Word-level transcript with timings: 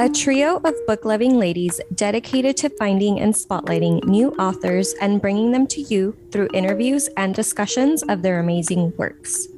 a 0.00 0.08
trio 0.08 0.58
of 0.58 0.74
book 0.86 1.04
loving 1.04 1.38
ladies 1.38 1.80
dedicated 1.96 2.56
to 2.56 2.68
finding 2.68 3.18
and 3.18 3.34
spotlighting 3.34 4.04
new 4.04 4.30
authors 4.36 4.94
and 5.00 5.20
bringing 5.20 5.50
them 5.50 5.66
to 5.66 5.80
you 5.82 6.16
through 6.30 6.48
interviews 6.54 7.08
and 7.16 7.34
discussions 7.34 8.04
of 8.04 8.22
their 8.22 8.38
amazing 8.38 8.96
works. 8.96 9.48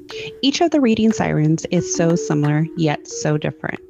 Each 0.41 0.63
of 0.63 0.71
the 0.71 0.81
reading 0.81 1.13
sirens 1.13 1.67
is 1.71 1.95
so 1.95 2.17
similar, 2.17 2.67
yet 2.79 3.07
so 3.07 3.37
different. 3.37 3.81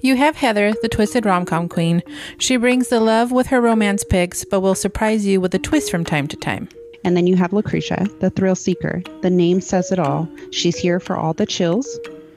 You 0.00 0.16
have 0.16 0.34
Heather, 0.34 0.72
the 0.82 0.88
twisted 0.88 1.24
rom 1.24 1.44
com 1.44 1.68
queen. 1.68 2.02
She 2.38 2.56
brings 2.56 2.88
the 2.88 2.98
love 2.98 3.30
with 3.30 3.46
her 3.46 3.60
romance 3.60 4.02
picks, 4.02 4.44
but 4.44 4.58
will 4.58 4.74
surprise 4.74 5.24
you 5.24 5.40
with 5.40 5.54
a 5.54 5.60
twist 5.60 5.88
from 5.88 6.04
time 6.04 6.26
to 6.26 6.36
time. 6.36 6.68
And 7.04 7.16
then 7.16 7.28
you 7.28 7.36
have 7.36 7.52
Lucretia, 7.52 8.08
the 8.18 8.30
thrill 8.30 8.56
seeker. 8.56 9.04
The 9.20 9.30
name 9.30 9.60
says 9.60 9.92
it 9.92 10.00
all. 10.00 10.28
She's 10.50 10.76
here 10.76 10.98
for 10.98 11.16
all 11.16 11.32
the 11.32 11.46
chills, 11.46 11.86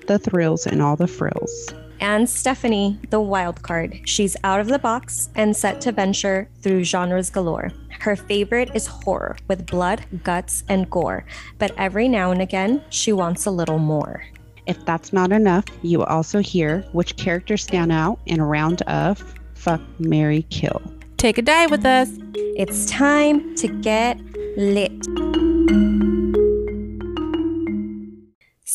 the 0.05 0.19
thrills, 0.19 0.67
and 0.67 0.83
all 0.83 0.95
the 0.95 1.07
frills 1.07 1.73
and 2.05 2.29
Stephanie, 2.29 2.99
the 3.09 3.19
wild 3.19 3.63
card. 3.63 3.99
She's 4.05 4.37
out 4.43 4.59
of 4.59 4.67
the 4.67 4.77
box 4.77 5.29
and 5.33 5.57
set 5.57 5.81
to 5.81 5.91
venture 5.91 6.47
through 6.61 6.83
genres 6.83 7.31
galore. 7.31 7.71
Her 7.99 8.15
favorite 8.15 8.69
is 8.75 8.85
horror 8.85 9.37
with 9.47 9.65
blood, 9.65 10.05
guts, 10.23 10.63
and 10.69 10.87
gore, 10.87 11.25
but 11.57 11.71
every 11.79 12.07
now 12.07 12.29
and 12.29 12.43
again, 12.43 12.83
she 12.91 13.11
wants 13.11 13.47
a 13.47 13.51
little 13.51 13.79
more. 13.79 14.23
If 14.67 14.85
that's 14.85 15.13
not 15.13 15.31
enough, 15.31 15.65
you 15.81 15.97
will 15.97 16.05
also 16.05 16.41
hear 16.41 16.81
which 16.91 17.17
characters 17.17 17.63
stand 17.63 17.91
out 17.91 18.19
in 18.27 18.39
a 18.39 18.45
round 18.45 18.83
of 18.83 19.23
Fuck, 19.55 19.81
Mary, 19.99 20.43
Kill. 20.51 20.83
Take 21.17 21.39
a 21.39 21.41
dive 21.41 21.71
with 21.71 21.87
us. 21.87 22.09
It's 22.35 22.85
time 22.85 23.55
to 23.55 23.67
get 23.67 24.19
lit. 24.57 25.44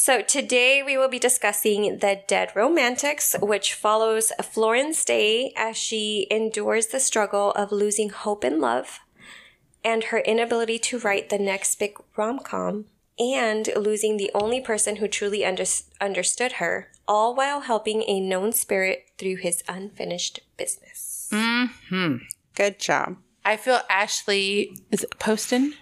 So, 0.03 0.23
today 0.23 0.83
we 0.83 0.97
will 0.97 1.11
be 1.11 1.19
discussing 1.19 1.99
The 1.99 2.23
Dead 2.27 2.53
Romantics, 2.55 3.37
which 3.39 3.75
follows 3.75 4.33
Florence 4.43 5.05
Day 5.05 5.53
as 5.55 5.77
she 5.77 6.27
endures 6.31 6.87
the 6.87 6.99
struggle 6.99 7.51
of 7.51 7.71
losing 7.71 8.09
hope 8.09 8.43
in 8.43 8.63
love 8.63 9.01
and 9.85 10.05
her 10.05 10.21
inability 10.21 10.79
to 10.79 10.99
write 11.01 11.29
the 11.29 11.39
next 11.39 11.79
big 11.79 11.99
rom 12.17 12.39
com 12.39 12.87
and 13.19 13.69
losing 13.77 14.17
the 14.17 14.31
only 14.33 14.59
person 14.59 14.97
who 14.97 15.07
truly 15.07 15.45
under- 15.45 15.67
understood 16.01 16.53
her, 16.53 16.91
all 17.07 17.35
while 17.35 17.61
helping 17.61 18.03
a 18.05 18.21
known 18.21 18.53
spirit 18.53 19.11
through 19.19 19.37
his 19.37 19.63
unfinished 19.69 20.41
business. 20.57 21.29
Hmm. 21.31 22.17
Good 22.55 22.79
job. 22.79 23.19
I 23.45 23.59
feel 23.59 23.81
Ashley 23.91 24.73
is 24.91 25.05
it 25.05 25.19
Poston 25.19 25.75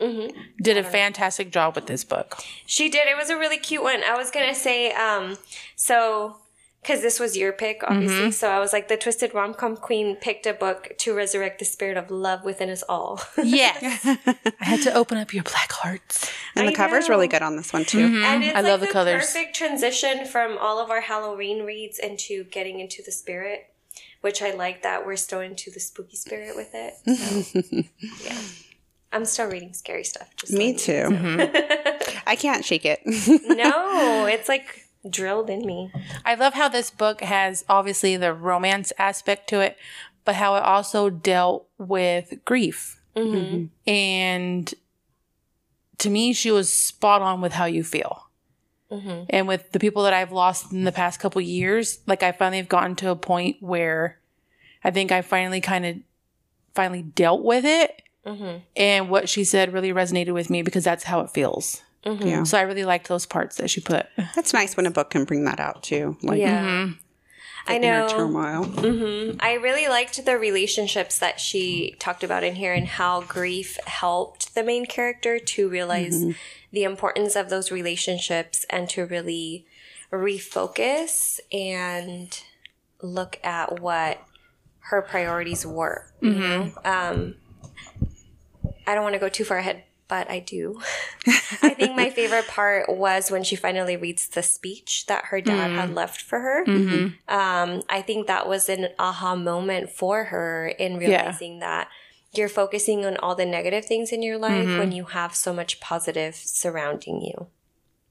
Mm-hmm. 0.00 0.36
did 0.62 0.76
a 0.76 0.82
fantastic 0.82 1.50
job 1.52 1.74
with 1.74 1.86
this 1.86 2.04
book. 2.04 2.38
She 2.66 2.88
did. 2.88 3.06
It 3.06 3.16
was 3.16 3.30
a 3.30 3.36
really 3.36 3.58
cute 3.58 3.82
one. 3.82 4.02
I 4.02 4.16
was 4.16 4.30
gonna 4.30 4.54
say, 4.54 4.92
um, 4.92 5.36
so 5.76 6.36
because 6.82 7.02
this 7.02 7.20
was 7.20 7.36
your 7.36 7.52
pick, 7.52 7.82
obviously. 7.86 8.16
Mm-hmm. 8.18 8.30
So 8.30 8.48
I 8.48 8.58
was 8.58 8.72
like, 8.72 8.88
the 8.88 8.96
twisted 8.96 9.34
rom 9.34 9.52
com 9.52 9.76
queen 9.76 10.16
picked 10.16 10.46
a 10.46 10.54
book 10.54 10.94
to 10.98 11.14
resurrect 11.14 11.58
the 11.58 11.64
spirit 11.66 11.96
of 11.98 12.10
love 12.10 12.42
within 12.44 12.70
us 12.70 12.82
all. 12.88 13.20
Yes. 13.42 14.06
I 14.06 14.64
had 14.64 14.82
to 14.82 14.94
open 14.94 15.18
up 15.18 15.34
your 15.34 15.42
black 15.42 15.72
hearts. 15.72 16.32
And 16.54 16.68
the 16.68 16.72
I 16.72 16.74
cover's 16.74 17.08
really 17.08 17.26
good 17.28 17.42
on 17.42 17.56
this 17.56 17.72
one 17.72 17.84
too. 17.84 18.00
and 18.24 18.44
it's 18.44 18.54
I 18.56 18.60
like 18.60 18.70
love 18.70 18.80
the 18.80 18.86
colors. 18.86 19.26
Perfect 19.26 19.56
transition 19.56 20.24
from 20.24 20.56
all 20.58 20.78
of 20.78 20.90
our 20.90 21.00
Halloween 21.00 21.64
reads 21.64 21.98
into 21.98 22.44
getting 22.44 22.80
into 22.80 23.02
the 23.02 23.12
spirit, 23.12 23.72
which 24.20 24.40
I 24.40 24.52
like 24.52 24.82
that 24.82 25.04
we're 25.04 25.16
still 25.16 25.40
into 25.40 25.70
the 25.70 25.80
spooky 25.80 26.16
spirit 26.16 26.54
with 26.56 26.70
it. 26.72 26.94
So, 27.44 27.62
yeah, 28.24 28.40
I'm 29.12 29.24
still 29.24 29.48
reading 29.48 29.72
scary 29.72 30.04
stuff. 30.04 30.28
Just 30.36 30.52
Me 30.52 30.72
letting 30.72 30.74
you 30.74 30.78
too. 30.78 31.16
Mm-hmm. 31.16 32.18
I 32.26 32.36
can't 32.36 32.64
shake 32.64 32.84
it. 32.84 33.00
No, 33.04 34.26
it's 34.26 34.48
like 34.48 34.86
drilled 35.08 35.50
in 35.50 35.66
me. 35.66 35.92
I 36.24 36.34
love 36.34 36.54
how 36.54 36.68
this 36.68 36.90
book 36.90 37.20
has 37.20 37.64
obviously 37.68 38.16
the 38.16 38.32
romance 38.32 38.92
aspect 38.98 39.48
to 39.50 39.60
it, 39.60 39.76
but 40.24 40.36
how 40.36 40.56
it 40.56 40.62
also 40.62 41.10
dealt 41.10 41.66
with 41.78 42.44
grief. 42.44 43.00
And 43.86 44.72
to 45.98 46.08
me, 46.08 46.32
she 46.32 46.50
was 46.50 46.72
spot 46.72 47.20
on 47.20 47.40
with 47.40 47.52
how 47.52 47.66
you 47.66 47.84
feel. 47.84 48.30
And 49.30 49.46
with 49.46 49.70
the 49.70 49.78
people 49.78 50.02
that 50.04 50.12
I've 50.12 50.32
lost 50.32 50.72
in 50.72 50.82
the 50.84 50.90
past 50.90 51.20
couple 51.20 51.40
years, 51.40 52.00
like 52.06 52.24
I 52.24 52.32
finally 52.32 52.56
have 52.56 52.68
gotten 52.68 52.96
to 52.96 53.10
a 53.10 53.16
point 53.16 53.58
where 53.60 54.18
I 54.82 54.90
think 54.90 55.12
I 55.12 55.22
finally 55.22 55.60
kind 55.60 55.86
of 55.86 55.96
finally 56.74 57.02
dealt 57.02 57.44
with 57.44 57.64
it. 57.64 58.02
Mm-hmm. 58.26 58.58
And 58.76 59.08
what 59.08 59.28
she 59.28 59.44
said 59.44 59.72
really 59.72 59.92
resonated 59.92 60.34
with 60.34 60.50
me 60.50 60.62
because 60.62 60.84
that's 60.84 61.04
how 61.04 61.20
it 61.20 61.30
feels. 61.30 61.82
Mm-hmm. 62.04 62.26
Yeah. 62.26 62.42
So 62.44 62.58
I 62.58 62.62
really 62.62 62.84
liked 62.84 63.08
those 63.08 63.26
parts 63.26 63.56
that 63.56 63.70
she 63.70 63.80
put. 63.80 64.06
That's 64.34 64.52
nice 64.52 64.76
when 64.76 64.86
a 64.86 64.90
book 64.90 65.10
can 65.10 65.24
bring 65.24 65.44
that 65.44 65.60
out 65.60 65.82
too. 65.82 66.16
Like 66.22 66.40
Yeah. 66.40 66.64
Mm-hmm. 66.64 66.92
I 67.66 67.76
inner 67.76 68.00
know. 68.00 68.08
turmoil. 68.08 69.36
I 69.40 69.54
really 69.54 69.86
liked 69.86 70.24
the 70.24 70.38
relationships 70.38 71.18
that 71.18 71.38
she 71.40 71.94
talked 71.98 72.24
about 72.24 72.42
in 72.42 72.54
here 72.54 72.72
and 72.72 72.86
how 72.86 73.20
grief 73.20 73.78
helped 73.86 74.54
the 74.54 74.64
main 74.64 74.86
character 74.86 75.38
to 75.38 75.68
realize 75.68 76.24
the 76.72 76.84
importance 76.84 77.36
of 77.36 77.50
those 77.50 77.70
relationships 77.70 78.64
and 78.70 78.88
to 78.90 79.04
really 79.04 79.66
refocus 80.10 81.38
and 81.52 82.42
look 83.02 83.38
at 83.44 83.80
what 83.80 84.22
her 84.84 85.02
priorities 85.02 85.66
were. 85.66 86.12
You 86.22 86.30
know? 86.30 86.72
Um, 86.84 87.34
I 88.90 88.94
don't 88.94 89.04
want 89.04 89.14
to 89.14 89.20
go 89.20 89.28
too 89.28 89.44
far 89.44 89.58
ahead, 89.58 89.84
but 90.08 90.28
I 90.28 90.40
do. 90.40 90.80
I 91.62 91.70
think 91.70 91.94
my 91.96 92.10
favorite 92.10 92.48
part 92.48 92.88
was 92.88 93.30
when 93.30 93.44
she 93.44 93.54
finally 93.54 93.96
reads 93.96 94.26
the 94.26 94.42
speech 94.42 95.06
that 95.06 95.26
her 95.26 95.40
dad 95.40 95.70
had 95.70 95.94
left 95.94 96.20
for 96.20 96.40
her. 96.40 96.64
Um, 97.28 97.82
I 97.88 98.02
think 98.02 98.26
that 98.26 98.48
was 98.48 98.68
an 98.68 98.88
aha 98.98 99.36
moment 99.36 99.90
for 99.90 100.24
her 100.24 100.66
in 100.66 100.96
realizing 100.96 101.60
that 101.60 101.88
you're 102.32 102.48
focusing 102.48 103.06
on 103.06 103.16
all 103.18 103.36
the 103.36 103.46
negative 103.46 103.84
things 103.84 104.10
in 104.10 104.22
your 104.22 104.38
life 104.38 104.66
when 104.78 104.90
you 104.90 105.04
have 105.04 105.34
so 105.36 105.52
much 105.52 105.78
positive 105.80 106.34
surrounding 106.34 107.22
you. 107.22 107.46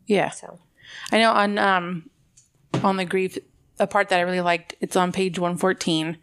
Yeah. 0.06 0.30
So, 0.30 0.60
I 1.12 1.18
know 1.20 1.32
on 1.32 1.58
um 1.58 2.10
on 2.84 2.96
the 2.96 3.06
grief 3.06 3.38
a 3.80 3.88
part 3.88 4.08
that 4.10 4.20
I 4.20 4.24
really 4.24 4.42
liked, 4.42 4.76
it's 4.80 4.96
on 4.96 5.12
page 5.12 5.38
114. 5.38 6.18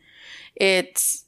It's 0.55 1.26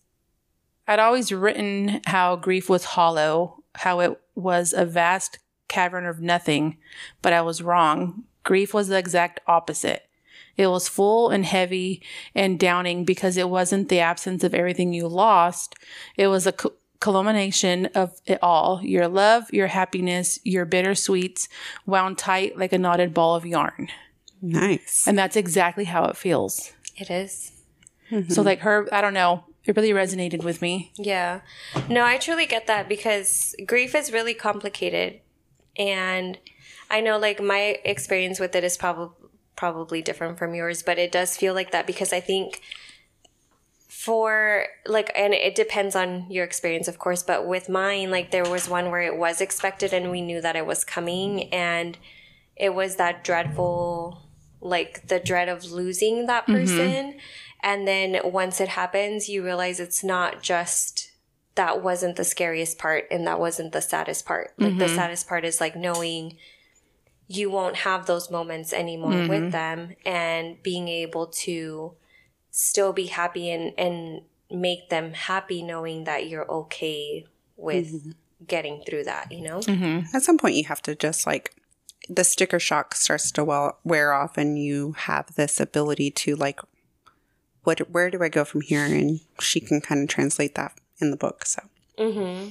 I'd 0.89 0.99
always 0.99 1.31
written 1.31 2.01
how 2.07 2.35
grief 2.37 2.69
was 2.69 2.85
hollow, 2.85 3.63
how 3.75 4.01
it 4.01 4.19
was 4.35 4.73
a 4.73 4.87
vast 4.87 5.39
cavern 5.69 6.07
of 6.07 6.21
nothing, 6.21 6.79
but 7.21 7.35
I 7.35 7.43
was 7.43 7.63
wrong. 7.63 8.25
Grief 8.43 8.73
was 8.73 8.89
the 8.89 8.97
exact 8.97 9.41
opposite. 9.47 10.09
It 10.57 10.69
was 10.69 10.89
full 10.89 11.29
and 11.29 11.45
heavy 11.45 12.03
and 12.35 12.59
downing 12.59 13.05
because 13.05 13.37
it 13.37 13.51
wasn't 13.51 13.91
the 13.91 14.01
absence 14.01 14.43
of 14.43 14.55
everything 14.55 14.93
you 14.93 15.07
lost. 15.07 15.75
It 16.17 16.29
was 16.29 16.47
a 16.47 16.53
cu- 16.53 16.73
culmination 17.01 17.87
of 17.95 18.21
it 18.27 18.39
all 18.43 18.81
your 18.83 19.07
love, 19.07 19.45
your 19.53 19.69
happiness, 19.69 20.41
your 20.43 20.65
bittersweets 20.65 21.49
wound 21.87 22.19
tight 22.19 22.59
like 22.59 22.73
a 22.73 22.79
knotted 22.79 23.15
ball 23.15 23.37
of 23.37 23.47
yarn. 23.47 23.89
Nice. 24.41 25.07
And 25.07 25.19
that's 25.19 25.37
exactly 25.37 25.85
how 25.85 26.07
it 26.07 26.17
feels. 26.17 26.73
it 26.97 27.11
is. 27.11 27.53
Mm-hmm. 28.11 28.33
So, 28.33 28.43
like 28.43 28.61
her, 28.61 28.89
I 28.91 29.01
don't 29.03 29.15
know, 29.15 29.45
it 29.69 29.77
really 29.77 29.91
resonated 29.91 30.43
with 30.43 30.63
me. 30.63 30.93
Yeah. 30.97 31.41
No, 31.89 32.05
I 32.05 32.17
truly 32.17 32.47
get 32.47 32.67
that 32.67 32.89
because 32.89 33.55
grief 33.67 33.95
is 33.95 34.13
really 34.13 34.35
complicated. 34.35 35.21
And 35.77 36.39
I 36.91 37.01
know 37.01 37.19
like 37.19 37.43
my 37.43 37.79
experience 37.85 38.41
with 38.41 38.55
it 38.55 38.65
is 38.65 38.77
probably 38.77 39.15
probably 39.57 40.01
different 40.01 40.39
from 40.39 40.55
yours, 40.55 40.85
but 40.85 40.99
it 40.99 41.11
does 41.11 41.37
feel 41.37 41.53
like 41.53 41.73
that 41.73 41.85
because 41.85 42.13
I 42.13 42.21
think 42.21 42.61
for 43.89 44.67
like 44.87 45.11
and 45.17 45.35
it 45.35 45.57
depends 45.57 45.97
on 45.97 46.31
your 46.31 46.45
experience 46.45 46.89
of 46.89 46.99
course, 46.99 47.23
but 47.23 47.47
with 47.47 47.69
mine 47.69 48.11
like 48.11 48.31
there 48.31 48.49
was 48.49 48.69
one 48.69 48.91
where 48.91 49.03
it 49.03 49.19
was 49.19 49.41
expected 49.41 49.93
and 49.93 50.11
we 50.11 50.23
knew 50.23 50.41
that 50.41 50.57
it 50.57 50.65
was 50.65 50.85
coming 50.85 51.53
and 51.53 51.99
it 52.57 52.75
was 52.75 52.97
that 52.97 53.23
dreadful 53.23 54.23
like 54.61 55.07
the 55.09 55.21
dread 55.21 55.49
of 55.49 55.71
losing 55.71 56.27
that 56.27 56.45
mm-hmm. 56.45 56.55
person 56.55 57.15
and 57.63 57.87
then 57.87 58.19
once 58.25 58.61
it 58.61 58.69
happens 58.69 59.29
you 59.29 59.45
realize 59.45 59.81
it's 59.81 60.05
not 60.05 60.43
just 60.43 61.09
that 61.59 61.83
wasn't 61.83 62.15
the 62.15 62.25
scariest 62.25 62.79
part 62.79 63.05
and 63.11 63.27
that 63.27 63.41
wasn't 63.41 63.73
the 63.73 63.83
saddest 63.83 64.25
part. 64.25 64.55
Like 64.59 64.79
the 64.79 64.85
mm-hmm. 64.85 64.95
saddest 64.95 65.27
part 65.27 65.45
is 65.45 65.61
like 65.61 65.75
knowing 65.75 66.37
you 67.27 67.51
won't 67.51 67.75
have 67.79 68.07
those 68.07 68.31
moments 68.31 68.73
anymore 68.73 69.11
with 69.11 69.31
mm-hmm. 69.31 69.51
them 69.51 69.97
and 70.07 70.63
being 70.63 70.87
able 70.87 71.27
to 71.27 71.95
still 72.53 72.93
be 72.93 73.07
happy 73.07 73.51
and 73.51 73.73
and 73.77 74.23
make 74.53 74.89
them 74.89 75.13
happy 75.13 75.65
knowing 75.65 76.05
that 76.05 76.29
you're 76.29 76.49
okay 76.49 77.27
with 77.57 77.93
mm-hmm. 77.93 78.11
getting 78.47 78.81
through 78.87 79.03
that 79.03 79.33
you 79.33 79.43
know? 79.43 79.61
At 80.15 80.23
some 80.23 80.39
point, 80.39 80.55
you 80.55 80.65
have 80.67 80.81
to 80.83 80.95
just 80.95 81.27
like 81.27 81.57
the 82.09 82.23
sticker 82.23 82.61
shock 82.61 82.95
starts 82.95 83.33
to 83.33 83.45
well, 83.45 83.79
wear 83.83 84.13
off, 84.13 84.39
and 84.39 84.63
you 84.63 84.93
have 84.93 85.35
this 85.35 85.59
ability 85.59 86.13
to 86.13 86.37
like, 86.37 86.61
what? 87.69 87.91
Where 87.91 88.11
do 88.11 88.23
I 88.23 88.31
go 88.31 88.47
from 88.47 88.63
here? 88.63 88.85
And 88.85 89.21
she 89.41 89.61
can 89.61 89.83
kind 89.83 90.03
of 90.03 90.09
translate 90.09 90.55
that 90.55 90.73
in 91.01 91.11
the 91.11 91.19
book. 91.19 91.45
So 91.45 91.61
mm-hmm. 91.99 92.51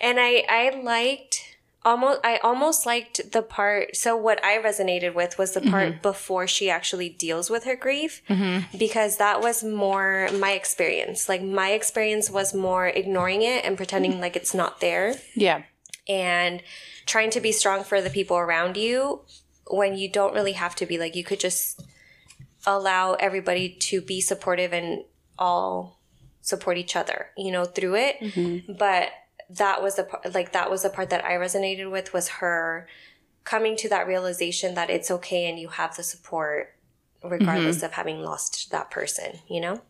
and 0.00 0.18
i 0.18 0.44
i 0.48 0.80
liked 0.82 1.58
almost 1.82 2.20
I 2.24 2.36
almost 2.38 2.84
liked 2.84 3.32
the 3.32 3.40
part 3.40 3.96
so 3.96 4.14
what 4.14 4.44
I 4.44 4.58
resonated 4.58 5.14
with 5.14 5.38
was 5.38 5.52
the 5.52 5.62
part 5.62 5.92
mm-hmm. 5.92 6.02
before 6.02 6.46
she 6.46 6.68
actually 6.68 7.08
deals 7.08 7.48
with 7.48 7.64
her 7.64 7.74
grief 7.74 8.20
mm-hmm. 8.28 8.76
because 8.76 9.16
that 9.16 9.40
was 9.40 9.64
more 9.64 10.28
my 10.38 10.52
experience. 10.52 11.26
Like 11.26 11.42
my 11.42 11.70
experience 11.70 12.28
was 12.28 12.52
more 12.52 12.86
ignoring 12.88 13.40
it 13.40 13.64
and 13.64 13.78
pretending 13.78 14.20
like 14.20 14.36
it's 14.36 14.52
not 14.52 14.80
there 14.80 15.14
Yeah. 15.34 15.62
and 16.06 16.62
trying 17.06 17.30
to 17.30 17.40
be 17.40 17.50
strong 17.50 17.82
for 17.82 18.02
the 18.02 18.10
people 18.10 18.36
around 18.36 18.76
you 18.76 19.22
when 19.66 19.96
you 19.96 20.10
don't 20.10 20.34
really 20.34 20.52
have 20.52 20.74
to 20.76 20.84
be 20.84 20.98
like 20.98 21.16
you 21.16 21.24
could 21.24 21.40
just 21.40 21.82
allow 22.66 23.14
everybody 23.14 23.68
to 23.68 24.00
be 24.00 24.20
supportive 24.20 24.72
and 24.72 25.04
all 25.38 26.00
support 26.42 26.76
each 26.76 26.96
other 26.96 27.28
you 27.36 27.50
know 27.50 27.64
through 27.64 27.96
it. 27.96 28.16
Mm-hmm. 28.20 28.72
But 28.74 29.10
that 29.50 29.82
was 29.82 29.96
the 29.96 30.04
part 30.04 30.34
like 30.34 30.52
that 30.52 30.70
was 30.70 30.82
the 30.82 30.90
part 30.90 31.10
that 31.10 31.24
i 31.24 31.32
resonated 31.32 31.90
with 31.90 32.12
was 32.12 32.28
her 32.28 32.86
coming 33.42 33.76
to 33.76 33.88
that 33.88 34.06
realization 34.06 34.74
that 34.74 34.88
it's 34.88 35.10
okay 35.10 35.48
and 35.50 35.58
you 35.58 35.68
have 35.68 35.96
the 35.96 36.02
support 36.02 36.74
regardless 37.24 37.76
mm-hmm. 37.76 37.86
of 37.86 37.92
having 37.92 38.22
lost 38.22 38.70
that 38.70 38.90
person 38.90 39.40
you 39.48 39.60
know? 39.60 39.80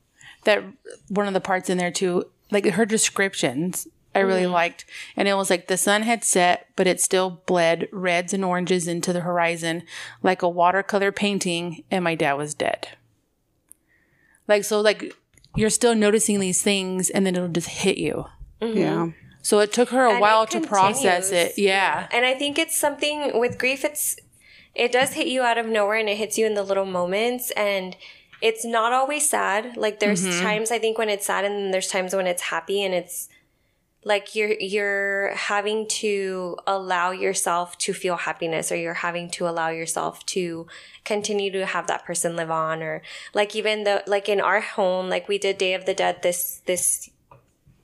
That 0.44 0.64
one 1.08 1.26
of 1.26 1.34
the 1.34 1.40
parts 1.40 1.68
in 1.68 1.76
there 1.76 1.90
too, 1.90 2.24
like 2.50 2.64
her 2.64 2.86
descriptions, 2.86 3.86
I 4.14 4.20
really 4.20 4.42
mm-hmm. 4.42 4.52
liked. 4.52 4.84
And 5.16 5.28
it 5.28 5.34
was 5.34 5.50
like 5.50 5.68
the 5.68 5.76
sun 5.76 6.02
had 6.02 6.24
set, 6.24 6.66
but 6.74 6.86
it 6.86 7.00
still 7.00 7.42
bled 7.46 7.88
reds 7.92 8.32
and 8.32 8.44
oranges 8.44 8.88
into 8.88 9.12
the 9.12 9.20
horizon 9.20 9.84
like 10.22 10.42
a 10.42 10.48
watercolor 10.48 11.12
painting, 11.12 11.84
and 11.90 12.02
my 12.02 12.14
dad 12.14 12.34
was 12.34 12.54
dead. 12.54 12.88
Like, 14.48 14.64
so, 14.64 14.80
like, 14.80 15.14
you're 15.54 15.70
still 15.70 15.94
noticing 15.94 16.40
these 16.40 16.60
things, 16.60 17.08
and 17.08 17.24
then 17.24 17.36
it'll 17.36 17.48
just 17.48 17.68
hit 17.68 17.98
you. 17.98 18.26
Mm-hmm. 18.60 18.78
Yeah. 18.78 19.10
So 19.42 19.60
it 19.60 19.72
took 19.72 19.90
her 19.90 20.04
a 20.04 20.12
And 20.12 20.20
while 20.20 20.46
to 20.46 20.60
process 20.60 21.30
it. 21.30 21.56
Yeah. 21.56 22.08
And 22.12 22.26
I 22.26 22.34
think 22.34 22.58
it's 22.58 22.76
something 22.76 23.38
with 23.38 23.58
grief, 23.58 23.84
it's, 23.84 24.16
it 24.74 24.92
does 24.92 25.14
hit 25.14 25.28
you 25.28 25.42
out 25.42 25.58
of 25.58 25.66
nowhere 25.66 25.98
and 25.98 26.08
it 26.08 26.18
hits 26.18 26.36
you 26.36 26.46
in 26.46 26.54
the 26.54 26.62
little 26.62 26.84
moments. 26.84 27.50
And 27.52 27.96
it's 28.42 28.64
not 28.64 28.92
always 28.92 29.28
sad. 29.28 29.76
Like 29.76 29.98
there's 30.00 30.26
mm-hmm. 30.26 30.42
times 30.42 30.70
I 30.70 30.78
think 30.78 30.98
when 30.98 31.08
it's 31.08 31.26
sad 31.26 31.44
and 31.44 31.54
then 31.54 31.70
there's 31.70 31.88
times 31.88 32.14
when 32.14 32.26
it's 32.26 32.42
happy 32.42 32.82
and 32.82 32.94
it's 32.94 33.28
like 34.02 34.34
you're, 34.34 34.54
you're 34.58 35.34
having 35.34 35.86
to 35.86 36.56
allow 36.66 37.10
yourself 37.10 37.76
to 37.78 37.92
feel 37.92 38.16
happiness 38.16 38.72
or 38.72 38.76
you're 38.76 38.94
having 38.94 39.28
to 39.30 39.46
allow 39.46 39.68
yourself 39.68 40.24
to 40.26 40.66
continue 41.04 41.50
to 41.52 41.66
have 41.66 41.86
that 41.86 42.04
person 42.04 42.34
live 42.34 42.50
on 42.50 42.82
or 42.82 43.02
like 43.34 43.54
even 43.54 43.84
though 43.84 44.00
like 44.06 44.28
in 44.28 44.40
our 44.40 44.60
home, 44.60 45.08
like 45.10 45.28
we 45.28 45.36
did 45.36 45.58
Day 45.58 45.74
of 45.74 45.84
the 45.84 45.94
Dead 45.94 46.22
this, 46.22 46.62
this 46.64 47.10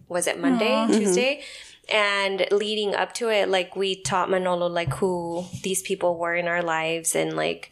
was 0.09 0.27
it 0.27 0.41
Monday, 0.41 0.87
Tuesday? 0.99 1.43
And 1.89 2.47
leading 2.51 2.95
up 2.95 3.13
to 3.15 3.29
it, 3.29 3.49
like 3.49 3.77
we 3.77 4.01
taught 4.03 4.31
Manolo 4.31 4.69
like 4.69 4.95
who 4.95 5.45
these 5.63 5.83
people 5.83 6.17
were 6.17 6.35
in 6.35 6.49
our 6.49 6.63
lives 6.63 7.15
and 7.15 7.37
like, 7.37 7.71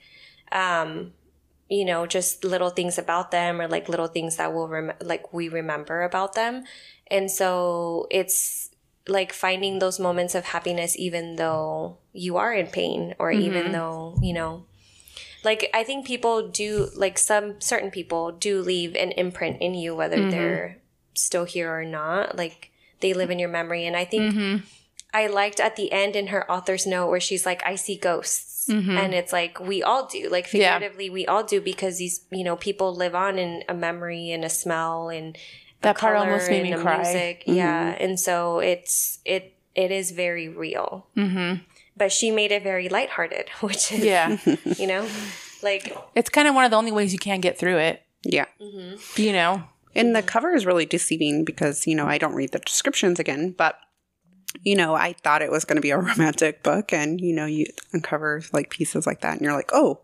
um, 0.52 1.12
you 1.74 1.84
know, 1.84 2.06
just 2.06 2.44
little 2.44 2.70
things 2.70 2.98
about 2.98 3.30
them 3.30 3.60
or 3.60 3.66
like 3.66 3.88
little 3.88 4.06
things 4.06 4.36
that 4.36 4.54
we'll 4.54 4.68
rem- 4.68 4.92
like 5.00 5.32
we 5.32 5.48
remember 5.48 6.02
about 6.02 6.34
them. 6.34 6.64
And 7.08 7.30
so 7.30 8.06
it's 8.10 8.70
like 9.08 9.32
finding 9.32 9.80
those 9.80 9.98
moments 9.98 10.34
of 10.34 10.44
happiness 10.44 10.96
even 10.96 11.36
though 11.36 11.98
you 12.12 12.36
are 12.36 12.54
in 12.54 12.68
pain 12.68 13.14
or 13.18 13.32
mm-hmm. 13.32 13.42
even 13.42 13.72
though, 13.72 14.16
you 14.22 14.32
know, 14.32 14.66
like 15.42 15.68
I 15.74 15.84
think 15.84 16.06
people 16.06 16.48
do 16.48 16.88
like 16.94 17.18
some 17.18 17.60
certain 17.60 17.90
people 17.90 18.32
do 18.32 18.62
leave 18.62 18.94
an 18.94 19.10
imprint 19.12 19.60
in 19.60 19.74
you 19.74 19.94
whether 19.94 20.16
mm-hmm. 20.16 20.30
they're 20.30 20.78
still 21.14 21.44
here 21.44 21.70
or 21.76 21.84
not. 21.84 22.36
Like 22.36 22.70
they 23.00 23.12
live 23.12 23.30
in 23.30 23.38
your 23.38 23.50
memory 23.50 23.84
and 23.84 23.96
I 23.96 24.04
think 24.04 24.34
mm-hmm. 24.34 24.64
I 25.12 25.26
liked 25.26 25.60
at 25.60 25.76
the 25.76 25.92
end 25.92 26.16
in 26.16 26.28
her 26.28 26.50
author's 26.50 26.86
note 26.86 27.08
where 27.08 27.20
she's 27.20 27.44
like, 27.44 27.62
I 27.66 27.74
see 27.74 27.96
ghosts. 27.96 28.53
Mm-hmm. 28.68 28.96
And 28.96 29.14
it's 29.14 29.32
like, 29.32 29.60
we 29.60 29.82
all 29.82 30.06
do. 30.06 30.28
Like, 30.28 30.52
Yeah. 30.52 30.74
figuratively, 30.74 31.10
we 31.10 31.26
all 31.26 31.42
do 31.44 31.60
because 31.60 31.98
these, 31.98 32.20
you 32.30 32.44
know, 32.44 32.56
people 32.56 32.94
live 32.94 33.14
on 33.14 33.38
in 33.38 33.62
a 33.68 33.74
memory 33.74 34.30
and 34.30 34.44
a 34.44 34.50
smell 34.50 35.08
and 35.08 35.36
a 35.36 35.38
That 35.82 35.98
part 35.98 36.14
color 36.14 36.26
almost 36.26 36.48
made 36.50 36.60
and 36.60 36.70
me 36.70 36.72
a 36.72 36.78
cry. 36.78 37.02
Music. 37.02 37.44
Yeah. 37.46 37.92
Mm-hmm. 37.92 38.04
And 38.04 38.20
so 38.20 38.58
it's, 38.60 39.18
it, 39.24 39.54
it 39.74 39.90
is 39.90 40.10
very 40.12 40.48
real. 40.48 41.06
Mm-hmm. 41.16 41.62
But 41.96 42.10
she 42.12 42.30
made 42.30 42.50
it 42.52 42.62
very 42.62 42.88
lighthearted, 42.88 43.48
which 43.60 43.92
is, 43.92 44.04
Yeah. 44.04 44.38
you 44.78 44.86
know, 44.86 45.06
like, 45.62 45.96
it's 46.14 46.30
kind 46.30 46.48
of 46.48 46.54
one 46.54 46.64
of 46.64 46.70
the 46.70 46.76
only 46.76 46.92
ways 46.92 47.12
you 47.12 47.18
can 47.18 47.40
get 47.40 47.58
through 47.58 47.78
it, 47.78 48.02
Yeah. 48.22 48.46
Mm-hmm. 48.60 49.20
you 49.20 49.32
know? 49.32 49.64
And 49.96 50.14
the 50.16 50.22
cover 50.22 50.52
is 50.54 50.66
really 50.66 50.86
deceiving 50.86 51.44
because, 51.44 51.86
you 51.86 51.94
know, 51.94 52.06
I 52.06 52.18
don't 52.18 52.34
read 52.34 52.50
the 52.52 52.58
descriptions 52.58 53.20
again, 53.20 53.54
but, 53.56 53.76
you 54.62 54.76
know, 54.76 54.94
I 54.94 55.12
thought 55.14 55.42
it 55.42 55.50
was 55.50 55.64
going 55.64 55.76
to 55.76 55.82
be 55.82 55.90
a 55.90 55.98
romantic 56.10 56.62
book. 56.62 56.92
And, 56.92 57.20
you 57.20 57.34
know, 57.34 57.46
you 57.46 57.66
uncover 57.92 58.42
like 58.52 58.70
pieces 58.70 59.06
like 59.06 59.20
that 59.22 59.32
and 59.34 59.40
you're 59.42 59.52
like, 59.54 59.70
oh, 59.72 60.00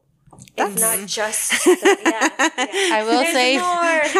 it's 0.57 0.81
not 0.81 0.99
just, 1.07 1.67
yeah, 1.67 1.75
yeah. 2.05 2.29
I 2.93 3.03
will 3.07 3.19
There's 3.21 3.33
say, 3.33 3.59
more. 3.59 3.67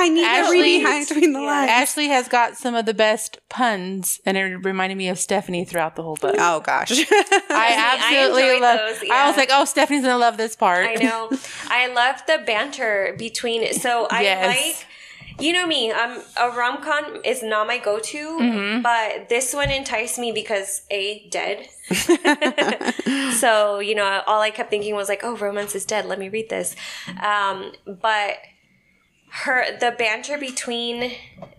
I 0.03 0.09
need 0.11 0.21
to 0.21 0.27
Ashley- 0.27 0.61
read 0.63 0.83
behind 0.83 1.09
between 1.09 1.33
the 1.33 1.41
Yeah. 1.41 1.47
lines. 1.47 1.71
Ashley 1.71 2.09
has 2.09 2.29
got 2.29 2.57
some 2.59 2.75
of 2.75 2.85
the 2.85 2.93
best 2.93 3.39
puns, 3.49 4.21
and 4.27 4.37
it 4.37 4.43
reminded 4.65 4.97
me 4.99 5.09
of 5.09 5.19
Stephanie 5.19 5.65
throughout 5.65 5.97
the 5.97 6.03
whole 6.03 6.17
book. 6.17 6.37
Oh, 6.39 6.61
gosh. 6.61 6.91
I 6.93 7.05
I 7.51 7.97
absolutely 7.97 8.43
enjoyed 8.45 8.61
love. 8.63 8.79
those, 9.01 9.11
I 9.11 9.29
was 9.29 9.37
like, 9.39 9.49
"Oh, 9.51 9.65
Stephanie's 9.65 10.03
gonna 10.03 10.19
love 10.19 10.37
this 10.37 10.57
part." 10.57 10.87
I 10.87 10.95
know. 10.95 11.31
I 11.69 11.87
love 11.89 12.23
the 12.27 12.43
banter 12.47 13.15
between. 13.19 13.73
So 13.75 14.07
I 14.11 14.23
Yes. 14.23 14.47
like. 14.79 14.87
You 15.41 15.53
know 15.53 15.67
me. 15.67 15.91
Um, 15.91 16.23
a 16.39 16.51
rom 16.51 16.83
com 16.83 17.21
is 17.25 17.43
not 17.43 17.67
my 17.67 17.79
go 17.79 17.99
to, 17.99 18.39
Mm-hmm. 18.39 18.83
but 18.83 19.29
this 19.29 19.53
one 19.55 19.71
enticed 19.71 20.19
me 20.19 20.33
because 20.33 20.83
a 20.91 21.27
dead. 21.31 21.67
so 23.35 23.79
you 23.81 23.95
know, 23.95 24.23
all 24.27 24.41
I 24.41 24.51
kept 24.51 24.71
thinking 24.71 24.95
was 24.95 25.09
like, 25.09 25.21
"Oh, 25.23 25.37
romance 25.37 25.75
is 25.75 25.85
dead. 25.85 26.07
Let 26.07 26.19
me 26.19 26.29
read 26.29 26.49
this." 26.51 26.77
Um, 27.23 27.73
but 27.87 28.39
her 29.33 29.79
the 29.79 29.93
banter 29.97 30.39
between 30.39 31.13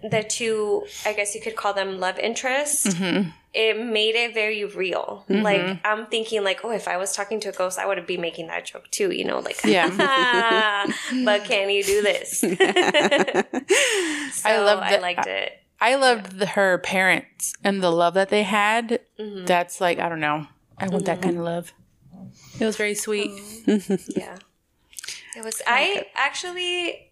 the 0.03 0.23
two, 0.23 0.85
I 1.05 1.13
guess 1.13 1.33
you 1.35 1.41
could 1.41 1.55
call 1.55 1.73
them 1.73 1.99
love 1.99 2.19
interests. 2.19 2.87
Mm-hmm. 2.87 3.29
It 3.53 3.77
made 3.77 4.15
it 4.15 4.33
very 4.33 4.63
real. 4.63 5.25
Like 5.27 5.79
I'm 5.83 6.05
thinking, 6.07 6.43
like, 6.43 6.61
oh, 6.63 6.71
if 6.71 6.87
I 6.87 6.95
was 6.97 7.13
talking 7.13 7.39
to 7.41 7.49
a 7.49 7.51
ghost, 7.51 7.77
I 7.77 7.85
would 7.85 8.05
be 8.07 8.15
making 8.17 8.47
that 8.47 8.65
joke 8.65 8.89
too. 8.91 9.11
You 9.11 9.25
know, 9.25 9.39
like, 9.39 9.59
Yeah. 9.65 9.89
but 11.25 11.43
can 11.43 11.69
you 11.69 11.83
do 11.83 12.01
this? 12.01 12.39
so 12.39 12.47
I 14.45 14.57
love 14.57 14.79
I 14.79 14.97
liked 14.99 15.27
it. 15.27 15.53
I 15.81 15.95
loved 15.95 16.37
the, 16.37 16.45
her 16.45 16.77
parents 16.77 17.53
and 17.63 17.81
the 17.81 17.91
love 17.91 18.13
that 18.13 18.29
they 18.29 18.43
had. 18.43 18.99
Mm-hmm. 19.19 19.45
That's 19.45 19.81
like 19.81 19.99
I 19.99 20.07
don't 20.07 20.19
know. 20.21 20.47
I 20.77 20.87
want 20.87 21.05
that 21.05 21.21
kind 21.21 21.37
of 21.37 21.43
love. 21.43 21.73
It 22.59 22.65
was 22.65 22.77
very 22.77 22.95
sweet. 22.95 23.31
Yeah. 24.15 24.37
It 25.35 25.43
was 25.45 25.61
I 25.65 26.07
actually 26.15 27.11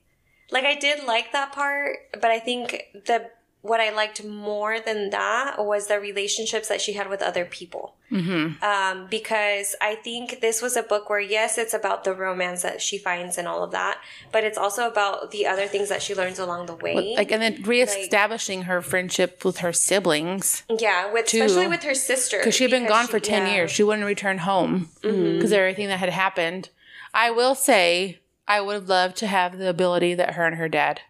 like 0.52 0.66
I 0.66 0.76
did 0.76 1.04
like 1.06 1.32
that 1.32 1.52
part, 1.54 1.98
but 2.14 2.26
I 2.26 2.40
think 2.40 2.84
the 3.06 3.30
what 3.62 3.82
I 3.82 3.90
liked 3.90 4.24
more 4.24 4.80
than 4.80 5.10
that 5.10 5.58
was 5.58 5.88
the 5.88 6.00
relationships 6.00 6.70
that 6.70 6.80
she 6.80 6.94
had 6.94 7.10
with 7.10 7.22
other 7.22 7.44
people. 7.44 7.96
Mm-hmm. 8.10 8.64
Um, 8.64 9.08
because 9.10 9.76
I 9.82 9.96
think 9.96 10.40
this 10.40 10.62
was 10.62 10.78
a 10.78 10.84
book 10.84 11.10
where 11.10 11.20
yes, 11.20 11.58
it's 11.58 11.74
about 11.74 12.06
the 12.06 12.14
romance 12.14 12.62
that 12.62 12.82
she 12.82 12.98
finds 12.98 13.38
and 13.38 13.48
all 13.48 13.64
of 13.64 13.72
that, 13.72 14.00
but 14.32 14.44
it's 14.44 14.58
also 14.58 14.88
about 14.88 15.32
the 15.32 15.46
other 15.46 15.68
things 15.68 15.90
that 15.90 16.02
she 16.02 16.16
learns 16.16 16.40
along 16.40 16.68
the 16.68 16.76
way. 16.76 17.16
Like 17.18 17.32
and 17.32 17.42
then 17.42 17.62
reestablishing 17.64 18.64
her 18.64 18.82
friendship 18.82 19.44
with 19.44 19.58
her 19.58 19.74
siblings 19.74 20.64
yeah, 20.70 21.12
with 21.12 21.28
too. 21.28 21.42
especially 21.44 21.68
with 21.68 21.84
her 21.84 21.94
sister 21.94 22.38
because 22.38 22.56
she'd 22.56 22.72
been 22.72 22.88
gone 22.88 23.06
she- 23.06 23.12
for 23.12 23.20
ten 23.20 23.42
yeah. 23.42 23.48
Mm-hmm. 23.48 23.56
years. 23.56 23.72
She 23.72 23.84
wouldn't 23.84 24.08
return 24.08 24.40
home 24.40 24.90
because 25.02 25.52
of 25.52 25.58
everything 25.58 25.90
that 25.90 26.00
had 26.00 26.10
happened. 26.10 26.70
I 27.14 27.32
will 27.32 27.56
say, 27.56 28.20
I 28.48 28.62
would 28.62 28.74
have 28.74 28.90
loved 28.90 29.18
to 29.18 29.28
have 29.28 29.58
the 29.58 29.70
ability 29.70 30.14
that 30.16 30.36
her 30.36 30.46
and 30.46 30.56
her 30.56 30.70
dad 30.70 31.02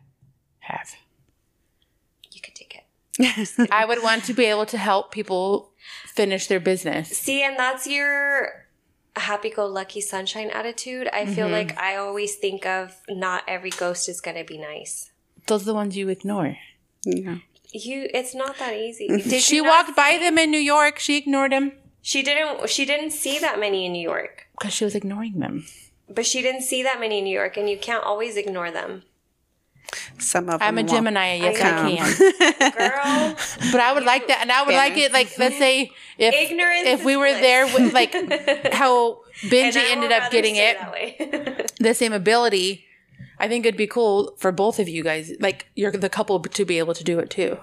have. 0.60 0.96
You 2.32 2.42
could 2.42 2.56
take 2.56 2.76
it. 2.76 2.84
I 3.72 3.86
would 3.86 4.02
want 4.04 4.24
to 4.26 4.34
be 4.34 4.46
able 4.46 4.66
to 4.68 4.78
help 4.78 5.12
people 5.12 5.72
finish 6.16 6.48
their 6.48 6.60
business. 6.60 7.10
See, 7.10 7.44
and 7.44 7.58
that's 7.60 7.86
your 7.88 8.66
happy-go-lucky 9.16 10.02
sunshine 10.02 10.50
attitude. 10.52 11.08
I 11.12 11.26
feel 11.26 11.46
Mm-hmm. 11.48 11.54
like 11.70 11.78
I 11.78 11.96
always 11.98 12.36
think 12.36 12.66
of 12.66 12.96
not 13.10 13.44
every 13.48 13.70
ghost 13.72 14.08
is 14.10 14.22
going 14.22 14.38
to 14.38 14.44
be 14.44 14.58
nice. 14.58 15.12
Those 15.48 15.64
are 15.64 15.66
the 15.66 15.74
ones 15.74 15.98
you 15.98 16.10
ignore. 16.10 16.58
yeah. 17.06 17.38
You, 17.72 18.08
it's 18.14 18.34
not 18.34 18.58
that 18.58 18.74
easy. 18.76 19.08
Did 19.08 19.44
She 19.44 19.62
walked 19.62 19.96
by 19.96 20.18
them 20.18 20.40
in 20.40 20.50
New 20.50 20.58
York. 20.60 20.98
She 20.98 21.18
ignored 21.18 21.52
him 21.54 21.74
She 22.02 22.24
didn't. 22.24 22.68
She 22.70 22.84
didn't 22.86 23.12
see 23.12 23.38
that 23.40 23.60
many 23.60 23.86
in 23.86 23.92
New 23.94 24.02
York, 24.02 24.48
because 24.58 24.74
she 24.74 24.86
was 24.86 24.96
ignoring 24.96 25.38
them. 25.40 25.66
but 26.10 26.26
she 26.26 26.42
didn't 26.42 26.64
see 26.64 26.82
that 26.82 27.00
many 27.00 27.20
in 27.20 27.26
New 27.26 27.38
York, 27.42 27.58
and 27.58 27.70
you 27.70 27.78
can't 27.78 28.04
always 28.04 28.38
ignore 28.38 28.72
them, 28.72 29.04
Some 30.20 30.50
of 30.50 30.62
I'm 30.62 30.78
a 30.78 30.82
them 30.82 30.86
will- 30.86 30.94
Gemini. 30.94 31.36
Yes, 31.36 31.62
I 31.62 31.70
I, 31.70 31.96
can. 31.96 32.72
girl. 32.78 33.36
But 33.72 33.82
I 33.82 33.94
would 33.94 34.04
like 34.04 34.28
that, 34.28 34.40
and 34.42 34.52
I 34.52 34.64
would 34.64 34.76
like 34.76 34.98
it. 34.98 35.12
Like, 35.12 35.38
let's 35.38 35.58
say 35.58 35.92
if 36.18 36.34
Ignorance 36.34 36.88
if 36.88 37.06
we 37.06 37.16
were 37.16 37.26
bliss. 37.28 37.42
there 37.42 37.66
with 37.66 37.94
like 37.94 38.14
how 38.74 39.22
Benji 39.44 39.84
ended 39.90 40.12
up 40.12 40.32
getting 40.32 40.56
it, 40.56 41.72
the 41.80 41.94
same 41.94 42.14
ability. 42.14 42.86
I 43.42 43.48
think 43.48 43.66
it'd 43.66 43.78
be 43.78 43.88
cool 43.88 44.36
for 44.38 44.52
both 44.52 44.80
of 44.80 44.90
you 44.90 45.02
guys, 45.02 45.32
like 45.40 45.68
you're 45.76 45.92
the 45.92 46.10
couple, 46.10 46.42
to 46.42 46.66
be 46.66 46.78
able 46.78 46.94
to 46.94 47.04
do 47.06 47.20
it 47.20 47.30
too. 47.30 47.58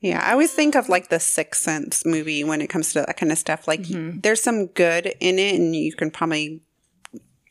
Yeah, 0.00 0.20
I 0.24 0.32
always 0.32 0.52
think 0.52 0.74
of 0.76 0.88
like 0.88 1.08
the 1.08 1.18
Sixth 1.20 1.62
Sense 1.62 2.04
movie 2.04 2.44
when 2.44 2.60
it 2.60 2.68
comes 2.68 2.92
to 2.92 3.00
that 3.00 3.16
kind 3.16 3.32
of 3.32 3.38
stuff. 3.38 3.66
Like, 3.66 3.82
mm-hmm. 3.82 4.20
there's 4.20 4.42
some 4.42 4.66
good 4.66 5.14
in 5.20 5.38
it, 5.38 5.56
and 5.56 5.74
you 5.74 5.92
can 5.92 6.10
probably, 6.10 6.60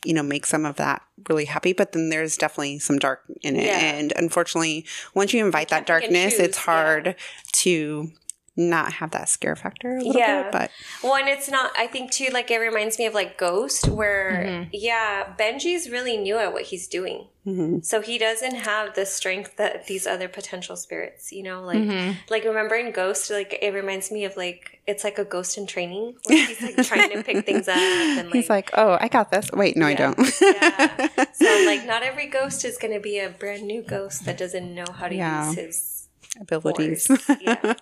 you 0.06 0.14
know, 0.14 0.24
make 0.24 0.46
some 0.46 0.66
of 0.66 0.76
that 0.78 1.02
really 1.30 1.46
happy. 1.46 1.74
But 1.74 1.92
then 1.92 2.10
there's 2.10 2.38
definitely 2.38 2.80
some 2.80 2.98
dark 3.00 3.22
in 3.42 3.56
it, 3.56 3.66
Yeah. 3.66 3.80
and 3.80 4.14
unfortunately, 4.16 4.86
once 5.14 5.34
you 5.34 5.46
invite 5.46 5.70
that 5.70 5.86
darkness, 5.86 6.34
it's 6.40 6.58
choose, 6.58 6.66
yeah. 6.68 6.74
hard 6.74 7.16
to 7.54 8.12
not 8.58 8.94
have 8.94 9.12
that 9.12 9.30
scare 9.30 9.56
factor 9.56 9.98
a 9.98 10.04
little 10.04 10.20
Yeah. 10.20 10.44
bit. 10.44 10.52
But 10.52 10.72
Well, 11.04 11.16
and 11.16 11.30
it's 11.30 11.50
not. 11.50 11.72
I 11.78 11.88
think 11.88 12.12
too. 12.12 12.30
Like 12.34 12.50
it 12.52 12.58
reminds 12.58 12.98
me 12.98 13.06
of 13.06 13.14
like 13.14 13.38
Ghost, 13.38 13.88
where 13.88 14.32
mm-hmm. 14.46 14.70
yeah, 14.74 15.34
Benji's 15.38 15.90
really 15.90 16.18
new 16.18 16.38
at 16.38 16.52
what 16.54 16.64
he's 16.64 16.88
doing. 16.88 17.28
Mm-hmm. 17.46 17.80
So 17.82 18.02
he 18.02 18.18
doesn't 18.18 18.56
have 18.56 18.94
the 18.96 19.06
strength 19.06 19.56
that 19.56 19.88
these 19.88 20.06
other 20.06 20.28
potential 20.28 20.76
spirits. 20.76 21.32
You 21.32 21.44
know, 21.44 21.62
like 21.64 21.78
mm-hmm. 21.78 22.12
like 22.30 22.44
remember 22.44 22.76
in 22.76 22.92
Ghost, 22.92 23.30
like 23.30 23.58
it 23.62 23.74
reminds 23.74 24.12
me 24.12 24.26
of 24.26 24.36
like 24.36 24.82
it's 24.88 25.04
like 25.04 25.18
a 25.20 25.26
ghost 25.26 25.58
in 25.58 25.68
training 25.68 26.16
where 26.26 26.48
he's 26.48 26.62
like 26.62 26.76
trying 26.88 27.12
to 27.12 27.24
pick 27.24 27.46
things 27.46 27.68
up 27.68 27.78
and 27.78 28.28
like. 28.28 28.34
he's 28.36 28.50
like, 28.50 28.72
"Oh, 28.74 28.98
I 29.00 29.08
got 29.08 29.32
this." 29.32 29.50
Wait, 29.54 29.78
no, 29.78 29.88
Yeah. 29.88 29.94
I 29.94 29.96
don't. 29.96 30.42
yeah. 30.42 31.26
So 31.34 31.64
like, 31.66 31.86
not 31.94 32.04
every 32.04 32.28
ghost 32.28 32.66
is 32.66 32.78
going 32.78 32.94
to 32.94 33.00
be 33.00 33.20
a 33.20 33.30
brand 33.30 33.64
new 33.64 33.82
ghost 33.82 34.26
that 34.26 34.38
doesn't 34.38 34.74
know 34.74 34.86
how 34.94 35.08
to 35.08 35.16
Yeah. 35.16 35.48
use 35.48 35.56
his 35.58 35.97
Abilities. 36.40 37.10
Yeah. 37.42 37.74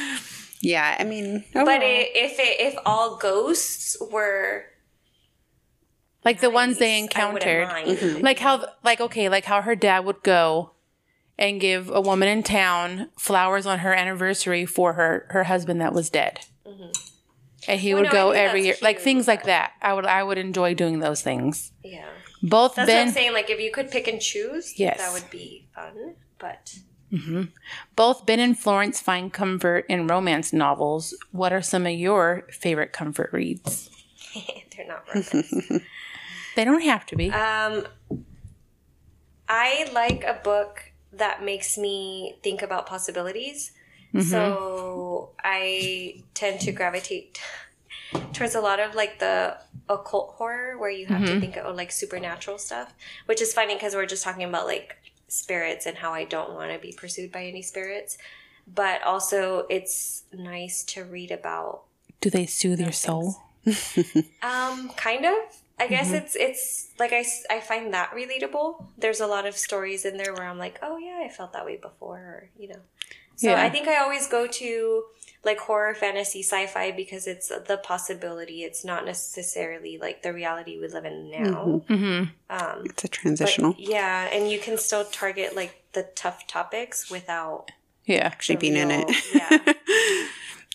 yeah, 0.60 0.96
I 0.98 1.04
mean, 1.04 1.44
oh, 1.54 1.64
But 1.64 1.76
overall- 1.76 1.82
i 1.82 2.10
if 2.14 2.38
it, 2.38 2.60
if 2.60 2.74
all 2.86 3.16
ghosts 3.16 3.96
were 4.10 4.64
Like 6.24 6.40
the 6.40 6.50
ones 6.50 6.78
they 6.78 7.00
nice, 7.02 7.10
I 7.16 7.32
wouldn't 7.32 7.42
encountered. 7.50 7.68
Mm-hmm. 7.98 8.06
Mm-hmm. 8.06 8.24
Like 8.24 8.38
how, 8.38 8.64
like, 8.84 9.00
okay, 9.00 9.28
like 9.28 9.44
how 9.44 9.62
her 9.62 9.74
dad 9.74 10.04
would 10.04 10.22
go 10.22 10.72
and 11.38 11.60
give 11.60 11.90
a 11.90 12.00
woman 12.00 12.28
in 12.28 12.42
town 12.42 13.08
flowers 13.18 13.66
on 13.66 13.80
her 13.80 13.92
anniversary 13.94 14.64
for 14.66 14.92
her, 14.92 15.26
her 15.30 15.44
husband 15.44 15.80
that 15.80 15.92
was 15.92 16.10
dead. 16.10 16.40
Mm-hmm. 16.66 16.90
And 17.68 17.80
he 17.80 17.94
Well, 17.94 18.02
would 18.02 18.08
no, 18.08 18.12
go 18.12 18.30
every 18.32 18.64
year, 18.64 18.72
that's 18.74 18.82
like 18.82 19.00
things 19.00 19.26
like 19.28 19.44
that. 19.44 19.72
I 19.80 19.94
would, 19.94 20.04
I 20.04 20.22
would 20.22 20.38
enjoy 20.38 20.74
doing 20.74 20.98
those 21.00 21.22
things. 21.22 21.72
Yeah. 21.84 22.06
Both 22.42 22.74
That's 22.74 22.88
what 22.90 22.98
I'm 22.98 23.10
saying. 23.10 23.32
Like, 23.34 23.50
if 23.50 23.60
you 23.60 23.70
could 23.70 23.88
pick 23.90 24.08
and 24.08 24.20
choose, 24.20 24.78
Yes. 24.78 24.98
that 24.98 25.12
would 25.12 25.30
be 25.30 25.68
fun. 25.74 26.16
But 26.40 26.74
Mm-hmm. 27.12 27.42
both 27.94 28.24
Ben 28.24 28.40
and 28.40 28.58
Florence 28.58 28.98
find 28.98 29.30
comfort 29.32 29.84
in 29.88 30.06
romance 30.06 30.52
novels. 30.52 31.14
What 31.30 31.52
are 31.52 31.60
some 31.60 31.86
of 31.86 31.92
your 31.92 32.46
favorite 32.50 32.92
comfort 32.94 33.30
reads? 33.32 33.90
they're 34.76 34.86
not 34.86 35.04
romance. 35.08 35.82
They 36.54 36.64
don't 36.64 36.82
have 36.82 37.06
to 37.06 37.16
be. 37.16 37.30
um, 37.30 37.86
I 39.48 39.88
like 39.92 40.24
a 40.24 40.40
book 40.42 40.92
that 41.12 41.42
makes 41.42 41.76
me 41.76 42.38
think 42.42 42.62
about 42.62 42.86
possibilities. 42.86 43.72
Mm-hmm. 44.14 44.28
So 44.28 45.30
I 45.42 46.22
tend 46.34 46.60
to 46.60 46.72
gravitate 46.72 47.40
towards 48.32 48.54
a 48.54 48.60
lot 48.60 48.80
of 48.80 48.94
like 48.94 49.18
the 49.18 49.56
occult 49.88 50.34
horror 50.36 50.78
where 50.78 50.90
you 50.90 51.06
have 51.06 51.24
to 51.24 51.32
mm-hmm. 51.32 51.40
think 51.40 51.56
of 51.56 51.76
like 51.76 51.90
supernatural 51.92 52.58
stuff, 52.58 52.94
which 53.26 53.40
is 53.40 53.52
funny 53.52 53.74
because 53.74 53.94
we're 53.94 54.06
just 54.06 54.24
talking 54.24 54.44
about 54.44 54.66
like 54.66 54.96
spirits 55.32 55.86
and 55.86 55.96
how 55.98 56.12
I 56.12 56.24
don't 56.24 56.52
want 56.54 56.72
to 56.72 56.78
be 56.78 56.92
pursued 56.92 57.32
by 57.32 57.44
any 57.44 57.62
spirits. 57.62 58.18
But 58.72 59.02
also, 59.02 59.66
it's 59.68 60.22
nice 60.32 60.84
to 60.84 61.04
read 61.04 61.30
about 61.32 61.82
Do 62.20 62.30
they 62.30 62.46
soothe 62.46 62.80
your 62.80 62.92
soul? 62.92 63.36
Um, 64.42 64.90
kind 64.96 65.24
of. 65.24 65.34
I 65.78 65.88
guess 65.88 66.08
Mm-hmm. 66.08 66.14
it's 66.16 66.36
it's 66.36 66.88
like 66.98 67.12
I, 67.12 67.24
I 67.50 67.60
find 67.60 67.92
that 67.94 68.10
relatable. 68.12 68.84
There's 68.98 69.20
a 69.20 69.26
lot 69.26 69.46
of 69.46 69.56
stories 69.56 70.04
in 70.04 70.16
there 70.16 70.32
where 70.34 70.44
I'm 70.44 70.58
like, 70.58 70.78
oh 70.82 70.96
yeah, 70.98 71.22
I 71.24 71.28
felt 71.28 71.52
that 71.54 71.64
way 71.64 71.76
before, 71.76 72.18
or 72.18 72.50
you 72.58 72.68
know. 72.68 72.80
So 73.36 73.50
Yeah. 73.50 73.62
I 73.62 73.68
think 73.70 73.88
I 73.88 73.96
always 73.96 74.28
go 74.28 74.46
to 74.46 75.04
like 75.44 75.58
horror, 75.58 75.94
fantasy, 75.94 76.40
sci-fi 76.42 76.92
because 76.92 77.26
it's 77.26 77.48
the 77.48 77.80
possibility. 77.82 78.62
It's 78.62 78.84
not 78.84 79.04
necessarily 79.04 79.98
like 79.98 80.22
the 80.22 80.32
reality 80.32 80.78
we 80.78 80.86
live 80.88 81.04
in 81.04 81.30
now. 81.30 81.82
Mm-hmm. 81.88 82.24
Um, 82.50 82.82
it's 82.84 83.02
a 83.04 83.08
but 83.08 83.12
transitional. 83.12 83.74
yeah, 83.78 84.28
and 84.32 84.50
you 84.50 84.58
can 84.58 84.78
still 84.78 85.04
target 85.04 85.56
like 85.56 85.82
the 85.94 86.04
tough 86.14 86.46
topics 86.46 87.10
without 87.10 87.70
Yeah. 88.06 88.24
actually 88.26 88.56
the 88.56 88.60
being 88.60 88.76
in 88.76 88.90
it. 88.90 89.10
Yeah. 89.34 89.72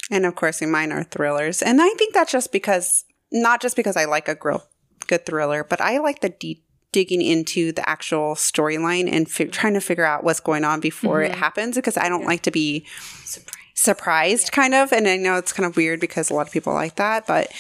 And 0.10 0.26
of 0.26 0.36
course, 0.36 0.62
mine 0.62 0.94
are 0.94 1.04
thrillers. 1.04 1.62
And 1.62 1.82
I 1.82 1.90
think 1.98 2.14
that's 2.14 2.32
just 2.32 2.54
because, 2.54 3.04
not 3.30 3.62
just 3.62 3.76
because 3.76 3.98
I 3.98 4.06
like 4.06 4.30
a 4.30 4.36
gr- 4.36 4.64
good 5.08 5.26
thriller, 5.26 5.66
but 5.66 5.82
I 5.82 5.98
like 5.98 6.22
the 6.22 6.30
deep 6.30 6.64
digging 6.94 7.22
into 7.22 7.74
the 7.74 7.88
actual 7.88 8.34
storyline 8.36 9.12
and 9.12 9.30
fi- 9.30 9.48
trying 9.48 9.74
to 9.74 9.82
figure 9.82 10.06
out 10.06 10.24
what's 10.24 10.40
going 10.40 10.64
on 10.64 10.80
before 10.80 11.22
it 11.22 11.36
happens 11.36 11.76
because 11.76 11.98
I 11.98 12.08
don't 12.08 12.24
like 12.24 12.44
to 12.44 12.52
be 12.52 12.86
Surprise. 13.26 13.57
Surprised, 13.78 14.52
kind 14.52 14.74
of. 14.74 14.92
And 14.92 15.08
I 15.08 15.16
know 15.16 15.38
it's 15.38 15.54
kind 15.54 15.66
of 15.66 15.78
weird 15.78 16.00
because 16.00 16.30
a 16.30 16.34
lot 16.34 16.48
of 16.48 16.54
people 16.54 16.74
like 16.74 16.96
that, 16.96 17.26
but 17.28 17.52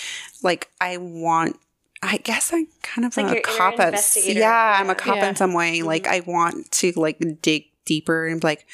like 0.44 0.70
I 0.82 0.98
want. 0.98 1.58
I 2.04 2.18
guess 2.18 2.54
I'm 2.54 2.68
kind 2.84 3.08
of 3.08 3.18
like 3.18 3.32
a 3.32 3.34
your 3.34 3.42
cop 3.42 3.80
at 3.80 3.88
investigator. 3.88 4.42
yeah, 4.42 4.78
I'm 4.80 4.90
a 4.92 4.94
cop 4.94 5.16
Yeah. 5.16 5.30
in 5.30 5.36
some 5.36 5.56
way. 5.56 5.80
Mm-hmm. 5.80 5.88
Like 5.88 6.06
I 6.06 6.20
want 6.20 6.72
to 6.74 6.92
like 6.96 7.18
dig 7.42 7.66
deeper 7.86 8.28
and 8.28 8.40
be 8.40 8.48
like, 8.48 8.68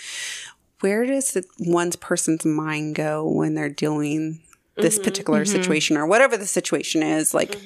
where 0.81 1.05
does 1.05 1.31
the 1.31 1.45
one's 1.59 1.95
person's 1.95 2.43
mind 2.43 2.95
go 2.95 3.25
when 3.25 3.55
they're 3.55 3.69
doing 3.69 4.41
this 4.75 4.95
mm-hmm. 4.95 5.05
particular 5.05 5.45
mm-hmm. 5.45 5.55
situation 5.55 5.95
or 5.95 6.05
whatever 6.05 6.35
the 6.35 6.45
situation 6.45 7.01
is? 7.01 7.33
Like 7.33 7.57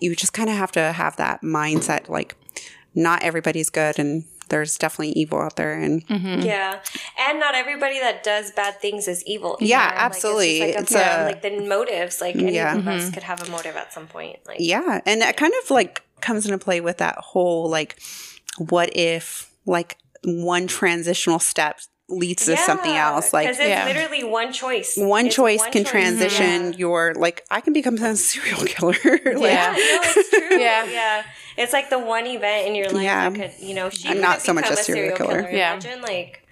you 0.00 0.14
just 0.14 0.34
kind 0.34 0.50
of 0.50 0.56
have 0.56 0.72
to 0.72 0.92
have 0.92 1.16
that 1.16 1.40
mindset. 1.40 2.10
Like 2.10 2.36
not 2.94 3.22
everybody's 3.22 3.70
good 3.70 3.98
and 3.98 4.24
there's 4.50 4.76
definitely 4.76 5.12
evil 5.12 5.40
out 5.40 5.56
there 5.56 5.72
and 5.80 6.06
mm-hmm. 6.06 6.42
Yeah, 6.42 6.80
and 7.18 7.40
not 7.40 7.54
everybody 7.54 7.98
that 8.00 8.22
does 8.22 8.50
bad 8.52 8.80
things 8.80 9.08
is 9.08 9.24
evil. 9.26 9.56
Yeah, 9.60 9.78
either. 9.80 9.94
Like, 9.94 10.04
absolutely. 10.04 10.60
It's, 10.60 10.80
It's 10.82 10.92
just 10.92 10.94
like, 10.94 11.06
a, 11.06 11.20
a- 11.20 11.22
uh, 11.22 11.26
like 11.26 11.42
the 11.42 11.60
motives. 11.66 12.20
Like 12.20 12.36
any 12.36 12.54
Yeah. 12.54 12.76
of 12.76 12.86
us 12.86 13.04
mm-hmm. 13.04 13.14
could 13.14 13.22
have 13.22 13.46
a 13.46 13.50
motive 13.50 13.76
at 13.76 13.92
some 13.92 14.06
point. 14.06 14.38
Like 14.46 14.58
Yeah, 14.60 15.00
and 15.06 15.22
it 15.22 15.36
kind 15.36 15.54
of 15.64 15.70
like 15.70 16.02
comes 16.20 16.44
into 16.44 16.58
play 16.58 16.80
with 16.82 16.98
that 16.98 17.16
whole 17.16 17.70
like, 17.70 17.98
what 18.58 18.94
if 18.94 19.50
like 19.64 19.96
one 20.24 20.66
transitional 20.66 21.38
step 21.38 21.80
leads 22.08 22.44
to 22.46 22.56
something 22.56 22.90
else? 22.92 23.32
Like 23.32 23.48
it's 23.48 23.58
Yeah. 23.60 23.86
literally 23.86 24.24
one 24.24 24.52
choice. 24.52 24.94
one 24.96 25.26
It's 25.26 25.36
choice 25.36 25.60
one 25.60 25.70
can 25.72 25.84
choice. 25.84 25.90
transition 25.92 26.72
Yeah. 26.72 26.78
your 26.78 27.14
like 27.14 27.44
I 27.50 27.60
can 27.60 27.72
become 27.72 27.94
a 27.96 28.16
serial 28.30 28.64
killer. 28.66 28.92
like, 29.04 29.24
Yeah, 29.24 29.36
Yeah. 29.36 29.72
no, 29.76 30.00
it's 30.02 30.30
true. 30.48 30.58
Yeah. 30.58 30.84
yeah, 30.86 31.22
It's 31.56 31.72
like 31.72 31.90
the 31.90 31.98
one 31.98 32.26
event 32.26 32.68
in 32.68 32.74
your 32.74 32.88
life 32.90 33.02
Yeah. 33.02 33.30
that 33.30 33.38
could, 33.58 33.66
you 33.66 33.74
know, 33.74 33.90
she 33.90 34.08
I'm 34.08 34.14
could 34.14 34.22
not 34.22 34.40
so 34.40 34.52
much 34.52 34.64
become 34.64 34.78
a 34.78 34.82
serial 34.82 35.16
killer. 35.16 35.48
Yeah. 35.50 35.72
Imagine 35.72 36.02
like, 36.02 36.46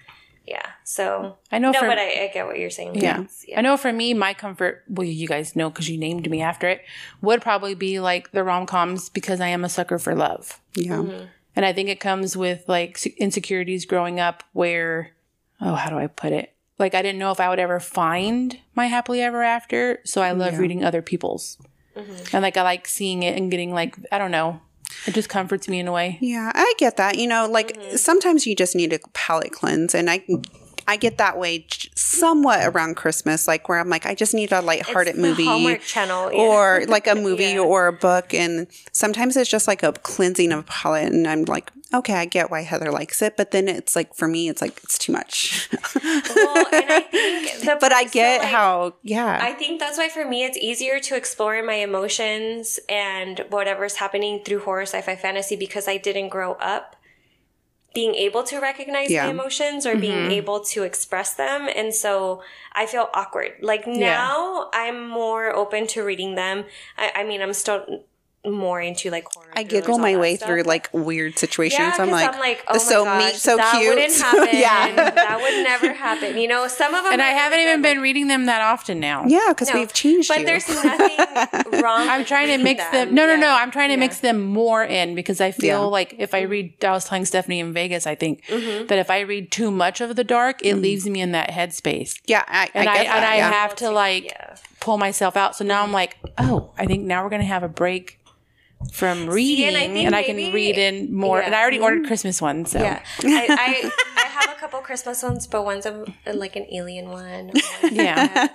yeah. 0.45 0.65
So 0.83 1.37
I 1.51 1.59
know 1.59 1.71
no, 1.71 1.79
for 1.79 1.87
but 1.87 1.97
I, 1.99 2.23
I 2.25 2.31
get 2.33 2.45
what 2.47 2.57
you're 2.57 2.69
saying. 2.69 2.95
Yeah. 2.95 3.25
Yeah. 3.47 3.59
I 3.59 3.61
know 3.61 3.77
for 3.77 3.93
me, 3.93 4.13
my 4.13 4.33
comfort, 4.33 4.83
well, 4.89 5.05
you 5.05 5.27
guys 5.27 5.55
know 5.55 5.69
because 5.69 5.87
you 5.89 5.97
named 5.97 6.29
me 6.29 6.41
after 6.41 6.67
it, 6.67 6.81
would 7.21 7.41
probably 7.41 7.75
be 7.75 7.99
like 7.99 8.31
the 8.31 8.43
rom 8.43 8.65
coms 8.65 9.09
because 9.09 9.39
I 9.39 9.47
am 9.49 9.63
a 9.63 9.69
sucker 9.69 9.99
for 9.99 10.15
love. 10.15 10.59
yeah. 10.75 10.93
Mm-hmm. 10.93 11.25
And 11.55 11.65
I 11.65 11.73
think 11.73 11.89
it 11.89 11.99
comes 11.99 12.37
with 12.37 12.63
like 12.67 13.05
insecurities 13.17 13.85
growing 13.85 14.19
up 14.19 14.43
where, 14.53 15.11
oh, 15.59 15.75
how 15.75 15.89
do 15.89 15.97
I 15.97 16.07
put 16.07 16.31
it? 16.31 16.53
Like, 16.77 16.95
I 16.95 17.01
didn't 17.01 17.19
know 17.19 17.31
if 17.31 17.41
I 17.41 17.49
would 17.49 17.59
ever 17.59 17.81
find 17.81 18.57
my 18.75 18.85
happily 18.85 19.21
ever 19.21 19.43
after. 19.43 19.99
So 20.05 20.21
I 20.21 20.31
love 20.31 20.53
Yeah. 20.53 20.59
reading 20.59 20.83
other 20.85 21.01
people's. 21.01 21.57
Mm-hmm. 21.97 22.35
And 22.35 22.43
like, 22.43 22.55
I 22.55 22.61
like 22.61 22.87
seeing 22.87 23.23
it 23.23 23.35
and 23.37 23.51
getting 23.51 23.73
like, 23.73 23.97
I 24.11 24.17
don't 24.17 24.31
know, 24.31 24.61
it 25.07 25.13
just 25.13 25.29
comforts 25.29 25.67
me 25.67 25.79
in 25.79 25.87
a 25.87 25.91
way. 25.91 26.17
Yeah, 26.21 26.51
I 26.53 26.73
get 26.77 26.97
that. 26.97 27.17
You 27.17 27.27
know, 27.27 27.47
like 27.49 27.77
Mm-hmm. 27.77 27.95
sometimes 27.97 28.45
you 28.45 28.55
just 28.55 28.75
need 28.75 28.93
a 28.93 28.99
palate 29.13 29.51
cleanse, 29.51 29.95
and 29.95 30.09
I, 30.09 30.23
I 30.89 30.95
get 30.97 31.17
that 31.19 31.37
way 31.37 31.59
j- 31.67 31.89
somewhat 31.95 32.65
around 32.65 32.95
Christmas, 32.95 33.47
like 33.47 33.69
where 33.69 33.79
I'm 33.79 33.89
like, 33.89 34.05
I 34.05 34.15
just 34.15 34.33
need 34.33 34.51
a 34.51 34.61
lighthearted 34.61 35.13
It's 35.15 35.21
movie, 35.21 35.45
Hallmark 35.45 35.81
Channel, 35.81 36.31
yeah. 36.33 36.39
or 36.39 36.85
like 36.87 37.07
a 37.07 37.15
movie 37.15 37.43
Yeah. 37.45 37.59
or 37.59 37.87
a 37.87 37.93
book, 37.93 38.33
and 38.33 38.67
sometimes 38.91 39.37
it's 39.37 39.49
just 39.49 39.67
like 39.67 39.83
a 39.83 39.93
cleansing 39.93 40.51
of 40.51 40.65
palate, 40.65 41.11
and 41.13 41.27
I'm 41.27 41.43
like, 41.45 41.71
okay, 41.93 42.13
I 42.13 42.25
get 42.25 42.49
why 42.51 42.61
Heather 42.61 42.91
likes 42.91 43.21
it, 43.21 43.37
but 43.37 43.51
then 43.51 43.67
it's 43.67 43.95
like 43.95 44.13
for 44.15 44.27
me, 44.27 44.49
it's 44.49 44.61
like 44.61 44.79
it's 44.83 44.97
too 44.97 45.11
much. 45.13 45.69
Well, 46.35 46.65
and 46.73 46.85
I 46.89 47.77
but 47.79 47.91
I 47.91 48.05
get 48.05 48.41
like, 48.41 48.49
how, 48.49 48.93
yeah, 49.03 49.39
I 49.41 49.53
think 49.53 49.79
that's 49.79 49.97
why 49.97 50.09
for 50.09 50.25
me 50.25 50.43
it's 50.43 50.57
easier 50.57 50.99
to 50.99 51.15
explore 51.15 51.61
my 51.63 51.73
emotions 51.75 52.79
and 52.87 53.39
whatever's 53.49 53.95
happening 53.95 54.41
through 54.43 54.59
horror, 54.59 54.83
sci-fi, 54.83 55.15
fantasy 55.15 55.55
because 55.55 55.87
I 55.87 55.97
didn't 55.97 56.29
grow 56.29 56.53
up 56.53 56.95
being 57.93 58.13
able 58.15 58.43
to 58.43 58.59
recognize 58.59 59.09
Yeah. 59.09 59.25
my 59.25 59.31
emotions 59.31 59.85
or 59.85 59.95
being 59.95 60.13
mm-hmm. 60.13 60.31
able 60.31 60.59
to 60.61 60.83
express 60.83 61.33
them 61.33 61.67
and 61.73 61.93
so 61.93 62.43
I 62.73 62.85
feel 62.85 63.09
awkward. 63.13 63.53
Like 63.61 63.87
now 63.87 64.69
I'm 64.73 65.09
more 65.09 65.53
open 65.53 65.87
to 65.87 66.03
reading 66.03 66.35
them. 66.35 66.65
I, 66.97 67.11
I 67.15 67.23
mean 67.23 67.41
I'm 67.41 67.53
still 67.53 68.03
more 68.45 68.79
into 68.79 69.09
like 69.11 69.25
horror. 69.33 69.51
I 69.55 69.63
giggle 69.63 69.97
my 69.99 70.15
way 70.15 70.35
stuff. 70.37 70.47
through 70.47 70.61
like 70.63 70.89
weird 70.93 71.37
situations. 71.37 71.79
Yeah, 71.79 71.91
I'm 71.99 72.07
'cause 72.07 72.11
like, 72.11 72.33
I'm 72.33 72.39
like, 72.39 72.63
oh 72.69 72.73
my 72.75 72.77
so 72.79 73.03
gosh, 73.03 73.23
neat, 73.25 73.35
so 73.35 73.57
that 73.57 73.75
cute. 73.77 73.89
wouldn't 73.95 74.15
happen. 74.21 74.49
yeah, 74.57 75.09
that 75.11 75.39
would 75.41 75.63
never 75.63 75.93
happen. 75.93 76.37
You 76.37 76.47
know, 76.47 76.67
some 76.67 76.93
of 76.95 77.03
them, 77.03 77.13
And 77.13 77.21
I 77.21 77.29
haven't 77.31 77.59
even 77.59 77.81
been 77.81 77.99
reading 77.99 78.27
them 78.27 78.45
that 78.45 78.61
often 78.61 78.99
now. 79.01 79.25
yeah, 79.27 79.47
because 79.49 79.67
No, 79.73 79.79
we've 79.79 79.91
changed 79.93 80.29
But 80.29 80.39
you. 80.39 80.45
there's 80.45 80.69
nothing 80.69 81.17
wrong. 81.83 82.07
I'm 82.07 82.23
trying 82.23 82.47
to 82.47 82.57
mix 82.63 82.83
them. 82.91 83.13
No, 83.13 83.27
no, 83.27 83.35
no. 83.35 83.47
Yeah. 83.47 83.55
I'm 83.55 83.71
trying 83.71 83.89
to 83.89 83.95
Yeah. 83.95 83.99
mix 83.99 84.19
them 84.19 84.41
more 84.41 84.83
in 84.85 85.15
because 85.15 85.41
I 85.41 85.51
feel 85.51 85.67
Yeah. 85.81 85.85
like 85.85 86.15
if 86.17 86.33
I 86.33 86.41
read, 86.41 86.83
I 86.85 86.91
was 86.91 87.05
telling 87.05 87.25
Stephanie 87.25 87.59
in 87.59 87.73
Vegas, 87.73 88.07
I 88.07 88.15
think 88.15 88.43
Mm-hmm. 88.47 88.87
that 88.87 88.99
if 88.99 89.09
I 89.09 89.19
read 89.19 89.51
too 89.51 89.69
much 89.69 89.99
of 90.01 90.15
the 90.15 90.23
dark, 90.23 90.63
it 90.63 90.75
leaves 90.75 91.05
me 91.07 91.19
in 91.21 91.33
that 91.33 91.49
headspace, 91.49 92.19
yeah, 92.25 92.43
I, 92.47 92.69
and 92.73 92.87
I 92.87 92.93
I, 92.93 92.97
and 92.99 93.07
that. 93.07 93.31
I 93.33 93.37
yeah. 93.37 93.51
have 93.51 93.75
to 93.77 93.89
like 93.91 94.33
pull 94.79 94.97
myself 94.97 95.35
out. 95.35 95.55
So 95.55 95.65
now 95.65 95.83
I'm 95.83 95.91
like, 95.91 96.17
oh, 96.37 96.71
I 96.77 96.85
think 96.85 97.03
now 97.05 97.23
we're 97.23 97.29
gonna 97.29 97.43
have 97.43 97.63
a 97.63 97.67
break 97.67 98.18
from 98.93 99.29
reading, 99.29 99.67
and 99.67 99.77
I 99.77 99.81
and 99.81 99.93
think 99.93 100.13
I, 100.13 100.23
can 100.23 100.53
read 100.53 100.77
in 100.77 101.13
more. 101.13 101.39
yeah. 101.39 101.45
And 101.47 101.55
I 101.55 101.61
already 101.61 101.79
ordered 101.79 102.05
Christmas 102.07 102.41
ones, 102.41 102.71
so 102.71 102.79
Yeah, 102.79 103.01
I, 103.23 103.47
I 103.49 103.91
I 104.23 104.27
have 104.27 104.49
a 104.55 104.59
couple 104.59 104.79
Christmas 104.79 105.21
ones, 105.21 105.47
but 105.47 105.63
one's 105.65 105.85
a, 105.85 106.05
like 106.33 106.55
an 106.55 106.65
alien 106.71 107.09
one. 107.09 107.51
yeah. 107.91 108.47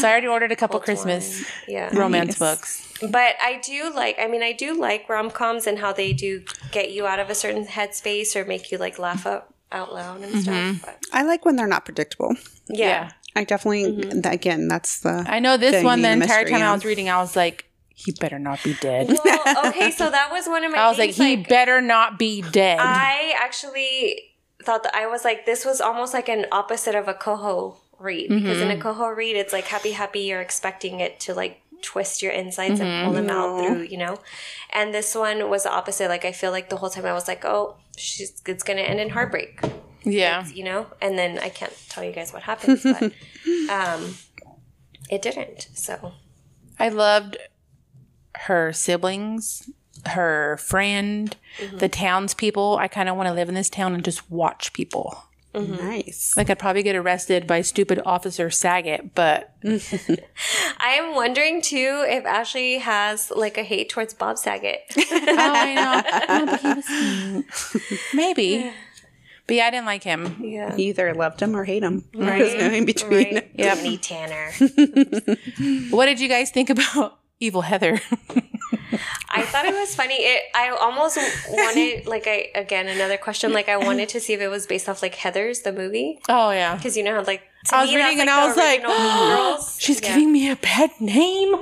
so 0.00 0.06
I 0.06 0.10
already 0.10 0.26
ordered 0.28 0.52
a 0.52 0.56
couple 0.56 0.78
cult 0.80 0.84
Christmas. 0.84 1.44
Yeah, 1.66 1.94
romance 1.96 2.38
Nice. 2.40 2.56
books. 2.56 2.92
but 3.10 3.36
I 3.42 3.60
do 3.64 3.90
like. 3.94 4.16
I 4.18 4.26
mean, 4.28 4.42
I 4.42 4.52
do 4.52 4.78
like 4.78 5.08
rom 5.08 5.30
coms 5.30 5.66
and 5.66 5.78
how 5.78 5.92
they 5.92 6.12
do 6.12 6.42
get 6.72 6.90
you 6.92 7.06
out 7.06 7.18
of 7.18 7.30
a 7.30 7.34
certain 7.34 7.66
headspace 7.66 8.36
or 8.36 8.44
make 8.44 8.70
you 8.70 8.78
like 8.78 8.98
laugh 8.98 9.26
out 9.26 9.54
out 9.72 9.94
loud 9.94 10.20
and 10.22 10.42
stuff. 10.42 10.82
But, 10.84 10.98
I 11.12 11.22
like 11.22 11.44
when 11.44 11.56
they're 11.56 11.66
not 11.66 11.84
predictable. 11.84 12.34
yeah. 12.68 12.86
yeah. 12.86 13.10
I 13.36 13.44
definitely, 13.44 13.84
Mm-hmm. 13.84 14.26
again, 14.28 14.66
that's 14.66 15.00
the. 15.00 15.24
I 15.26 15.38
know 15.38 15.56
this 15.56 15.84
one. 15.84 16.02
The 16.02 16.10
entire 16.10 16.44
time 16.44 16.62
I 16.62 16.72
was 16.74 16.84
reading, 16.84 17.08
I 17.08 17.18
was 17.18 17.36
like, 17.36 17.69
he 18.04 18.12
better 18.12 18.38
not 18.38 18.62
be 18.62 18.74
dead. 18.74 19.08
Well, 19.24 19.68
okay, 19.68 19.90
so 19.90 20.10
that 20.10 20.30
was 20.30 20.46
one 20.46 20.64
of 20.64 20.72
my. 20.72 20.78
I 20.78 20.88
was 20.88 20.98
like, 20.98 21.14
things, 21.14 21.46
he 21.46 21.48
better 21.48 21.80
not 21.80 22.18
be 22.18 22.40
dead. 22.42 22.78
I 22.80 23.34
actually 23.38 24.32
thought 24.62 24.82
that 24.84 24.94
I 24.94 25.06
was 25.06 25.24
like, 25.24 25.46
this 25.46 25.64
was 25.64 25.80
almost 25.80 26.14
like 26.14 26.28
an 26.28 26.46
opposite 26.50 26.94
of 26.94 27.08
a 27.08 27.14
CoHo 27.14 27.76
read 27.98 28.30
because 28.30 28.60
in 28.60 28.70
a 28.70 28.76
CoHo 28.76 29.14
read, 29.14 29.36
it's 29.36 29.52
like 29.52 29.66
happy, 29.66 29.92
happy. 29.92 30.20
You're 30.20 30.40
expecting 30.40 31.00
it 31.00 31.20
to 31.20 31.34
like 31.34 31.60
twist 31.82 32.22
your 32.22 32.32
insides 32.32 32.80
and 32.80 33.04
pull 33.04 33.12
them 33.12 33.28
out 33.28 33.66
through, 33.66 33.82
you 33.82 33.98
know. 33.98 34.18
And 34.70 34.94
this 34.94 35.14
one 35.14 35.50
was 35.50 35.64
the 35.64 35.72
opposite. 35.72 36.08
Like 36.08 36.24
I 36.24 36.32
feel 36.32 36.50
like 36.50 36.70
the 36.70 36.76
whole 36.76 36.90
time 36.90 37.04
I 37.04 37.12
was 37.12 37.28
like, 37.28 37.44
oh, 37.44 37.76
she's 37.96 38.40
it's 38.46 38.62
gonna 38.62 38.82
end 38.82 39.00
in 39.00 39.10
heartbreak, 39.10 39.60
yeah. 40.04 40.46
you 40.48 40.64
know. 40.64 40.86
And 41.02 41.18
then 41.18 41.38
I 41.38 41.50
can't 41.50 41.76
tell 41.88 42.02
you 42.02 42.12
guys 42.12 42.32
what 42.32 42.42
happens, 42.44 42.82
but 42.82 43.02
um, 43.70 44.16
it 45.10 45.20
didn't. 45.20 45.68
So 45.74 46.12
I 46.78 46.88
loved 46.88 47.36
her 48.46 48.72
siblings, 48.72 49.70
her 50.06 50.56
friend, 50.58 51.36
Mm-hmm. 51.58 51.78
the 51.78 51.88
townspeople. 51.88 52.76
I 52.80 52.86
kind 52.88 53.08
of 53.08 53.16
want 53.16 53.26
to 53.28 53.32
live 53.34 53.48
in 53.48 53.54
this 53.54 53.68
town 53.68 53.92
and 53.92 54.04
just 54.04 54.30
watch 54.30 54.72
people. 54.72 55.24
Mm-hmm. 55.52 55.84
Nice. 55.84 56.32
Like, 56.36 56.48
I'd 56.48 56.60
probably 56.60 56.84
get 56.84 56.94
arrested 56.94 57.44
by 57.48 57.60
stupid 57.62 58.00
Officer 58.06 58.50
Saget, 58.50 59.16
but 59.16 59.52
I 59.64 60.90
am 60.92 61.16
wondering 61.16 61.60
too 61.60 62.04
if 62.08 62.24
Ashley 62.24 62.78
has 62.78 63.32
like 63.34 63.58
a 63.58 63.64
hate 63.64 63.88
towards 63.88 64.14
Bob 64.14 64.38
Saget. 64.38 64.80
oh, 64.96 65.02
I 65.10 65.74
know. 65.74 66.62
Oh, 66.86 67.42
he 67.72 68.16
Maybe. 68.16 68.72
But 69.48 69.56
yeah, 69.56 69.66
I 69.66 69.70
didn't 69.70 69.86
like 69.86 70.04
him. 70.04 70.36
yeah. 70.40 70.76
You 70.76 70.90
either 70.90 71.12
loved 71.14 71.40
him 71.42 71.56
or 71.56 71.64
hate 71.64 71.82
him. 71.82 72.04
There's 72.14 72.54
no 72.54 72.70
in 72.70 72.84
between. 72.86 73.34
Right. 73.34 73.50
Yep. 73.54 73.76
Danny 73.78 73.98
Tanner. 73.98 74.52
What 75.90 76.06
did 76.06 76.20
you 76.20 76.28
guys 76.28 76.50
think 76.52 76.70
about 76.70 77.18
Evil 77.40 77.62
Heather? 77.62 78.00
I 79.32 79.42
thought 79.42 79.64
it 79.64 79.74
was 79.74 79.94
funny. 79.94 80.14
It 80.16 80.42
I 80.54 80.68
almost 80.70 81.16
wanted 81.48 82.06
like 82.06 82.26
I 82.26 82.48
again 82.54 82.86
another 82.88 83.16
question 83.16 83.52
like 83.52 83.68
I 83.68 83.76
wanted 83.76 84.08
to 84.10 84.20
see 84.20 84.32
if 84.34 84.40
it 84.40 84.48
was 84.48 84.66
based 84.66 84.88
off 84.88 85.02
like 85.02 85.14
Heather's 85.14 85.60
the 85.60 85.72
movie 85.72 86.20
oh, 86.28 86.50
yeah. 86.50 86.74
because 86.76 86.96
you 86.96 87.02
know 87.04 87.14
how 87.14 87.22
like 87.24 87.42
I 87.72 87.82
was 87.82 87.90
me, 87.90 87.96
reading 87.96 88.20
and 88.20 88.30
I 88.30 88.46
was 88.46 88.56
like, 88.56 88.82
She's 89.80 90.00
Yeah. 90.02 90.08
giving 90.14 90.32
me 90.32 90.50
a 90.50 90.56
bad 90.56 90.90
name. 91.00 91.54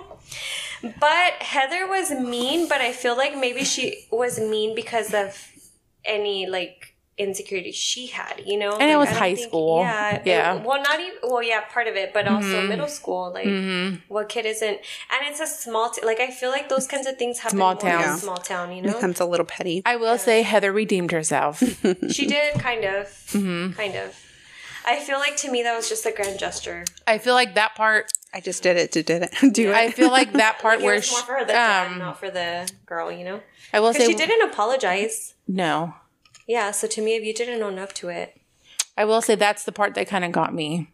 But 0.82 1.32
Heather 1.40 1.86
was 1.88 2.10
mean, 2.10 2.68
but 2.68 2.80
I 2.80 2.92
feel 2.92 3.16
like 3.16 3.36
maybe 3.36 3.64
she 3.64 4.06
was 4.10 4.38
mean 4.38 4.74
because 4.74 5.12
of 5.12 5.36
any 6.04 6.46
like 6.46 6.94
insecurity 7.18 7.72
she 7.72 8.06
had, 8.06 8.42
you 8.46 8.58
know. 8.58 8.72
And 8.78 8.90
it 8.90 8.96
was 8.96 9.08
high 9.10 9.34
think- 9.34 9.48
school. 9.48 9.80
Yeah, 9.80 10.22
Yeah. 10.24 10.54
Mm-hmm. 10.56 10.64
well, 10.64 10.82
not 10.82 11.00
even. 11.00 11.14
Well, 11.22 11.42
yeah, 11.42 11.60
part 11.62 11.86
of 11.88 11.96
it, 11.96 12.12
but 12.14 12.26
also 12.28 12.66
middle 12.66 12.88
school. 12.88 13.32
Like, 13.32 14.00
what 14.08 14.28
kid 14.28 14.46
isn't? 14.46 14.78
And 15.10 15.20
it's 15.28 15.40
a 15.40 15.46
small. 15.46 15.90
T- 15.90 16.04
like, 16.04 16.20
I 16.20 16.30
feel 16.30 16.50
like 16.50 16.68
those 16.68 16.86
kinds 16.86 17.06
of 17.06 17.16
things 17.18 17.38
happen 17.40 17.56
Small 17.58 17.74
more 17.74 17.82
in 17.92 17.98
a 18.00 18.02
town. 18.04 18.18
small 18.18 18.36
town. 18.36 18.72
You 18.72 18.82
know, 18.82 18.92
Becomes 18.94 19.20
a 19.20 19.24
little 19.26 19.46
petty. 19.46 19.82
I 19.84 19.96
will 19.96 20.16
say 20.18 20.42
Heather 20.42 20.72
redeemed 20.72 21.10
herself. 21.12 21.58
she 22.10 22.26
did 22.26 22.54
kind 22.60 22.84
of, 22.84 23.06
Mm-hmm. 23.32 23.72
kind 23.72 23.94
of. 23.96 24.14
I 24.86 25.00
feel 25.00 25.18
like 25.18 25.36
to 25.38 25.50
me 25.50 25.62
that 25.64 25.76
was 25.76 25.88
just 25.88 26.06
a 26.06 26.12
grand 26.12 26.38
gesture. 26.38 26.84
I 27.06 27.18
feel 27.18 27.34
like 27.34 27.54
that 27.56 27.74
part. 27.74 28.10
I 28.32 28.40
just 28.40 28.62
did 28.62 28.76
it 28.78 28.92
to 28.92 29.02
did 29.02 29.22
it. 29.24 29.52
Do 29.54 29.70
I 29.72 29.82
it. 29.84 29.94
feel 29.94 30.10
like 30.10 30.32
that 30.34 30.58
part 30.62 30.80
It 30.80 30.84
where 30.84 30.94
was 30.94 31.04
she, 31.06 31.14
more 31.14 31.22
for 31.24 31.40
the 31.44 31.52
dad, 31.52 31.92
um, 31.92 31.98
not 31.98 32.18
for 32.18 32.30
the 32.30 32.70
girl. 32.86 33.12
You 33.12 33.24
know, 33.24 33.40
I 33.72 33.80
will 33.80 33.92
say 33.92 34.06
she 34.06 34.14
didn't 34.14 34.48
apologize. 34.50 35.34
no. 35.46 35.94
Yeah, 36.48 36.72
so 36.72 36.88
to 36.88 37.02
me, 37.02 37.14
if 37.14 37.22
you 37.22 37.34
didn't 37.34 37.62
own 37.62 37.78
up 37.78 37.92
to 37.94 38.08
it, 38.08 38.40
I 38.96 39.04
will 39.04 39.22
say 39.22 39.36
that's 39.36 39.62
the 39.62 39.70
part 39.70 39.94
that 39.94 40.08
kind 40.08 40.24
of 40.24 40.32
got 40.32 40.52
me 40.52 40.90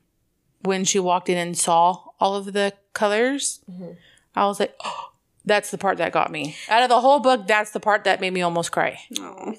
when 0.63 0.85
she 0.85 0.99
walked 0.99 1.31
in 1.31 1.39
and 1.39 1.57
saw 1.57 2.03
all 2.21 2.35
of 2.35 2.53
the 2.53 2.75
colors. 2.93 3.61
Mm-hmm. 3.71 3.93
I 4.35 4.47
was 4.47 4.61
like, 4.61 4.75
oh, 4.85 5.13
that's 5.47 5.71
the 5.71 5.79
part 5.79 5.99
that 5.99 6.13
got 6.13 6.31
me. 6.31 6.57
Out 6.69 6.83
of 6.83 6.89
the 6.89 7.01
whole 7.01 7.21
book, 7.21 7.47
that's 7.47 7.71
the 7.71 7.81
part 7.81 8.05
that 8.05 8.21
made 8.21 8.33
me 8.33 8.43
almost 8.43 8.73
cry 8.73 8.99
Oh. 9.21 9.55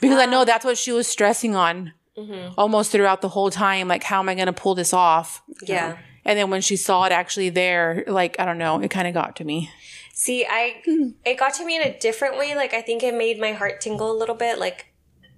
because 0.00 0.18
I 0.18 0.26
know 0.26 0.40
um, 0.40 0.46
that's 0.46 0.64
what 0.64 0.76
she 0.76 0.92
was 0.92 1.06
stressing 1.06 1.56
on 1.56 1.92
mm-hmm. 2.16 2.54
almost 2.58 2.92
throughout 2.92 3.22
the 3.22 3.28
whole 3.30 3.50
time. 3.50 3.88
Like, 3.88 4.02
how 4.02 4.20
am 4.20 4.28
I 4.28 4.34
going 4.34 4.46
to 4.46 4.52
pull 4.52 4.74
this 4.74 4.92
off? 4.92 5.42
yeah. 5.62 5.96
And 6.24 6.38
then 6.38 6.50
when 6.50 6.60
she 6.60 6.76
saw 6.76 7.04
it 7.04 7.12
actually 7.12 7.48
there, 7.48 8.04
like, 8.06 8.38
I 8.38 8.44
don't 8.44 8.58
know, 8.58 8.80
it 8.80 8.90
kind 8.90 9.08
of 9.08 9.14
got 9.14 9.36
to 9.36 9.44
me. 9.44 9.70
See, 10.12 10.44
I 10.44 10.82
hmm. 10.84 11.10
it 11.24 11.38
got 11.38 11.54
to 11.54 11.64
me 11.64 11.76
in 11.76 11.82
a 11.82 11.96
different 11.96 12.36
way. 12.36 12.56
Like 12.56 12.74
I 12.74 12.82
think 12.82 13.04
it 13.04 13.14
made 13.14 13.40
my 13.40 13.52
heart 13.52 13.80
tingle 13.80 14.10
a 14.10 14.18
little 14.18 14.34
bit. 14.34 14.58
Like 14.58 14.86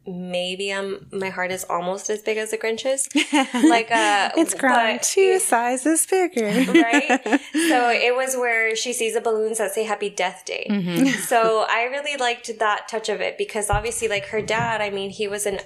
maybe 0.06 0.72
I'm 0.72 1.06
my 1.12 1.28
heart 1.28 1.52
is 1.52 1.64
almost 1.64 2.08
as 2.10 2.22
big 2.22 2.36
as 2.38 2.50
the 2.50 2.56
Grinch's. 2.56 3.08
Like 3.54 3.90
uh, 3.90 4.30
It's 4.36 4.54
grown 4.54 4.96
but- 4.96 5.02
two 5.02 5.38
sizes 5.38 6.06
bigger. 6.06 6.46
right? 6.46 7.20
so 7.68 7.90
it 7.90 8.16
was 8.16 8.34
where 8.36 8.74
she 8.74 8.92
sees 8.92 9.14
the 9.14 9.20
balloons 9.20 9.58
that 9.58 9.72
say 9.72 9.84
Happy 9.84 10.10
Death 10.10 10.44
Day. 10.46 10.66
So 11.30 11.64
I 11.68 11.84
really 11.84 12.16
liked 12.16 12.50
that 12.58 12.88
touch 12.88 13.08
of 13.08 13.20
it 13.20 13.36
because 13.38 13.70
obviously, 13.70 14.08
like 14.08 14.26
her 14.26 14.42
dad, 14.42 14.80
I 14.80 14.90
mean, 14.90 15.10
he 15.10 15.28
was 15.28 15.46
an, 15.46 15.60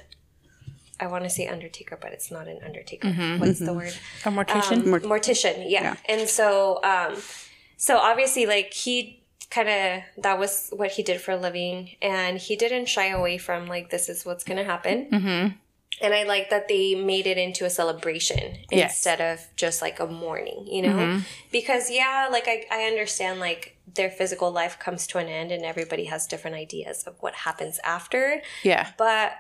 I 1.01 1.07
want 1.07 1.25
to 1.25 1.31
say 1.31 1.47
undertaker, 1.49 1.99
but 2.01 2.13
it's 2.13 2.31
not 2.31 2.47
an 2.49 2.59
undertaker. 2.65 3.09
What's 3.39 3.61
the 3.61 3.73
word? 3.73 3.95
A 4.25 4.31
mortician? 4.31 4.93
Um, 4.93 5.01
mortician, 5.11 5.65
yeah. 5.69 5.97
And 6.09 6.29
so, 6.29 6.81
um, 6.85 7.17
so 7.77 7.99
obviously, 7.99 8.47
like 8.47 8.73
he 8.73 9.24
kind 9.55 9.69
of 9.69 10.23
that 10.25 10.39
was 10.39 10.71
what 10.81 10.91
he 10.97 11.03
did 11.03 11.21
for 11.21 11.33
a 11.33 11.37
living, 11.37 11.79
and 12.03 12.39
he 12.39 12.55
didn't 12.57 12.87
shy 12.87 13.09
away 13.09 13.37
from 13.39 13.67
like 13.75 13.87
this 13.91 14.09
is 14.09 14.25
what's 14.27 14.45
going 14.49 14.59
to 14.59 14.65
happen. 14.75 14.97
Mm-hmm. 15.11 15.57
And 16.03 16.13
I 16.13 16.25
like 16.25 16.51
that 16.51 16.67
they 16.67 16.97
made 16.97 17.27
it 17.33 17.39
into 17.39 17.65
a 17.65 17.71
celebration 17.71 18.45
Yes. 18.71 18.91
instead 18.93 19.21
of 19.21 19.37
just 19.55 19.81
like 19.81 20.01
a 20.01 20.07
mourning, 20.09 20.67
you 20.67 20.83
know? 20.83 21.21
Because 21.53 21.85
yeah, 21.89 22.29
like 22.37 22.47
I, 22.49 22.57
I 22.79 22.81
understand 22.93 23.39
like 23.39 23.63
their 23.99 24.11
physical 24.11 24.51
life 24.51 24.77
comes 24.81 25.07
to 25.09 25.19
an 25.19 25.29
end, 25.29 25.53
and 25.53 25.65
everybody 25.65 26.07
has 26.07 26.27
different 26.27 26.57
ideas 26.57 27.05
of 27.09 27.15
what 27.21 27.35
happens 27.47 27.79
after 27.85 28.43
yeah. 28.65 28.89
but 28.99 29.35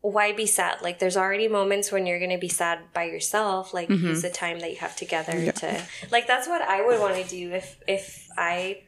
why 0.00 0.32
be 0.32 0.44
sad 0.46 0.82
like 0.82 0.98
there's 0.98 1.16
already 1.16 1.48
moments 1.48 1.90
when 1.90 2.04
you're 2.06 2.20
gonna 2.20 2.36
be 2.48 2.48
sad 2.62 2.78
by 2.92 3.04
yourself 3.04 3.72
like 3.72 3.88
Mm-hmm. 3.88 4.08
use 4.08 4.20
the 4.22 4.28
time 4.44 4.58
that 4.60 4.70
you 4.70 4.76
have 4.76 4.94
together 4.94 5.50
to 5.62 5.82
like 6.14 6.26
that's 6.26 6.46
what 6.46 6.60
i 6.60 6.84
would 6.86 7.00
want 7.00 7.16
to 7.16 7.24
do 7.38 7.52
if 7.52 7.66
if 7.88 8.28
i 8.36 8.82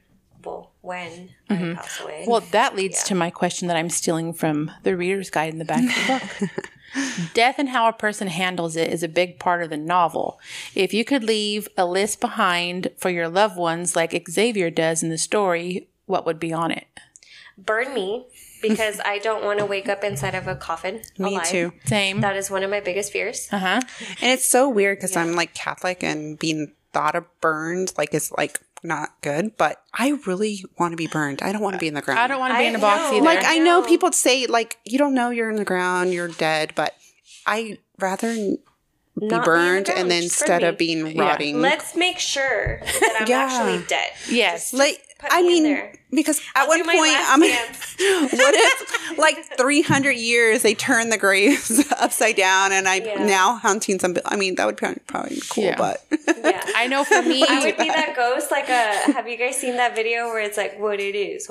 well 0.44 0.72
when 0.83 1.31
i 1.51 1.57
pass 1.75 2.01
away 2.01 2.20
Mm-hmm. 2.22 2.31
Well, 2.31 2.40
that 2.53 2.75
leads 2.77 3.05
to 3.05 3.14
my 3.14 3.31
question 3.31 3.68
that 3.68 3.77
I'm 3.77 3.90
stealing 3.90 4.33
from 4.33 4.70
the 4.83 4.96
reader's 4.96 5.31
guide 5.31 5.53
in 5.53 5.59
the 5.59 5.64
back 5.64 5.83
of 5.85 5.88
the 5.88 6.46
book. 6.49 6.51
Death 7.35 7.59
and 7.59 7.68
how 7.68 7.88
a 7.88 7.92
person 7.92 8.29
handles 8.29 8.75
it 8.77 8.90
is 8.92 9.03
a 9.03 9.09
big 9.09 9.38
part 9.38 9.62
of 9.62 9.70
the 9.70 9.77
novel. 9.77 10.40
If 10.75 10.94
you 10.94 11.05
could 11.05 11.22
leave 11.25 11.68
a 11.77 11.85
list 11.87 12.20
behind 12.20 12.90
for 12.96 13.11
your 13.11 13.29
loved 13.29 13.57
ones 13.57 13.94
like 13.94 14.27
Xavier 14.31 14.70
does 14.70 15.03
in 15.03 15.09
the 15.11 15.18
story, 15.18 15.88
what 16.07 16.25
would 16.27 16.40
be 16.40 16.53
on 16.53 16.70
it? 16.70 16.87
burn 17.59 17.94
me 17.94 18.27
because 18.61 19.01
i 19.07 19.18
don't 19.18 19.42
want 19.42 19.59
to 19.59 19.64
wake 19.64 19.88
up 19.88 20.05
inside 20.05 20.35
of 20.35 20.46
a 20.46 20.55
coffin 20.55 21.01
Me 21.16 21.37
alive. 21.37 21.46
too. 21.49 21.72
Same. 21.87 22.20
that 22.20 22.37
is 22.37 22.51
one 22.51 22.62
of 22.62 22.68
my 22.70 22.81
biggest 22.81 23.11
fears 23.11 23.49
Uh 23.51 23.59
huh. 23.59 23.81
And 24.20 24.31
it's 24.33 24.44
so 24.44 24.68
weird 24.68 24.99
because 24.99 25.16
I'm 25.16 25.33
like 25.33 25.55
Catholic 25.55 26.03
and 26.05 26.38
being 26.38 26.72
thought 26.92 27.14
of 27.14 27.25
burned 27.40 27.94
like 27.96 28.12
is 28.12 28.31
like 28.37 28.61
not 28.87 29.20
good, 29.22 29.57
but 29.57 29.83
I 29.92 30.18
really 30.27 30.64
want 30.79 30.92
to 30.92 30.96
be 30.96 31.07
burned. 31.07 31.42
I 31.42 31.53
don't 31.53 31.62
want 31.62 31.75
to 31.75 31.81
be 31.81 31.88
in 31.88 31.94
the 31.94 32.03
ground. 32.03 32.20
I 32.20 32.27
don't 32.27 32.38
want 32.38 32.53
to 32.53 32.59
be 32.59 32.64
I 32.64 32.68
in 32.68 32.77
a 32.77 32.79
box 32.79 33.11
know. 33.11 33.16
either. 33.16 33.25
like 33.25 33.44
I 33.44 33.59
know 33.59 33.81
No. 33.81 33.87
people 33.87 34.12
say 34.12 34.46
like 34.46 34.79
you 34.85 34.99
don't 34.99 35.14
know 35.14 35.31
you're 35.31 35.51
in 35.51 35.57
the 35.57 35.64
ground, 35.64 36.12
you're 36.12 36.29
dead, 36.29 36.72
but 36.75 36.94
I 37.46 37.79
rather 37.99 38.33
be 38.35 38.59
Not 39.16 39.20
be 39.20 39.25
in 39.25 39.29
the 39.29 39.38
burned 39.40 39.88
and 39.88 40.11
then 40.11 40.22
instead 40.25 40.62
of 40.62 40.77
being 40.79 41.07
Yeah. 41.07 41.22
rotting. 41.22 41.61
let's 41.61 41.96
make 41.96 42.18
sure 42.18 42.81
that 42.83 43.16
i'm 43.20 43.27
Yeah. 43.29 43.38
actually 43.44 43.87
dead 43.87 44.11
yes. 44.31 44.72
like 44.75 45.03
put 45.18 45.31
I 45.33 45.42
me 45.42 45.48
mean, 45.48 45.66
in 45.66 45.72
there. 45.74 45.92
because 46.11 46.38
at 46.55 46.62
I'll 46.62 46.68
one 46.68 46.79
do 46.79 46.85
my 46.85 46.94
point, 46.94 47.12
last 47.12 47.33
I'm. 47.33 47.40
what 48.38 48.55
if, 48.55 49.18
like, 49.18 49.57
300 49.59 50.12
years 50.12 50.62
they 50.62 50.74
turn 50.74 51.11
the 51.11 51.18
graves 51.18 51.85
upside 51.98 52.37
down, 52.37 52.72
and 52.72 52.87
I 52.88 52.96
Yeah. 52.96 53.24
now 53.24 53.57
hunting 53.57 53.98
some. 53.98 54.16
I 54.26 54.37
mean, 54.37 54.55
that 54.57 54.66
would 54.66 54.76
probably 54.76 55.00
probably 55.07 55.37
be 55.37 55.42
cool, 55.48 55.64
Yeah. 55.64 55.76
but 55.76 56.05
Yeah. 56.11 56.62
I 56.74 56.87
know 56.87 57.05
for 57.05 57.22
me, 57.22 57.44
I 57.48 57.64
would 57.64 57.76
be 57.76 57.88
that 57.88 58.14
ghost. 58.16 58.50
Like 58.50 58.68
a, 58.68 59.12
have 59.12 59.29
you 59.29 59.37
guys 59.37 59.57
seen 59.57 59.76
that 59.76 59.94
video 59.96 60.26
where 60.26 60.40
it's 60.40 60.57
like 60.57 60.79
what 60.79 61.00
it 61.00 61.14
is, 61.14 61.48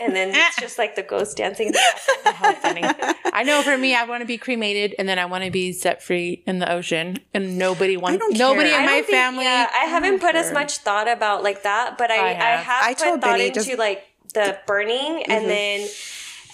and 0.00 0.14
then 0.14 0.30
it's 0.34 0.56
just 0.56 0.78
like 0.78 0.94
the 0.96 1.02
ghost 1.02 1.36
dancing. 1.36 1.68
in 1.68 1.72
the 1.72 1.80
background. 2.24 2.36
How 2.36 2.52
funny. 2.54 3.22
I 3.32 3.42
know 3.42 3.62
for 3.62 3.76
me, 3.76 3.94
I 3.94 4.04
want 4.04 4.20
to 4.22 4.26
be 4.26 4.38
cremated 4.38 4.94
and 4.98 5.08
then 5.08 5.18
I 5.18 5.24
want 5.26 5.44
to 5.44 5.50
be 5.50 5.72
set 5.72 6.02
free 6.02 6.42
in 6.46 6.58
the 6.58 6.70
ocean, 6.70 7.18
and 7.34 7.58
nobody 7.58 7.96
wants 7.96 8.24
nobody 8.38 8.70
care. 8.70 8.80
in 8.80 8.86
my 8.86 8.92
think- 9.02 9.06
family. 9.08 9.44
Yeah, 9.44 9.68
I 9.72 9.84
haven't 9.86 10.20
put 10.20 10.34
as 10.34 10.52
much 10.52 10.78
thought 10.78 11.08
about 11.08 11.42
like 11.42 11.62
that, 11.62 11.96
but 11.98 12.10
I, 12.10 12.16
I 12.16 12.28
I 12.28 12.32
have. 12.32 12.60
have, 12.64 12.84
I 12.84 12.94
put 12.94 12.98
thought 13.02 13.20
Benny 13.20 13.46
into 13.48 13.60
just- 13.64 13.78
like 13.78 14.04
the 14.34 14.58
burning 14.66 15.22
and 15.24 15.48
then 15.48 15.88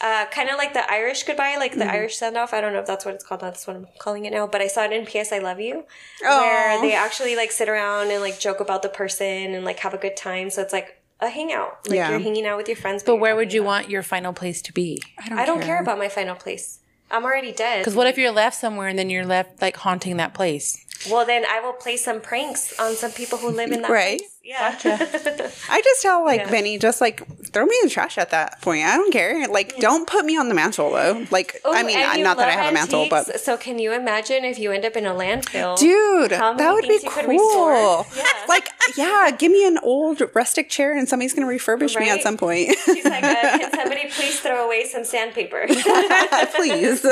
uh, 0.03 0.27
kind 0.31 0.49
of 0.51 0.57
like 0.59 0.75
the 0.75 0.91
Irish 0.91 1.23
goodbye, 1.23 1.57
like 1.59 1.75
the 1.77 1.87
Irish 1.91 2.17
send 2.17 2.37
off. 2.37 2.53
I 2.53 2.61
don't 2.61 2.73
know 2.73 2.81
if 2.81 2.87
that's 2.87 3.05
what 3.05 3.15
it's 3.15 3.25
called. 3.25 3.41
That's 3.41 3.67
what 3.67 3.75
I'm 3.77 3.87
calling 3.99 4.25
it 4.27 4.33
now. 4.33 4.47
But 4.47 4.61
I 4.61 4.67
saw 4.69 4.85
it 4.85 4.93
in 4.93 5.07
P.S. 5.07 5.33
I 5.33 5.39
Love 5.39 5.61
You, 5.61 5.85
where 6.21 6.81
they 6.81 6.95
actually 6.95 7.37
like 7.37 7.51
sit 7.53 7.69
around 7.69 8.11
and 8.11 8.21
like 8.21 8.39
joke 8.39 8.61
about 8.61 8.83
the 8.83 8.89
person 8.89 9.55
and 9.55 9.65
like 9.65 9.79
have 9.81 9.95
a 9.95 9.99
good 9.99 10.17
time. 10.17 10.51
So 10.51 10.63
it's 10.63 10.73
like 10.73 11.01
a 11.25 11.31
hangout. 11.31 11.79
Like 11.89 11.97
Yeah. 11.97 12.11
you're 12.11 12.19
hanging 12.21 12.47
out 12.47 12.57
with 12.57 12.69
your 12.69 12.77
friends. 12.77 13.03
but 13.03 13.13
you're 13.13 13.21
where 13.21 13.37
would 13.37 13.53
you 13.53 13.61
about- 13.63 13.67
want 13.69 13.91
your 13.91 14.03
final 14.03 14.33
place 14.33 14.63
to 14.63 14.73
be? 14.73 15.03
I 15.31 15.45
don't 15.47 15.61
care 15.63 15.81
about 15.81 15.99
my 15.99 16.09
final 16.09 16.35
place. 16.35 16.79
I'm 17.11 17.25
already 17.25 17.53
dead. 17.53 17.81
Because 17.81 17.95
what 17.95 18.07
if 18.07 18.17
you're 18.19 18.31
left 18.33 18.57
somewhere 18.59 18.89
and 18.89 18.99
then 18.99 19.11
you're 19.11 19.27
left 19.27 19.61
like 19.63 19.77
haunting 19.77 20.17
that 20.17 20.35
place? 20.35 20.85
Well, 21.11 21.27
then 21.27 21.45
I 21.45 21.61
will 21.61 21.73
play 21.75 21.97
some 21.97 22.21
pranks 22.21 22.79
on 22.81 22.95
some 22.97 23.11
people 23.13 23.37
who 23.39 23.51
live 23.51 23.71
in 23.73 23.83
that 23.83 23.91
Right. 23.91 24.19
place. 24.21 24.31
Yeah. 24.43 24.79
I 25.71 25.81
just 25.83 26.03
tell 26.03 26.23
like 26.25 26.41
Yeah. 26.41 26.51
Benny, 26.51 26.79
just 26.79 27.01
like 27.01 27.27
throw 27.47 27.65
me 27.65 27.75
in 27.83 27.89
the 27.89 27.91
trash 27.91 28.19
at 28.19 28.31
that 28.31 28.61
point. 28.61 28.85
I 28.87 28.97
don't 28.97 29.11
care. 29.11 29.47
Like, 29.49 29.77
don't 29.79 30.07
put 30.07 30.25
me 30.27 30.37
on 30.37 30.49
the 30.49 30.55
mantle 30.55 30.91
though. 30.91 31.27
Like, 31.31 31.61
I 31.65 31.83
Ooh, 31.83 31.87
mean, 31.87 31.97
I- 31.99 32.17
you 32.17 32.25
not 32.25 32.37
that 32.37 32.49
I 32.49 32.55
love 32.57 32.61
have 32.65 32.71
a 32.71 32.75
mantle, 32.75 33.07
but 33.09 33.41
so 33.41 33.57
can 33.57 33.79
you 33.79 33.93
imagine 33.93 34.45
if 34.45 34.59
you 34.59 34.71
end 34.71 34.85
up 34.85 34.97
in 34.97 35.07
a 35.07 35.15
landfill? 35.15 35.79
dude, 35.79 36.31
that 36.33 36.73
would 36.73 36.83
be 36.83 36.89
things 36.89 37.05
you 37.05 37.11
could 37.11 37.27
restore? 37.29 37.75
cool. 37.75 38.07
Yeah. 38.17 38.23
Like, 38.49 38.69
yeah, 38.97 39.31
give 39.37 39.51
me 39.51 39.67
an 39.67 39.79
old 39.83 40.21
rustic 40.35 40.69
chair, 40.69 40.97
and 40.97 41.09
somebody's 41.09 41.33
gonna 41.33 41.47
refurbish 41.49 41.99
me 41.99 42.11
at 42.11 42.21
some 42.23 42.37
point. 42.37 42.75
She's 42.85 43.05
like, 43.05 43.25
uh, 43.25 43.59
can 43.59 43.71
somebody 43.75 44.09
please 44.11 44.41
throw 44.41 44.67
away 44.67 44.85
some 44.87 45.05
sandpaper? 45.05 45.67
Please, 46.55 47.05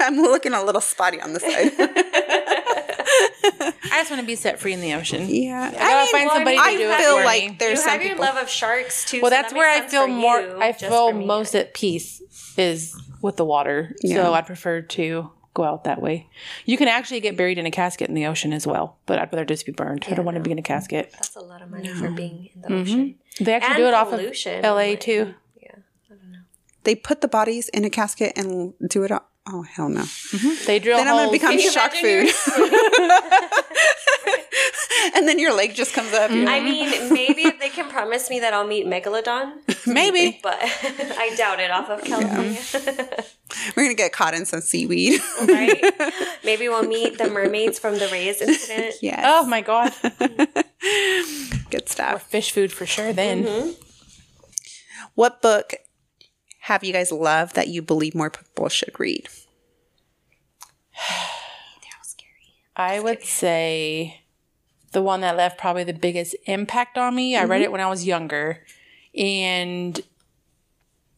I'm 0.00 0.16
looking 0.16 0.52
a 0.54 0.62
little 0.64 0.80
spotty 0.80 1.20
on 1.20 1.32
the 1.34 1.40
side. 1.40 1.72
I 3.44 3.72
just 4.00 4.10
want 4.10 4.20
to 4.20 4.26
be 4.26 4.36
set 4.36 4.58
free 4.58 4.72
in 4.72 4.80
the 4.80 4.94
ocean. 4.94 5.26
Yeah, 5.28 5.70
I 5.70 5.70
gotta 5.72 6.10
find 6.10 6.26
well, 6.26 6.34
I 6.34 6.36
somebody 6.36 6.56
mean, 6.56 6.64
to 6.64 6.70
I 6.70 6.76
do 6.76 6.90
it 6.90 6.98
feel 6.98 7.18
for 7.18 7.24
like 7.24 7.50
me. 7.50 7.56
there's 7.58 7.78
you 7.78 7.82
some 7.82 7.90
have 7.90 8.02
your 8.02 8.10
people. 8.10 8.24
love 8.24 8.36
of 8.36 8.48
sharks 8.48 9.04
too. 9.04 9.20
Well, 9.20 9.30
so 9.30 9.36
that's 9.36 9.52
that 9.52 9.58
where 9.58 9.70
I 9.70 9.86
feel 9.86 10.06
more. 10.06 10.40
you, 10.40 10.60
I 10.60 10.72
feel 10.72 11.12
most 11.12 11.54
at 11.54 11.74
peace 11.74 12.22
is 12.56 12.96
with 13.22 13.36
the 13.36 13.44
water. 13.44 13.94
Yeah. 14.02 14.16
So 14.16 14.34
I'd 14.34 14.46
prefer 14.46 14.80
to 14.82 15.30
go 15.54 15.62
out 15.64 15.84
that 15.84 16.02
way. 16.02 16.28
You 16.66 16.76
can 16.76 16.88
actually 16.88 17.20
get 17.20 17.36
buried 17.36 17.58
in 17.58 17.66
a 17.66 17.70
casket 17.70 18.08
in 18.08 18.14
the 18.14 18.26
ocean 18.26 18.52
as 18.52 18.66
well, 18.66 18.98
but 19.06 19.18
I'd 19.18 19.32
rather 19.32 19.44
just 19.44 19.64
be 19.64 19.72
burned. 19.72 20.04
I 20.10 20.14
don't 20.14 20.24
want 20.24 20.36
to 20.36 20.42
be 20.42 20.50
in 20.50 20.58
a 20.58 20.62
casket. 20.62 21.10
That's 21.12 21.36
a 21.36 21.40
lot 21.40 21.62
of 21.62 21.70
money 21.70 21.88
for 21.88 22.10
being 22.10 22.50
in 22.54 22.60
the 22.60 22.68
mm-hmm. 22.68 22.82
ocean. 22.82 23.14
They 23.40 23.54
actually 23.54 23.74
And 23.74 23.76
do 23.78 23.86
it 23.86 23.94
off 23.94 24.12
of 24.12 24.20
LA 24.64 24.72
like- 24.72 25.00
too. 25.00 25.34
Yeah. 25.60 25.76
I 26.10 26.14
don't 26.14 26.32
know. 26.32 26.38
They 26.82 26.94
put 26.94 27.20
the 27.20 27.28
bodies 27.28 27.68
in 27.70 27.84
a 27.84 27.90
casket 27.90 28.32
and 28.36 28.74
do 28.88 29.04
it. 29.04 29.12
All- 29.12 29.28
oh 29.46 29.62
hell 29.62 29.88
no! 29.88 30.04
They 30.66 30.78
drill 30.78 30.98
Then 30.98 31.08
I'm 31.08 31.16
gonna 31.16 31.30
become 31.30 31.58
shark 31.58 31.94
food. 31.94 32.28
and 35.14 35.28
then 35.28 35.38
your 35.38 35.54
leg 35.54 35.74
just 35.74 35.92
comes 35.92 36.12
up. 36.12 36.30
You're 36.30 36.48
I 36.48 36.60
mean, 36.60 37.12
maybe 37.12 37.42
if 37.42 37.60
they 37.60 37.68
can 37.68 37.88
promise 37.90 38.30
me 38.30 38.40
that 38.40 38.54
I'll 38.54 38.66
meet 38.66 38.86
Megalodon, 38.86 39.52
Maybe. 39.86 40.38
but 40.42 40.56
I 40.60 41.34
doubt 41.36 41.60
it 41.60 41.70
off 41.70 41.90
of 41.90 42.02
California. 42.04 42.60
We're 43.76 43.84
gonna 43.84 43.94
get 43.94 44.12
caught 44.12 44.34
in 44.34 44.46
some 44.46 44.60
seaweed. 44.60 45.20
right? 45.40 46.12
Maybe 46.44 46.68
we'll 46.68 46.86
meet 46.86 47.18
the 47.18 47.28
mermaids 47.30 47.78
from 47.78 47.98
the 47.98 48.08
Rays 48.08 48.40
incident. 48.40 48.94
yes. 49.02 49.22
Oh 49.26 49.46
my 49.46 49.60
god. 49.60 49.92
good 51.70 51.88
stuff. 51.88 52.22
Fish 52.22 52.52
food 52.52 52.72
for 52.72 52.86
sure 52.86 53.12
then. 53.12 53.44
Mm-hmm. 53.44 53.70
What 55.14 55.42
book 55.42 55.74
have 56.64 56.82
you 56.82 56.94
guys 56.94 57.12
loved 57.12 57.54
that 57.56 57.68
you 57.68 57.82
believe 57.82 58.14
more 58.14 58.30
people 58.30 58.68
should 58.70 58.98
read? 58.98 59.28
That 60.94 61.98
was 62.00 62.08
scary. 62.08 62.54
I 62.74 63.00
would 63.00 63.22
say 63.22 64.22
the 64.92 65.02
one 65.02 65.20
that 65.20 65.36
left 65.36 65.58
probably 65.58 65.84
the 65.84 65.92
biggest 65.92 66.34
impact 66.46 66.96
on 66.96 67.14
me. 67.14 67.36
I 67.36 67.44
read 67.44 67.60
it 67.60 67.64
mm-hmm. 67.64 67.72
when 67.72 67.80
I 67.82 67.90
was 67.90 68.06
younger 68.06 68.64
and 69.14 70.00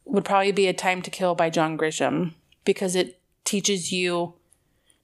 would 0.05 0.25
probably 0.25 0.51
be 0.51 0.67
A 0.67 0.73
Time 0.73 1.01
to 1.03 1.11
Kill 1.11 1.37
by 1.37 1.49
John 1.49 1.79
Grisham 1.79 2.33
because 2.65 2.97
it 2.97 3.21
teaches 3.45 3.93
you 3.93 4.35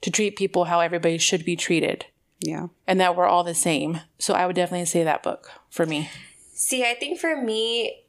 to 0.01 0.11
treat 0.11 0.35
people 0.35 0.65
how 0.65 0.81
everybody 0.81 1.19
should 1.19 1.45
be 1.45 1.55
treated 1.55 2.07
Yeah. 2.41 2.67
and 2.89 2.99
that 2.99 3.15
we're 3.15 3.29
all 3.29 3.45
the 3.45 3.55
same. 3.55 4.01
So 4.19 4.35
I 4.35 4.47
would 4.47 4.57
definitely 4.57 4.87
say 4.87 5.05
that 5.05 5.23
book 5.23 5.53
for 5.71 5.87
me. 5.87 6.11
See, 6.53 6.83
I 6.85 6.95
think 6.95 7.21
for 7.21 7.41
me, 7.41 8.02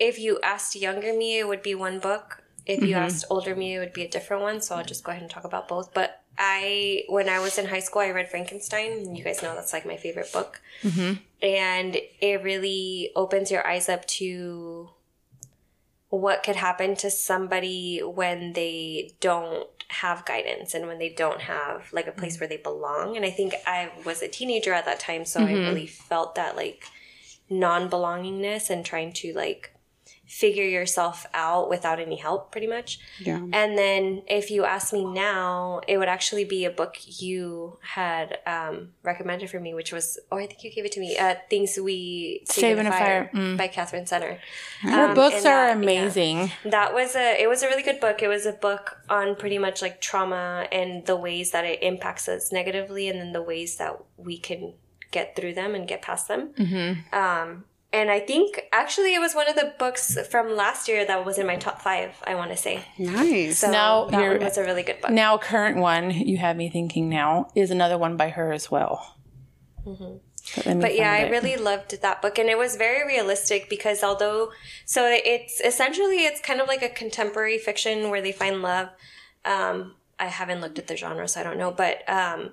if 0.00 0.18
you 0.18 0.40
asked 0.42 0.74
younger 0.74 1.12
me, 1.12 1.38
it 1.38 1.46
would 1.46 1.62
be 1.62 1.74
one 1.74 2.00
book. 2.00 2.42
If 2.66 2.80
you 2.80 2.94
mm-hmm. 2.94 3.04
asked 3.04 3.26
older 3.30 3.54
me, 3.54 3.76
it 3.76 3.78
would 3.78 3.92
be 3.92 4.04
a 4.04 4.08
different 4.08 4.42
one. 4.42 4.60
So 4.62 4.74
I'll 4.74 4.84
just 4.84 5.04
go 5.04 5.12
ahead 5.12 5.22
and 5.22 5.30
talk 5.30 5.44
about 5.44 5.68
both. 5.68 5.92
But 5.92 6.22
I, 6.38 7.04
when 7.08 7.28
I 7.28 7.38
was 7.38 7.58
in 7.58 7.66
high 7.66 7.80
school, 7.80 8.02
I 8.02 8.10
read 8.10 8.28
Frankenstein. 8.28 9.14
You 9.14 9.22
guys 9.22 9.42
know 9.42 9.54
that's 9.54 9.72
like 9.72 9.86
my 9.86 9.96
favorite 9.96 10.32
book. 10.32 10.60
Mm-hmm. 10.82 11.14
And 11.42 11.96
it 12.20 12.42
really 12.42 13.10
opens 13.14 13.50
your 13.50 13.66
eyes 13.66 13.88
up 13.88 14.06
to 14.06 14.90
what 16.08 16.42
could 16.42 16.56
happen 16.56 16.96
to 16.96 17.10
somebody 17.10 18.00
when 18.00 18.54
they 18.54 19.12
don't 19.20 19.68
have 19.88 20.24
guidance 20.24 20.72
and 20.72 20.86
when 20.86 20.98
they 20.98 21.08
don't 21.08 21.42
have 21.42 21.92
like 21.92 22.06
a 22.06 22.12
place 22.12 22.34
mm-hmm. 22.34 22.40
where 22.40 22.48
they 22.48 22.56
belong. 22.56 23.16
And 23.16 23.24
I 23.24 23.30
think 23.30 23.54
I 23.66 23.90
was 24.04 24.22
a 24.22 24.28
teenager 24.28 24.72
at 24.72 24.86
that 24.86 25.00
time, 25.00 25.24
so 25.24 25.40
I 25.40 25.52
really 25.52 25.86
felt 25.86 26.36
that 26.36 26.56
like 26.56 26.84
non 27.48 27.90
belongingness 27.90 28.70
and 28.70 28.84
trying 28.84 29.12
to 29.14 29.32
like 29.34 29.72
figure 30.30 30.62
yourself 30.78 31.26
out 31.34 31.68
without 31.68 31.98
any 31.98 32.14
help, 32.14 32.52
pretty 32.52 32.68
much. 32.68 33.00
Yeah. 33.18 33.40
And 33.52 33.76
then 33.76 34.22
if 34.28 34.48
you 34.48 34.64
ask 34.64 34.92
me 34.92 35.04
now, 35.04 35.80
it 35.88 35.98
would 35.98 36.08
actually 36.08 36.44
be 36.44 36.64
a 36.64 36.70
book 36.70 36.94
you 37.20 37.78
had 37.82 38.38
um, 38.46 38.90
recommended 39.02 39.50
for 39.50 39.58
me, 39.58 39.74
which 39.74 39.92
was, 39.92 40.20
oh, 40.30 40.38
I 40.38 40.46
think 40.46 40.62
you 40.62 40.70
gave 40.72 40.84
it 40.84 40.92
to 40.92 41.00
me, 41.00 41.18
uh, 41.18 41.34
Things 41.50 41.76
We 41.82 42.42
Save, 42.44 42.78
in 42.78 42.86
a 42.86 42.92
Fire, 42.92 43.28
Mm. 43.34 43.56
by 43.58 43.66
Katherine 43.66 44.06
Center. 44.06 44.38
Her 44.82 45.06
Um, 45.08 45.14
books 45.14 45.38
are 45.38 45.42
that- 45.42 45.68
yeah. 45.70 45.72
amazing. 45.82 46.52
That 46.64 46.94
was 46.94 47.16
a 47.16 47.42
it 47.42 47.48
was 47.48 47.64
a 47.64 47.66
really 47.66 47.82
good 47.82 47.98
book. 47.98 48.22
It 48.22 48.28
was 48.28 48.46
a 48.46 48.52
book 48.52 48.98
on 49.08 49.34
pretty 49.34 49.58
much 49.58 49.82
like 49.82 50.00
trauma 50.00 50.68
and 50.70 51.04
the 51.06 51.16
ways 51.16 51.50
that 51.50 51.64
it 51.64 51.82
impacts 51.82 52.28
us 52.28 52.52
negatively 52.52 53.08
and 53.08 53.18
then 53.20 53.32
the 53.32 53.42
ways 53.42 53.76
that 53.78 53.96
we 54.16 54.38
can 54.38 54.74
get 55.10 55.34
through 55.34 55.54
them 55.54 55.74
and 55.74 55.88
get 55.88 56.02
past 56.02 56.28
them. 56.28 56.50
Mm-hmm. 56.56 57.14
Um 57.22 57.64
and 57.92 58.10
I 58.10 58.20
think 58.20 58.60
actually 58.72 59.14
it 59.14 59.18
was 59.20 59.34
one 59.34 59.48
of 59.48 59.56
the 59.56 59.74
books 59.78 60.16
from 60.28 60.54
last 60.56 60.86
year 60.88 61.04
that 61.06 61.24
was 61.24 61.38
in 61.38 61.46
my 61.46 61.56
top 61.56 61.80
five, 61.82 62.14
I 62.24 62.34
want 62.36 62.50
to 62.50 62.56
say. 62.56 62.84
Nice. 62.98 63.58
So 63.58 63.70
Now 63.70 64.04
that 64.06 64.20
you're- 64.20 64.36
one 64.36 64.44
was 64.44 64.58
a 64.58 64.62
really 64.64 64.82
good 64.82 65.00
book. 65.00 65.10
Now, 65.10 65.36
current 65.38 65.78
one 65.78 66.10
you 66.10 66.38
have 66.38 66.56
me 66.56 66.68
thinking 66.70 67.08
now 67.08 67.50
is 67.54 67.70
another 67.70 67.98
one 67.98 68.16
by 68.16 68.28
her 68.30 68.52
as 68.52 68.70
well. 68.70 69.16
But, 70.56 70.66
let 70.66 70.76
me 70.76 70.82
but 70.82 70.94
yeah, 70.96 71.14
find 71.16 71.26
I 71.26 71.30
really 71.30 71.56
loved 71.56 72.00
that 72.02 72.22
book, 72.22 72.38
and 72.38 72.48
it 72.48 72.58
was 72.58 72.76
very 72.76 73.06
realistic 73.06 73.68
because 73.68 74.02
although, 74.02 74.50
so 74.84 75.06
it's 75.06 75.60
essentially 75.60 76.24
it's 76.24 76.40
kind 76.40 76.60
of 76.60 76.66
like 76.68 76.82
a 76.82 76.88
contemporary 76.88 77.58
fiction 77.58 78.10
where 78.10 78.20
they 78.22 78.32
find 78.32 78.62
love. 78.62 78.88
Um, 79.44 79.94
I 80.18 80.26
haven't 80.26 80.60
looked 80.60 80.78
at 80.78 80.86
the 80.86 80.96
genre, 80.96 81.26
so 81.28 81.40
I 81.40 81.44
don't 81.44 81.56
know, 81.58 81.70
but 81.70 82.08
um, 82.08 82.52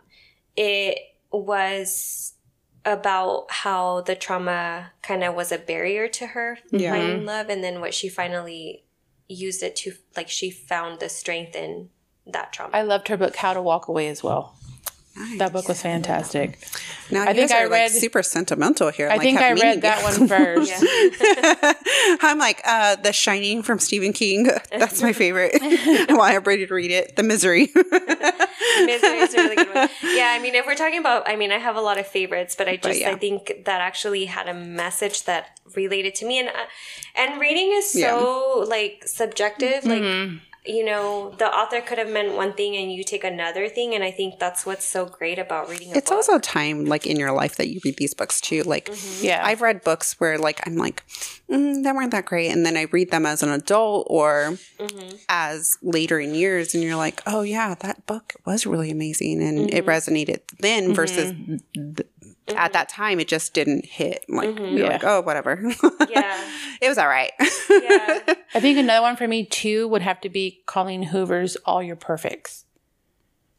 it 0.56 1.00
was 1.32 2.34
about 2.88 3.48
how 3.50 4.02
the 4.02 4.16
trauma 4.16 4.92
kind 5.02 5.22
of 5.24 5.36
was 5.36 5.52
a 5.52 5.58
barrier 5.58 6.08
to 6.08 6.28
her 6.28 6.58
Yeah. 6.72 6.92
finding 6.92 7.18
mm-hmm. 7.18 7.28
love, 7.28 7.50
and 7.50 7.62
then 7.64 7.82
what 7.82 7.94
she 7.94 8.08
finally 8.08 8.86
used 9.28 9.62
it 9.62 9.76
to, 9.76 9.92
like 10.16 10.30
she 10.30 10.50
found 10.50 11.02
the 11.02 11.10
strength 11.10 11.54
in 11.54 11.90
that 12.26 12.54
trauma. 12.54 12.72
I 12.76 12.84
loved 12.84 13.10
her 13.10 13.18
book 13.18 13.36
How 13.36 13.54
to 13.54 13.62
Walk 13.62 13.90
Away 13.90 14.08
as 14.08 14.24
well. 14.24 14.57
Nice. 15.20 15.40
That 15.40 15.52
book 15.54 15.68
was 15.68 15.82
fantastic. 15.82 16.60
Now 17.10 17.24
I 17.24 17.30
you 17.30 17.34
think 17.36 17.50
guys 17.50 17.60
I 17.60 17.64
are 17.64 17.70
read- 17.70 17.92
like 17.92 18.02
super 18.02 18.22
sentimental 18.22 18.90
here. 18.90 19.08
I 19.08 19.14
like, 19.14 19.22
think 19.22 19.40
have 19.40 19.52
I 19.52 19.54
meaning 19.56 19.70
read 19.70 19.82
that 19.82 20.04
one 20.04 20.28
first. 20.28 20.72
Yeah. 20.84 21.74
I'm 22.22 22.38
like, 22.38 22.62
uh, 22.66 22.98
The 22.98 23.12
Shining 23.14 23.64
from 23.64 23.80
Stephen 23.80 24.14
King. 24.14 24.44
That's 24.72 25.02
my 25.02 25.14
favorite. 25.14 25.54
Why 25.62 26.06
I 26.10 26.14
want 26.14 26.34
everybody 26.34 26.68
to 26.68 26.74
read 26.74 26.92
it. 26.92 27.16
The 27.16 27.24
Misery. 27.24 27.72
Misery 27.74 29.18
is 29.20 29.34
a 29.34 29.38
really 29.38 29.56
good 29.56 29.74
one. 29.74 29.90
Yeah, 30.04 30.36
I 30.38 30.40
mean, 30.40 30.54
if 30.56 30.66
we're 30.66 30.76
talking 30.76 31.00
about, 31.00 31.28
I 31.28 31.36
mean, 31.36 31.52
I 31.52 31.58
have 31.58 31.76
a 31.76 31.82
lot 31.82 31.98
of 31.98 32.06
favorites, 32.06 32.56
but 32.56 32.68
I 32.68 32.78
just 32.78 33.00
yeah. 33.00 33.12
I 33.12 33.16
think 33.16 33.64
that 33.66 33.82
actually 33.82 34.26
had 34.26 34.48
a 34.48 34.54
message 34.54 35.24
that 35.24 35.60
related 35.76 36.14
to 36.16 36.26
me, 36.26 36.40
and 36.40 36.50
uh, 36.50 36.66
and 37.16 37.40
reading 37.40 37.72
is 37.74 37.92
so 37.92 38.66
like 38.68 39.04
subjective. 39.06 39.84
Like 39.86 40.04
you 40.68 40.84
know, 40.84 41.34
the 41.38 41.48
author 41.48 41.82
could 41.82 41.98
have 41.98 42.10
meant 42.10 42.34
one 42.34 42.54
thing 42.54 42.76
and 42.76 42.92
you 42.92 43.04
take 43.04 43.24
another 43.24 43.70
thing. 43.70 43.96
And 43.96 44.04
I 44.04 44.12
think 44.12 44.40
that's 44.40 44.66
what's 44.66 44.86
so 44.86 45.06
great 45.06 45.40
about 45.40 45.70
reading 45.70 45.94
a 45.94 45.98
It's 45.98 46.10
book. 46.10 46.18
also 46.18 46.36
a 46.36 46.40
time 46.40 46.86
like 46.86 47.08
in 47.08 47.18
your 47.18 47.32
life 47.32 47.56
that 47.56 47.70
you 47.70 47.80
read 47.84 47.98
these 47.98 48.14
books 48.14 48.42
too. 48.42 48.64
Like 48.64 48.86
mm-hmm. 48.86 49.26
Yeah. 49.26 49.42
I've 49.44 49.62
read 49.62 49.84
books 49.84 50.20
where 50.20 50.38
like 50.38 50.66
I'm 50.68 50.76
like, 50.76 51.04
mm, 51.50 51.84
that 51.84 51.96
weren't 51.96 52.12
that 52.12 52.26
great, 52.26 52.52
and 52.52 52.66
then 52.66 52.78
I 52.78 52.84
read 52.92 53.12
them 53.12 53.26
as 53.26 53.44
an 53.44 53.50
adult 53.50 54.08
or 54.10 54.58
mm-hmm. 54.78 55.16
as 55.30 55.78
later 55.82 56.20
in 56.20 56.36
years, 56.36 56.74
and 56.74 56.84
you're 56.84 56.96
like, 56.96 57.22
oh 57.26 57.42
yeah, 57.42 57.76
that 57.76 58.06
book 58.06 58.34
was 58.46 58.66
really 58.66 58.92
amazing, 58.92 59.42
and 59.42 59.70
it 59.72 59.86
mm-hmm. 59.86 59.90
resonated 59.90 60.42
then 60.60 60.94
versus 60.94 61.34
th- 61.74 62.08
at 62.48 62.56
mm-hmm. 62.56 62.74
that 62.74 62.90
time 62.90 63.20
it 63.20 63.28
just 63.28 63.54
didn't 63.54 63.86
hit. 63.86 64.26
Like 64.30 64.50
mm-hmm. 64.50 64.78
you're 64.78 64.86
Yeah. 64.86 64.94
like, 64.94 65.04
oh 65.04 65.22
whatever. 65.22 65.62
Yeah. 66.10 66.50
it 66.82 66.88
was 66.88 66.98
all 66.98 67.08
right. 67.08 67.32
Yeah. 67.40 68.20
I 68.54 68.60
think 68.60 68.78
another 68.78 69.02
one 69.02 69.16
for 69.16 69.28
me 69.28 69.46
too 69.46 69.88
would 69.90 70.02
have 70.02 70.22
to 70.22 70.30
be 70.30 70.62
Colleen 70.66 71.04
Hoover's 71.04 71.56
All 71.66 71.84
Your 71.84 71.96
Perfects. 71.96 72.66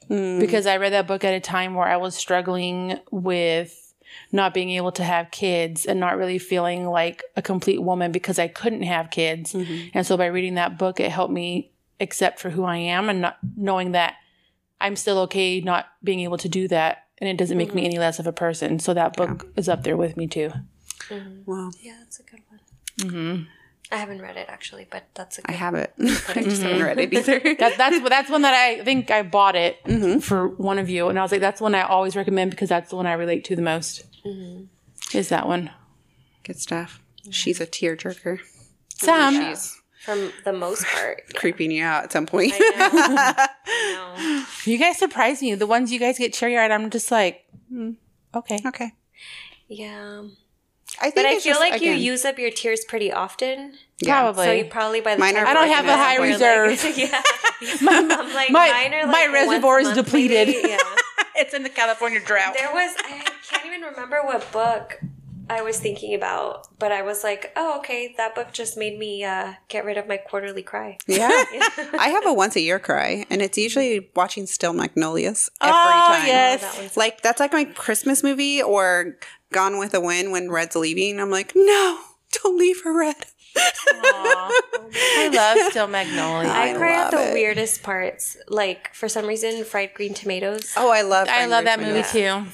Hmm. 0.09 0.39
Because 0.39 0.67
I 0.67 0.79
read 0.79 0.95
that 0.95 1.07
book 1.07 1.25
at 1.25 1.35
a 1.35 1.41
time 1.41 1.75
where 1.75 1.87
I 1.87 1.99
was 1.99 2.15
struggling 2.15 2.99
with 3.11 3.95
not 4.33 4.55
being 4.55 4.71
able 4.71 4.93
to 4.93 5.05
have 5.05 5.31
kids 5.31 5.85
and 5.85 6.01
not 6.01 6.17
really 6.17 6.39
feeling 6.39 6.87
like 6.87 7.23
a 7.37 7.43
complete 7.43 7.83
woman 7.83 8.11
because 8.11 8.39
I 8.39 8.49
couldn't 8.49 8.83
have 8.83 9.11
kids. 9.11 9.53
Mm-hmm. 9.53 9.89
And 9.95 10.07
so 10.07 10.17
by 10.17 10.27
reading 10.27 10.55
that 10.55 10.79
book, 10.79 10.99
it 10.99 11.11
helped 11.11 11.33
me 11.33 11.71
accept 12.01 12.39
for 12.39 12.51
who 12.51 12.65
I 12.65 12.77
am 12.77 13.09
and 13.09 13.21
not 13.21 13.39
knowing 13.57 13.93
that 13.93 14.15
I'm 14.81 14.97
still 14.97 15.19
okay 15.21 15.61
not 15.61 15.87
being 16.03 16.21
able 16.21 16.39
to 16.39 16.49
do 16.49 16.69
that. 16.69 17.05
And 17.21 17.29
it 17.29 17.37
doesn't 17.37 17.59
make 17.59 17.75
me 17.75 17.83
mm-hmm. 17.83 17.87
any 17.87 17.99
less 17.99 18.19
of 18.19 18.27
a 18.27 18.33
person. 18.33 18.79
So 18.79 18.95
that 18.95 19.17
book 19.17 19.49
is 19.57 19.69
up 19.69 19.83
there 19.83 19.97
with 19.97 20.17
me 20.17 20.27
too. 20.27 20.53
Mm-hmm. 21.09 21.43
well, 21.47 21.73
Yeah, 21.81 21.97
that's 22.01 22.21
a 22.21 22.23
good 22.23 22.41
one. 22.49 22.61
Mm-hmm. 22.99 23.43
I 23.91 23.97
haven't 23.97 24.21
read 24.21 24.37
it 24.37 24.47
actually, 24.49 24.87
but 24.91 25.05
that's 25.15 25.39
a 25.39 25.43
I 25.43 25.45
good 25.47 25.55
I 25.55 25.57
have 25.57 25.75
it. 25.75 25.95
I 25.99 26.43
just 26.43 26.63
haven't 26.63 26.83
read 26.83 26.99
it 26.99 27.11
mm-hmm. 27.11 27.31
either. 27.49 27.57
That, 27.57 27.79
that's 27.79 28.09
that's 28.09 28.31
one 28.31 28.43
that 28.43 28.55
I 28.55 28.85
think 28.85 29.11
I 29.11 29.23
bought 29.23 29.57
it 29.57 29.79
for 30.23 30.49
one 30.49 30.79
of 30.79 30.91
you, 30.91 31.09
and 31.09 31.19
I 31.19 31.23
was 31.23 31.33
like, 31.33 31.41
that's 31.41 31.61
one 31.61 31.75
I 31.75 31.83
always 31.83 32.15
recommend 32.15 32.51
because 32.51 32.69
that's 32.69 32.91
the 32.91 32.97
one 32.97 33.07
I 33.07 33.15
relate 33.15 33.45
to 33.45 33.57
the 33.57 33.63
most. 33.63 34.05
Is 35.15 35.31
that 35.31 35.47
one? 35.47 35.71
Good 36.45 36.61
stuff. 36.61 37.01
She's 37.31 37.61
a 37.61 37.67
tearjerker. 37.67 38.41
Sam, 38.89 39.33
She's 39.33 39.81
from 40.05 40.33
the 40.45 40.53
most 40.53 40.85
part. 40.87 41.23
creeping 41.35 41.71
you 41.71 41.85
out 41.85 42.05
at 42.05 42.13
some 42.13 42.27
point. 42.27 42.53
I 42.57 43.49
know. 43.95 44.45
you 44.69 44.79
guys 44.79 44.99
surprise 44.99 45.43
me. 45.43 45.55
The 45.55 45.67
ones 45.67 45.93
you 45.93 45.99
guys 45.99 46.19
get 46.19 46.33
cherry 46.33 46.57
eyed, 46.59 46.71
I'm 46.71 46.91
just 46.91 47.11
like, 47.11 47.45
hmm, 47.69 47.93
okay. 48.35 48.59
okay. 48.67 48.93
Yeah. 49.69 50.23
I 51.01 51.11
think 51.11 51.15
But 51.17 51.27
I 51.27 51.39
feel 51.39 51.53
just, 51.55 51.61
like 51.61 51.75
again, 51.75 51.99
you 51.99 52.13
use 52.13 52.25
up 52.25 52.39
your 52.39 52.51
tears 52.51 52.85
pretty 52.85 53.13
often. 53.13 53.75
Yeah. 54.01 54.21
Probably. 54.23 54.45
So 54.47 54.53
you 54.53 54.65
probably 54.65 55.01
by 55.01 55.15
the 55.15 55.21
Mine 55.21 55.35
time 55.35 55.47
I 55.47 55.55
don't 55.55 55.69
have 55.69 55.85
a 55.87 55.97
high 55.97 56.17
reserve. 56.17 56.83
Like, 56.83 56.97
yeah. 56.97 57.23
I'm 57.89 58.09
like, 58.35 58.51
my- 58.51 58.71
mine 58.71 58.95
are 58.95 59.07
like 59.07 59.13
my 59.13 59.33
reservoir 59.33 59.81
is 59.81 59.87
monthly. 59.89 60.03
depleted. 60.03 60.49
Yeah. 60.49 60.79
it's 61.37 61.55
in 61.55 61.63
the 61.63 61.69
California 61.69 62.21
drought. 62.25 62.55
There 62.59 62.73
was 62.73 62.95
I 63.05 63.25
can't 63.49 63.67
even 63.67 63.83
remember 63.83 64.23
what 64.25 64.51
book 64.51 65.01
I 65.51 65.63
was 65.63 65.79
thinking 65.81 66.15
about, 66.15 66.69
but 66.79 66.93
I 66.93 67.03
was 67.03 67.25
like, 67.25 67.53
oh, 67.57 67.79
okay, 67.79 68.15
that 68.17 68.35
book 68.35 68.53
just 68.53 68.77
made 68.77 68.99
me 68.99 69.25
uh, 69.25 69.55
get 69.69 69.85
rid 69.85 69.97
of 69.99 70.07
my 70.07 70.17
quarterly 70.19 70.63
cry. 70.63 70.99
Yeah. 71.07 71.29
I 71.99 72.11
have 72.13 72.27
a 72.27 72.33
once 72.33 72.57
a 72.57 72.61
year 72.61 72.79
cry, 72.79 73.25
and 73.31 73.41
it's 73.43 73.57
usually 73.59 74.11
watching 74.15 74.47
Steel 74.47 74.73
Magnolias 74.73 75.49
every 75.61 75.73
Oh, 75.75 76.09
time. 76.13 76.27
yes. 76.27 76.61
that 76.63 76.77
one's 76.81 76.97
Like, 76.97 77.23
that's 77.23 77.41
like 77.41 77.53
my 77.53 77.65
Christmas 77.65 78.23
movie 78.23 78.63
or 78.63 79.17
Gone 79.53 79.79
with 79.79 79.95
a 79.95 80.01
Wind 80.01 80.33
when 80.33 80.51
Rhett's 80.51 80.77
leaving. 80.77 81.19
I'm 81.21 81.31
like, 81.31 81.53
no, 81.55 81.99
don't 82.43 82.59
leave 82.59 82.83
her, 82.85 82.97
Red. 82.97 83.17
I 83.57 85.31
love 85.33 85.59
Steel 85.71 85.87
Magnolia. 85.89 86.49
I, 86.51 86.71
I 86.71 86.75
cry 86.75 87.05
at 87.05 87.11
the 87.11 87.31
it. 87.31 87.35
weirdest 87.35 87.83
parts. 87.83 88.37
Like 88.49 88.95
for 88.95 89.09
some 89.09 89.27
reason, 89.27 89.65
fried 89.65 89.95
green 89.95 90.15
tomatoes. 90.15 90.73
Oh, 90.77 90.91
I 90.91 91.03
love 91.03 91.29
I 91.31 91.47
love 91.47 91.65
that 91.65 91.79
Rich 91.79 91.89
movie 91.89 92.03
too. 92.13 92.45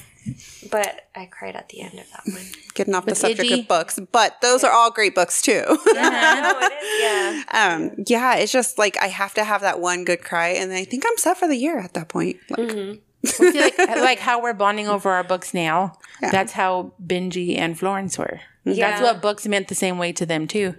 But 0.71 1.07
I 1.15 1.25
cried 1.25 1.55
at 1.55 1.69
the 1.69 1.81
end 1.81 1.99
of 1.99 2.09
that 2.11 2.21
one. 2.25 2.43
Getting 2.73 2.95
off 2.95 3.05
the 3.05 3.15
subject 3.15 3.49
Iggy. 3.49 3.59
of 3.61 3.67
books, 3.67 3.99
but 4.11 4.41
those 4.41 4.63
are 4.63 4.71
all 4.71 4.91
great 4.91 5.15
books 5.15 5.41
too. 5.41 5.63
no, 5.67 5.79
it 5.85 6.73
is. 6.83 7.01
Yeah. 7.01 7.43
um, 7.51 8.03
yeah, 8.07 8.35
it's 8.35 8.51
just 8.51 8.77
like 8.77 8.97
I 9.01 9.07
have 9.07 9.33
to 9.35 9.43
have 9.43 9.61
that 9.61 9.79
one 9.79 10.03
good 10.03 10.23
cry, 10.23 10.49
and 10.49 10.71
I 10.73 10.83
think 10.83 11.03
I'm 11.05 11.17
set 11.17 11.37
for 11.37 11.47
the 11.47 11.55
year 11.55 11.79
at 11.79 11.93
that 11.93 12.09
point. 12.09 12.37
Like, 12.49 12.59
Well, 12.59 12.95
see, 13.23 13.59
like, 13.59 13.77
like 13.77 14.19
how 14.19 14.41
we're 14.41 14.53
bonding 14.53 14.87
over 14.87 15.11
our 15.11 15.23
books 15.23 15.53
now. 15.53 15.97
Yeah. 16.21 16.31
That's 16.31 16.53
how 16.53 16.93
Benji 17.03 17.57
and 17.57 17.77
Florence 17.77 18.17
were. 18.17 18.41
That's 18.65 19.01
what 19.01 19.21
books 19.21 19.45
meant 19.47 19.67
the 19.67 19.75
same 19.75 19.99
way 19.99 20.11
to 20.13 20.25
them 20.25 20.47
too. 20.47 20.73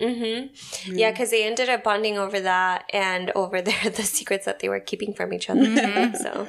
Yeah, 0.86 1.12
because 1.12 1.30
they 1.30 1.46
ended 1.46 1.68
up 1.68 1.84
bonding 1.84 2.18
over 2.18 2.40
that 2.40 2.84
and 2.92 3.30
over 3.36 3.62
their 3.62 3.90
the 3.90 4.02
secrets 4.02 4.44
that 4.44 4.58
they 4.58 4.68
were 4.68 4.80
keeping 4.80 5.14
from 5.14 5.32
each 5.32 5.48
other. 5.48 6.12
so, 6.20 6.48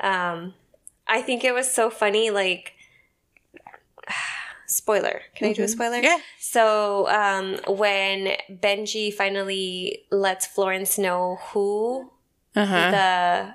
um, 0.00 0.54
I 1.08 1.22
think 1.22 1.44
it 1.44 1.52
was 1.52 1.72
so 1.72 1.90
funny. 1.90 2.30
Like, 2.30 2.72
spoiler. 4.66 5.22
Can 5.34 5.48
I 5.48 5.52
do 5.52 5.64
a 5.64 5.68
spoiler? 5.68 5.98
Yeah. 5.98 6.18
So, 6.40 7.08
um, 7.08 7.56
when 7.76 8.36
Benji 8.50 9.12
finally 9.12 10.04
lets 10.10 10.46
Florence 10.46 10.98
know 10.98 11.38
who 11.52 12.10
Uh 12.54 12.66
huh. 12.66 12.90
the 12.90 13.54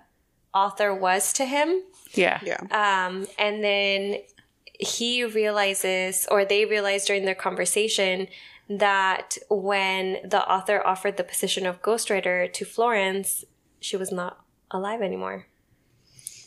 author 0.58 0.94
was 0.94 1.34
to 1.34 1.46
him, 1.46 1.82
Yeah. 2.14 2.40
yeah, 2.44 2.60
um, 2.72 3.26
and 3.38 3.64
then 3.64 4.18
he 4.80 5.24
realizes, 5.24 6.28
or 6.30 6.44
they 6.46 6.66
realize 6.66 7.06
during 7.06 7.26
their 7.26 7.36
conversation, 7.36 8.28
that 8.70 9.38
when 9.50 10.18
the 10.30 10.42
author 10.50 10.82
offered 10.86 11.18
the 11.18 11.24
position 11.24 11.66
of 11.66 11.82
ghostwriter 11.82 12.52
to 12.54 12.66
Florence, 12.66 13.44
she 13.80 13.96
was 13.98 14.12
not 14.12 14.40
alive 14.72 15.02
anymore. 15.02 15.48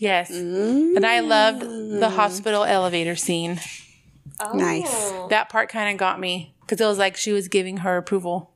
Yes. 0.04 0.30
And 0.30 1.06
I 1.06 1.20
loved 1.20 1.62
the 1.62 2.10
hospital 2.10 2.64
elevator 2.64 3.16
scene. 3.16 3.58
Oh. 4.38 4.52
Nice. 4.52 5.12
That 5.30 5.48
part 5.48 5.70
kind 5.70 5.90
of 5.90 5.98
got 5.98 6.20
me 6.20 6.54
because 6.60 6.80
it 6.80 6.86
was 6.86 6.98
like 6.98 7.16
she 7.16 7.32
was 7.32 7.48
giving 7.48 7.78
her 7.78 7.96
approval. 7.96 8.52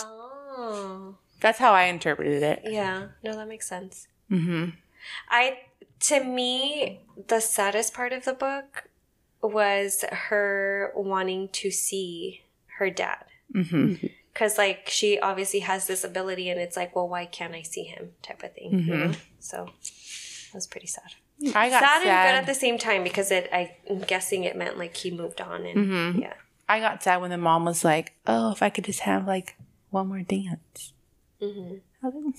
Oh. 0.00 1.14
That's 1.40 1.58
how 1.60 1.72
I 1.72 1.84
interpreted 1.84 2.42
it. 2.42 2.62
Yeah. 2.64 3.08
No, 3.22 3.36
that 3.36 3.46
makes 3.46 3.68
sense. 3.68 4.08
Mm-hmm. 4.30 4.70
I, 5.28 5.58
to 6.00 6.24
me, 6.24 7.00
the 7.28 7.40
saddest 7.40 7.94
part 7.94 8.12
of 8.12 8.24
the 8.24 8.32
book 8.32 8.88
was 9.42 10.04
her 10.10 10.92
wanting 10.96 11.48
to 11.50 11.70
see 11.70 12.42
her 12.78 12.90
dad. 12.90 13.24
Mm-hmm. 13.54 14.06
Because, 14.32 14.56
like, 14.56 14.88
she 14.88 15.20
obviously 15.20 15.60
has 15.60 15.86
this 15.86 16.04
ability, 16.04 16.48
and 16.48 16.58
it's 16.58 16.74
like, 16.74 16.96
well, 16.96 17.06
why 17.06 17.26
can't 17.26 17.54
I 17.54 17.60
see 17.60 17.82
him? 17.82 18.12
type 18.22 18.42
of 18.42 18.54
thing. 18.54 18.78
You 18.78 18.94
know? 18.94 19.12
So, 19.40 19.68
that 20.52 20.56
was 20.56 20.66
pretty 20.66 20.86
sad. 20.86 21.14
I 21.54 21.70
got 21.70 21.82
sad, 21.82 22.02
sad. 22.02 22.06
and 22.06 22.28
good 22.28 22.38
at 22.42 22.46
the 22.46 22.58
same 22.58 22.78
time 22.78 23.02
because 23.02 23.30
it, 23.30 23.50
I'm 23.52 24.00
guessing 24.00 24.44
it 24.44 24.54
meant 24.54 24.76
like 24.76 24.94
he 24.96 25.10
moved 25.10 25.40
on 25.40 25.64
and 25.64 25.78
mm-hmm. 25.78 26.20
yeah. 26.20 26.34
I 26.68 26.78
got 26.78 27.02
sad 27.02 27.20
when 27.20 27.30
the 27.30 27.38
mom 27.38 27.64
was 27.64 27.84
like, 27.84 28.12
"Oh, 28.26 28.52
if 28.52 28.62
I 28.62 28.70
could 28.70 28.84
just 28.84 29.00
have 29.00 29.26
like 29.26 29.56
one 29.90 30.08
more 30.08 30.20
dance." 30.20 30.92
Mm-hmm. 31.40 31.76
I 32.02 32.08
was 32.08 32.24
like, 32.24 32.34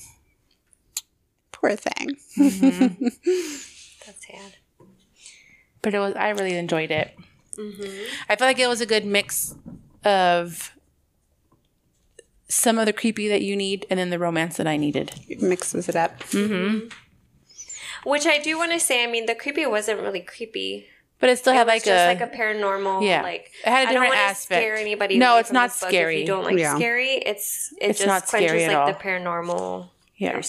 poor 1.51 1.75
thing. 1.75 2.17
Mm-hmm. 2.37 3.03
That's 4.05 4.27
sad. 4.27 4.57
but 5.81 5.93
it 5.93 5.99
was 5.99 6.15
I 6.15 6.29
really 6.29 6.55
enjoyed 6.55 6.91
it. 6.91 7.15
I 7.57 8.35
feel 8.35 8.47
like 8.47 8.59
it 8.59 8.67
was 8.67 8.81
a 8.81 8.85
good 8.85 9.05
mix 9.05 9.55
of 10.03 10.71
some 12.47 12.77
of 12.77 12.85
the 12.85 12.93
creepy 12.93 13.27
that 13.27 13.41
you 13.41 13.55
need 13.55 13.85
and 13.89 13.99
then 13.99 14.09
the 14.09 14.19
romance 14.19 14.57
that 14.57 14.67
I 14.67 14.77
needed. 14.77 15.13
It 15.27 15.41
mixes 15.41 15.89
it 15.89 15.95
up. 15.95 16.23
Which 18.05 18.25
I 18.25 18.39
do 18.39 18.57
want 18.57 18.71
to 18.71 18.79
say, 18.79 19.03
I 19.03 19.07
mean, 19.07 19.25
the 19.25 19.35
creepy 19.35 19.65
wasn't 19.65 20.01
really 20.01 20.21
creepy. 20.21 20.87
But 21.19 21.29
it 21.29 21.37
still 21.37 21.53
It 21.53 21.57
had 21.57 21.67
was 21.67 21.73
like 21.75 21.83
just 21.85 22.03
a 22.03 22.07
like 22.07 22.21
a 22.21 22.27
paranormal, 22.35 23.05
yeah. 23.07 23.21
like 23.21 23.49
It 23.65 23.69
had 23.69 23.87
a 23.87 23.89
I 23.89 23.93
don't 23.93 23.93
different 23.93 24.09
wanna 24.15 24.21
aspect. 24.29 24.59
Scare 24.61 24.75
anybody? 24.75 25.17
No, 25.17 25.37
it's 25.37 25.53
not 25.53 25.71
scary. 25.71 26.15
If 26.15 26.21
you 26.21 26.27
don't 26.27 26.43
like 26.43 26.57
Yeah. 26.57 26.75
scary, 26.75 27.11
it's 27.13 27.73
it 27.79 27.91
It's 27.91 27.99
just 27.99 28.07
not 28.07 28.27
quenches 28.27 28.49
scary 28.49 28.65
at 28.65 28.67
like 28.67 28.77
all. 28.77 28.87
the 28.87 28.93
paranormal 28.99 29.89
Yeah. 30.17 30.41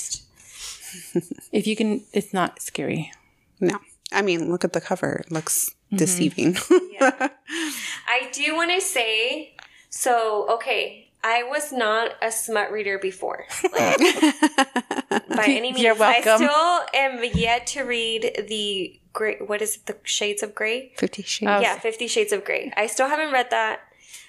if 1.53 1.67
you 1.69 1.77
can 1.77 2.05
it's 2.13 2.33
not 2.35 2.61
scary. 2.61 3.13
No, 3.61 3.79
I 4.13 4.23
mean, 4.23 4.51
look 4.51 4.65
at 4.65 4.73
the 4.73 4.81
cover; 4.81 5.23
it 5.27 5.31
looks 5.33 5.71
mm-hmm. 5.71 5.97
deceiving. 5.97 6.57
I 7.01 8.29
do 8.33 8.55
want 8.57 8.71
to 8.73 8.81
say, 8.81 9.55
so 9.91 10.47
okay, 10.55 11.04
I 11.27 11.43
was 11.45 11.73
not 11.73 12.13
a 12.21 12.31
smut 12.31 12.71
reader 12.71 12.99
before. 12.99 13.47
Like, 13.73 13.99
by 15.29 15.45
any 15.49 15.73
means, 15.73 15.81
You're 15.81 15.95
welcome. 15.95 16.33
I 16.33 16.37
still 16.37 17.01
am 17.03 17.25
yet 17.35 17.67
to 17.69 17.83
read 17.83 18.45
the 18.49 19.01
gray. 19.15 19.39
What 19.39 19.63
is 19.63 19.77
it? 19.77 19.87
The 19.87 19.97
Shades 20.05 20.43
of 20.43 20.55
Grey. 20.55 20.93
Fifty 20.99 21.23
Shades. 21.23 21.51
Oh. 21.51 21.61
Yeah, 21.61 21.79
Fifty 21.79 22.07
Shades 22.09 22.33
of 22.33 22.45
Grey. 22.45 22.73
I 22.77 22.87
still 22.89 23.09
haven't 23.09 23.33
read 23.33 23.49
that. 23.51 23.81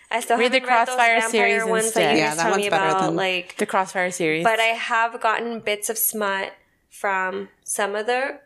I 0.09 0.21
still 0.21 0.37
Read 0.37 0.51
the 0.53 0.59
haven't 0.61 0.69
read 0.69 0.87
those 0.87 0.95
Crossfire 0.95 1.21
series 1.29 1.65
ones 1.65 1.91
that 1.93 2.11
instead. 2.11 2.11
you 2.13 2.17
Yeah, 2.19 2.27
guys 2.29 2.37
that 2.37 2.43
tell 2.43 2.51
one's 2.51 2.63
me 2.63 2.69
better 2.69 2.85
about. 2.89 3.01
than- 3.07 3.15
Like, 3.15 3.57
The 3.57 3.65
Crossfire 3.65 4.11
series. 4.11 4.43
but 4.43 4.59
I 4.59 4.65
have 4.91 5.19
gotten 5.19 5.59
bits 5.59 5.89
of 5.89 5.97
smut 5.97 6.53
from 6.89 7.49
some 7.63 7.95
of 7.95 8.05
the 8.05 8.39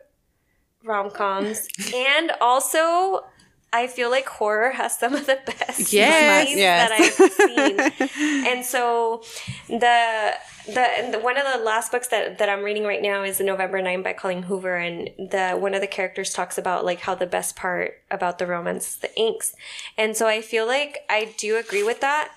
rom 0.82 1.10
coms, 1.10 1.68
and 1.94 2.32
also 2.40 3.26
I 3.72 3.86
feel 3.86 4.10
like 4.10 4.26
horror 4.28 4.70
has 4.70 4.98
some 4.98 5.14
of 5.14 5.26
the 5.26 5.38
best 5.46 5.92
Yes. 5.92 6.48
scenes 6.48 6.58
Yes. 6.58 6.88
that 6.88 6.92
I've 7.00 8.02
seen. 8.10 8.46
and 8.48 8.64
so 8.64 9.22
the 9.68 10.32
the, 10.66 11.08
the 11.12 11.18
one 11.18 11.36
of 11.36 11.44
the 11.52 11.58
last 11.64 11.90
books 11.90 12.08
that, 12.08 12.38
that 12.38 12.48
I'm 12.48 12.62
reading 12.62 12.84
right 12.84 13.00
now 13.02 13.22
is 13.22 13.40
November 13.40 13.80
9 13.80 14.02
by 14.02 14.12
Colleen 14.12 14.42
Hoover 14.42 14.76
and 14.76 15.08
the 15.18 15.52
one 15.52 15.74
of 15.74 15.80
the 15.80 15.86
characters 15.86 16.32
talks 16.32 16.58
about 16.58 16.84
like 16.84 17.00
how 17.00 17.14
the 17.14 17.26
best 17.26 17.56
part 17.56 17.94
about 18.10 18.38
the 18.38 18.46
romance 18.46 18.88
is 18.88 18.96
the 18.96 19.14
inks. 19.18 19.54
And 19.96 20.16
so 20.16 20.26
I 20.28 20.42
feel 20.42 20.66
like 20.66 20.98
I 21.08 21.32
do 21.38 21.56
agree 21.56 21.82
with 21.82 22.00
that. 22.00 22.32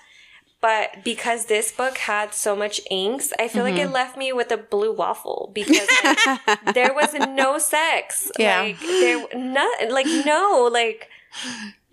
But 0.60 1.04
because 1.04 1.44
this 1.46 1.70
book 1.70 1.98
had 1.98 2.32
so 2.32 2.56
much 2.56 2.80
inks, 2.90 3.34
I 3.38 3.48
feel 3.48 3.64
like 3.64 3.74
Mm-hmm. 3.74 3.90
it 3.90 3.92
left 3.92 4.16
me 4.16 4.32
with 4.32 4.50
a 4.50 4.56
blue 4.56 4.92
waffle 4.92 5.50
because 5.52 5.86
like, 6.02 6.64
there 6.74 6.94
was 6.94 7.12
no 7.12 7.58
sex. 7.58 8.30
Yeah. 8.38 8.62
Like 8.62 8.80
there 8.80 9.26
not 9.36 9.90
like 9.90 10.06
no, 10.24 10.68
like 10.72 11.10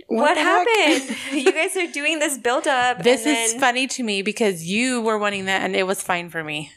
what, 0.07 0.37
heck? 0.37 0.67
happened? 0.67 1.17
you 1.31 1.51
guys 1.51 1.75
are 1.77 1.91
doing 1.91 2.19
this 2.19 2.37
build 2.37 2.67
up. 2.67 3.03
This 3.03 3.25
and 3.25 3.37
is 3.37 3.53
funny 3.53 3.87
to 3.87 4.03
me 4.03 4.21
because 4.21 4.65
you 4.65 5.01
were 5.01 5.17
wanting 5.17 5.45
that 5.45 5.61
and 5.61 5.75
it 5.75 5.87
was 5.87 6.01
fine 6.01 6.29
for 6.29 6.43
me. 6.43 6.71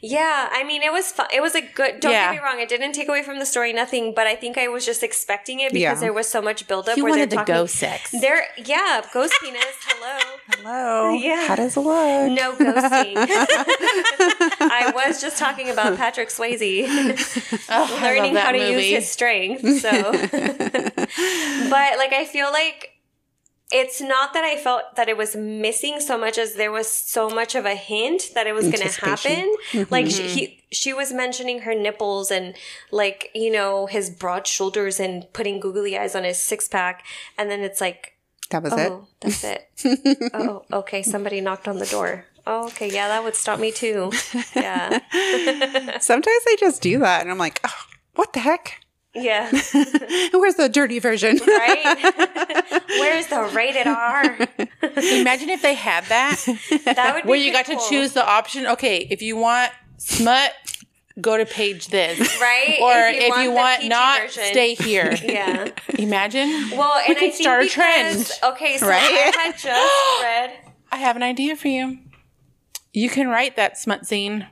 Yeah, 0.00 0.48
I 0.52 0.64
mean, 0.64 0.82
it 0.82 0.92
was 0.92 1.12
fun. 1.12 1.26
It 1.32 1.40
was 1.40 1.54
a 1.54 1.60
good. 1.60 2.00
Don't 2.00 2.12
Yeah. 2.12 2.32
get 2.32 2.40
me 2.42 2.44
wrong; 2.46 2.60
it 2.60 2.68
didn't 2.68 2.92
take 2.92 3.08
away 3.08 3.22
from 3.22 3.38
the 3.38 3.46
story, 3.46 3.72
nothing. 3.72 4.12
But 4.14 4.26
I 4.26 4.34
think 4.34 4.58
I 4.58 4.68
was 4.68 4.84
just 4.84 5.02
expecting 5.02 5.60
it 5.60 5.72
because 5.72 5.98
Yeah. 5.98 6.06
there 6.06 6.12
was 6.12 6.28
so 6.28 6.42
much 6.42 6.66
buildup. 6.66 6.96
You 6.96 7.04
where 7.04 7.12
wanted 7.12 7.30
they're 7.30 7.38
the 7.38 7.44
talking, 7.44 7.54
ghost 7.54 7.74
sex. 7.76 8.10
There, 8.10 8.46
yeah, 8.64 9.02
ghost 9.12 9.34
penis. 9.42 9.64
Hello, 9.86 10.18
Hello. 10.58 11.12
Yeah. 11.14 11.46
How 11.48 11.56
does 11.56 11.76
it 11.76 11.80
look? 11.80 12.32
no 12.32 12.52
ghosting. 12.52 13.14
I 14.60 14.92
was 14.94 15.20
just 15.20 15.38
talking 15.38 15.70
about 15.70 15.96
Patrick 15.96 16.28
Swayze 16.28 16.86
Oh, 17.68 17.98
learning 18.02 18.34
how 18.36 18.52
to 18.52 18.58
movie. 18.58 18.86
use 18.88 19.04
his 19.04 19.10
strength. 19.10 19.62
So, 19.80 19.90
but 21.70 21.98
like, 21.98 22.12
I 22.12 22.24
feel 22.30 22.50
like 22.50 22.91
it's 23.72 24.00
not 24.00 24.34
that 24.34 24.44
I 24.44 24.56
felt 24.56 24.96
that 24.96 25.08
it 25.08 25.16
was 25.16 25.34
missing 25.34 26.00
so 26.00 26.18
much 26.18 26.36
as 26.36 26.54
there 26.54 26.70
was 26.70 26.86
so 26.88 27.30
much 27.30 27.54
of 27.54 27.64
a 27.64 27.74
hint 27.74 28.30
that 28.34 28.46
it 28.46 28.52
was 28.52 28.64
going 28.68 28.86
to 28.86 29.00
happen. 29.00 29.54
Mm-hmm. 29.72 29.92
Like 29.92 30.06
she, 30.06 30.28
he, 30.28 30.64
she 30.70 30.92
was 30.92 31.12
mentioning 31.12 31.60
her 31.60 31.74
nipples 31.74 32.30
and 32.30 32.54
like 32.90 33.30
you 33.34 33.50
know 33.50 33.86
his 33.86 34.10
broad 34.10 34.46
shoulders 34.46 35.00
and 35.00 35.30
putting 35.32 35.58
googly 35.58 35.96
eyes 35.96 36.14
on 36.14 36.24
his 36.24 36.38
six 36.38 36.68
pack, 36.68 37.04
and 37.38 37.50
then 37.50 37.60
it's 37.60 37.80
like, 37.80 38.16
That 38.50 38.62
was 38.62 38.72
oh, 38.74 39.08
that's 39.20 39.42
it. 39.42 39.70
oh, 40.34 40.64
okay. 40.72 41.02
Somebody 41.02 41.40
knocked 41.40 41.66
on 41.66 41.78
the 41.78 41.86
door. 41.86 42.26
Oh, 42.46 42.66
okay. 42.66 42.90
Yeah, 42.90 43.08
that 43.08 43.24
would 43.24 43.36
stop 43.36 43.58
me 43.58 43.72
too. 43.72 44.12
Yeah. 44.54 44.98
Sometimes 46.00 46.44
they 46.44 46.56
just 46.56 46.82
do 46.82 46.98
that, 46.98 47.22
and 47.22 47.30
I'm 47.30 47.38
like, 47.38 47.60
oh, 47.64 47.84
what 48.14 48.32
the 48.32 48.40
heck? 48.40 48.81
Yeah. 49.14 49.50
Where's 50.32 50.54
the 50.56 50.68
dirty 50.72 50.98
version? 50.98 51.38
Right? 51.46 52.12
Where's 52.88 53.26
the 53.28 53.50
rated 53.54 53.86
R? 53.86 54.24
Imagine 55.20 55.50
if 55.50 55.62
they 55.62 55.74
had 55.74 56.04
that 56.06 56.36
That 56.84 57.14
would 57.14 57.24
be 57.24 57.28
where 57.28 57.38
you 57.38 57.52
got 57.52 57.66
to 57.66 57.78
choose 57.88 58.12
the 58.12 58.26
option. 58.26 58.66
Okay, 58.66 59.06
if 59.10 59.20
you 59.22 59.36
want 59.36 59.72
smut, 59.98 60.52
go 61.20 61.36
to 61.36 61.44
page 61.46 61.88
this. 61.88 62.18
right? 62.40 62.78
Or 62.80 62.92
if 63.08 63.36
you 63.42 63.52
want, 63.52 63.78
the 63.78 63.82
PG 63.82 63.88
not, 63.88 64.20
version. 64.22 64.44
stay 64.44 64.74
here. 64.74 65.12
Yeah. 65.22 65.68
Imagine. 65.98 66.70
Well, 66.70 66.98
and 66.98 67.08
We 67.08 67.14
I 67.16 67.18
could 67.18 67.18
think 67.18 67.34
start 67.34 67.60
a 67.62 67.64
because- 67.64 68.38
trend. 68.38 68.54
Okay, 68.54 68.76
so 68.78 68.88
Right? 68.88 69.00
I 69.02 69.40
had 69.44 69.52
just 69.58 70.22
read. 70.22 70.52
I 70.90 70.96
have 70.96 71.16
an 71.16 71.22
idea 71.22 71.56
for 71.56 71.68
you. 71.68 71.98
You 72.92 73.08
can 73.08 73.28
write 73.28 73.56
that 73.56 73.78
smut 73.78 74.06
scene. 74.06 74.46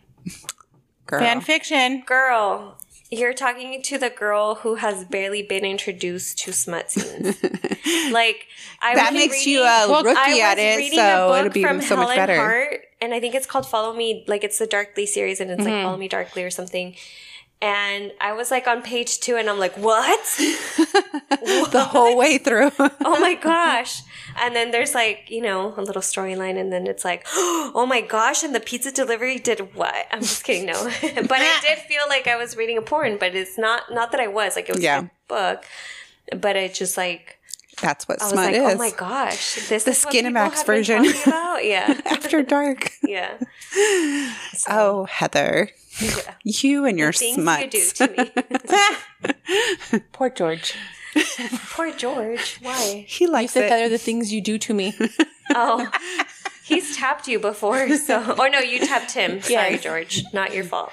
Girl. 1.07 1.21
Fan 1.21 1.41
fiction. 1.41 2.03
Girl, 2.07 2.79
you're 3.11 3.35
talking 3.35 3.83
to 3.83 3.99
the 3.99 4.11
girl 4.11 4.57
who 4.57 4.77
has 4.77 5.05
barely 5.05 5.43
been 5.43 5.65
introduced 5.65 6.39
to 6.41 6.53
smut 6.53 6.91
scenes. 6.91 7.43
like 8.13 8.47
I 8.81 8.95
that 8.95 9.13
was 9.13 9.21
makes 9.21 9.35
reading, 9.39 9.53
you 9.55 9.61
a 9.63 9.89
Well, 9.89 10.05
rookie 10.05 10.19
I 10.19 10.29
was 10.31 10.41
at 10.41 10.59
it, 10.59 10.77
reading 10.79 10.99
a 10.99 11.03
so 11.03 11.29
book 11.29 11.39
it'll 11.41 11.53
be 11.53 11.63
from 11.63 11.81
so 11.81 11.97
much 11.97 12.05
Helen 12.11 12.17
better. 12.17 12.37
Hardt, 12.37 12.81
and 13.01 13.13
I 13.13 13.21
think 13.21 13.35
it's 13.35 13.47
called 13.47 13.67
Follow 13.67 13.95
Me. 13.95 14.25
Like 14.29 14.45
it's 14.45 14.59
the 14.59 14.67
Darkly 14.67 15.07
series, 15.07 15.41
and 15.41 15.51
it's 15.51 15.61
Mm-hmm. 15.61 15.71
like 15.73 15.85
Follow 15.85 15.97
Me 15.97 16.09
Darkly 16.09 16.45
or 16.45 16.51
something. 16.51 16.95
And 17.63 18.13
I 18.23 18.33
was 18.33 18.51
like 18.51 18.67
on 18.67 18.81
page 18.81 19.21
two, 19.21 19.37
and 19.37 19.51
I'm 19.51 19.59
like, 19.59 19.77
what? 19.77 20.19
the 21.29 21.87
whole 21.91 22.17
way 22.17 22.39
through. 22.39 22.71
oh 22.79 23.21
my 23.21 23.35
gosh. 23.43 24.03
And 24.39 24.55
then 24.55 24.71
there's 24.71 24.95
like, 24.95 25.27
you 25.31 25.41
know, 25.43 25.75
a 25.77 25.83
little 25.83 26.03
storyline, 26.03 26.59
and 26.59 26.73
then 26.73 26.87
it's 26.87 27.05
like, 27.05 27.27
oh 27.35 27.87
my 27.89 28.01
gosh, 28.01 28.43
and 28.43 28.55
the 28.55 28.61
pizza 28.61 28.91
delivery 28.93 29.39
did 29.39 29.75
what? 29.75 30.07
I'm 30.11 30.21
just 30.21 30.45
kidding, 30.45 30.67
no. 30.67 30.85
but 31.03 31.33
I 31.41 31.59
did 31.63 31.79
feel 31.79 32.03
like 32.09 32.27
I 32.27 32.37
was 32.37 32.57
reading 32.57 32.79
a 32.79 32.83
porn, 32.83 33.17
but 33.19 33.35
it's 33.35 33.59
not 33.59 33.93
not 33.93 34.13
that 34.13 34.21
I 34.21 34.27
was. 34.29 34.57
Like 34.57 34.69
it 34.69 34.75
was 34.75 34.83
Yeah. 34.85 35.01
a 35.05 35.11
book. 35.29 35.65
But 36.37 36.55
it 36.57 36.75
just 36.75 36.97
like 36.97 37.39
That's 37.83 38.07
what 38.07 38.21
I 38.21 38.25
was 38.25 38.33
smut 38.33 38.53
like, 38.53 38.61
oh 38.63 38.69
is. 38.69 38.75
oh 38.75 38.79
my 38.79 38.91
gosh. 38.91 39.69
This 39.69 39.85
The 39.85 39.91
is 39.91 40.05
what 40.05 40.15
Skinamax 40.15 40.23
people 40.25 40.43
have 40.43 40.67
been 40.67 40.67
version. 40.67 41.05
talking 41.05 41.23
About? 41.33 41.65
Yeah. 41.65 42.01
After 42.07 42.43
dark. 42.43 42.93
yeah. 43.03 43.37
Oh, 44.69 45.07
Heather. 45.11 45.71
Yeah. 46.01 46.35
You 46.45 46.85
and 46.87 46.99
your 46.99 47.13
Things 47.13 47.35
smuts. 47.37 47.63
you 47.63 47.71
do 47.71 47.91
to 48.07 48.33
me. 49.93 50.01
Poor 50.13 50.31
George. 50.31 50.75
Poor 51.71 51.93
George. 51.93 52.59
Why? 52.63 53.05
He 53.09 53.25
You 53.25 53.31
likes 53.33 53.53
said 53.53 53.65
it. 53.65 53.69
that 53.71 53.83
are 53.83 53.89
the 53.89 53.99
things 53.99 54.33
you 54.33 54.41
do 54.41 54.59
to 54.59 54.75
me. 54.75 54.95
Oh. 55.53 55.91
He's 56.65 56.97
tapped 56.97 57.27
you 57.27 57.41
before, 57.41 57.89
so 57.97 58.21
or 58.39 58.47
oh, 58.47 58.49
no, 58.49 58.61
you 58.61 58.79
tapped 58.79 59.11
him. 59.11 59.41
Sorry, 59.43 59.73
Yes. 59.73 59.83
George. 59.83 60.23
Not 60.33 60.55
your 60.55 60.63
fault. 60.63 60.93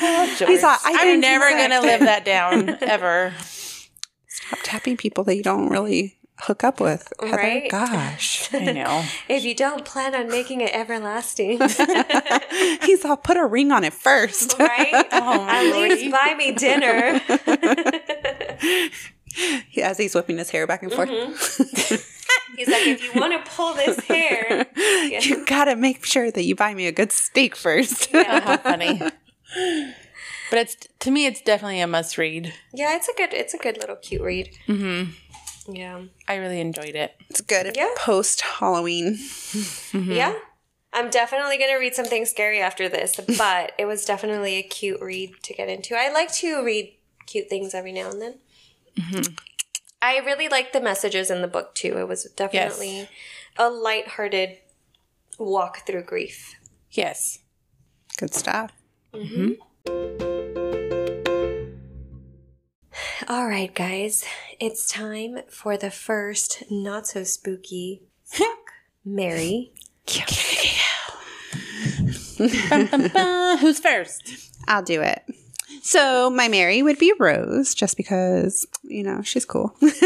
I 0.00 0.56
thought 0.58 0.80
I 0.84 0.94
I'm 1.12 1.20
never 1.20 1.44
expect 1.46 1.70
gonna 1.70 1.86
live 1.86 2.00
that 2.00 2.24
down 2.24 2.70
ever. 2.82 3.32
Stop 4.26 4.58
tapping 4.62 4.96
people 4.96 5.22
that 5.24 5.36
you 5.36 5.42
don't 5.42 5.68
really 5.68 6.16
hook 6.40 6.64
up 6.64 6.80
with. 6.80 7.12
Heather. 7.20 7.36
Right? 7.36 7.70
Gosh. 7.70 8.48
I 8.54 8.72
know. 8.72 9.04
If 9.28 9.44
you 9.44 9.54
don't 9.54 9.84
plan 9.84 10.14
on 10.14 10.28
making 10.28 10.60
it 10.60 10.74
everlasting, 10.74 11.60
He's 12.82 13.04
all 13.04 13.16
put 13.16 13.36
a 13.36 13.44
ring 13.46 13.70
on 13.72 13.84
it 13.84 13.92
first. 13.94 14.58
right? 14.58 15.06
Oh, 15.12 15.46
At 15.48 15.72
least 15.72 16.10
buy 16.10 16.34
me 16.36 16.52
dinner. 16.52 17.20
As 19.82 19.98
he's 19.98 20.14
whipping 20.14 20.38
his 20.38 20.50
hair 20.50 20.66
back 20.66 20.82
and 20.82 20.92
forth. 20.92 21.08
He's 22.56 22.68
like, 22.68 22.86
if 22.86 23.02
you 23.02 23.20
want 23.20 23.32
to 23.44 23.50
pull 23.50 23.74
this 23.74 23.98
hair, 24.00 24.66
yeah. 24.76 25.20
You 25.20 25.44
gotta 25.44 25.74
make 25.76 26.04
sure 26.04 26.30
that 26.30 26.44
you 26.44 26.54
buy 26.54 26.72
me 26.74 26.86
a 26.86 26.92
good 26.92 27.10
steak 27.10 27.56
first. 27.56 28.08
Oh, 28.14 28.22
how 28.22 28.56
funny. 28.58 29.00
But 30.50 30.58
it's 30.58 30.76
to 31.00 31.10
me, 31.10 31.26
it's 31.26 31.40
definitely 31.40 31.80
a 31.80 31.86
must 31.88 32.16
read. 32.16 32.54
yeah, 32.72 32.94
it's 32.96 33.08
a 33.08 33.12
good, 33.16 33.32
it's 33.32 33.54
a 33.54 33.58
good 33.58 33.78
little 33.78 33.96
cute 33.96 34.22
read. 34.22 34.50
Mm-hmm. 34.68 35.10
Yeah, 35.66 36.02
I 36.28 36.36
really 36.36 36.60
enjoyed 36.60 36.94
it. 36.94 37.14
It's 37.30 37.40
good 37.40 37.74
Yeah. 37.76 37.88
post 37.96 38.40
Halloween. 38.42 39.18
yeah. 39.92 40.34
I'm 40.92 41.10
definitely 41.10 41.58
gonna 41.58 41.78
read 41.78 41.94
something 41.94 42.24
scary 42.24 42.60
after 42.60 42.88
this, 42.88 43.16
but 43.38 43.72
it 43.78 43.86
was 43.86 44.04
definitely 44.04 44.56
a 44.56 44.62
cute 44.62 45.00
read 45.00 45.34
to 45.42 45.54
get 45.54 45.68
into. 45.68 45.96
I 45.96 46.12
like 46.12 46.32
to 46.34 46.64
read 46.64 46.94
cute 47.26 47.48
things 47.48 47.74
every 47.74 47.92
now 47.92 48.10
and 48.10 48.20
then. 48.22 48.34
Mm-hmm. 48.98 49.34
I 50.00 50.18
really 50.18 50.48
liked 50.48 50.72
the 50.72 50.80
messages 50.80 51.30
in 51.30 51.40
the 51.40 51.48
book 51.48 51.74
too. 51.74 51.98
It 51.98 52.06
was 52.06 52.24
definitely 52.36 53.08
a 53.56 53.70
lighthearted 53.70 54.58
walk 55.38 55.86
through 55.86 56.04
grief. 56.04 56.54
Yes. 56.90 57.38
Good 58.18 58.34
stuff. 58.34 58.70
Mm-hmm. 59.12 59.52
Mm-hmm. 59.86 60.33
All 63.28 63.46
right, 63.46 63.74
guys, 63.74 64.24
it's 64.60 64.88
time 64.90 65.38
for 65.48 65.76
the 65.76 65.90
first 65.90 66.62
not 66.70 67.06
so 67.06 67.24
spooky 67.24 68.02
fuck 68.24 68.48
Mary. 69.04 69.72
Bum, 72.68 72.86
bum, 72.90 73.08
bum. 73.08 73.58
Who's 73.58 73.78
first? 73.80 74.52
I'll 74.68 74.82
do 74.82 75.00
it. 75.00 75.22
So 75.82 76.28
my 76.30 76.48
Mary 76.48 76.82
would 76.82 76.98
be 76.98 77.12
Rose, 77.18 77.74
just 77.74 77.96
because 77.96 78.66
you 78.82 79.02
know 79.02 79.22
she's 79.22 79.44
cool. 79.44 79.74
She 79.80 79.86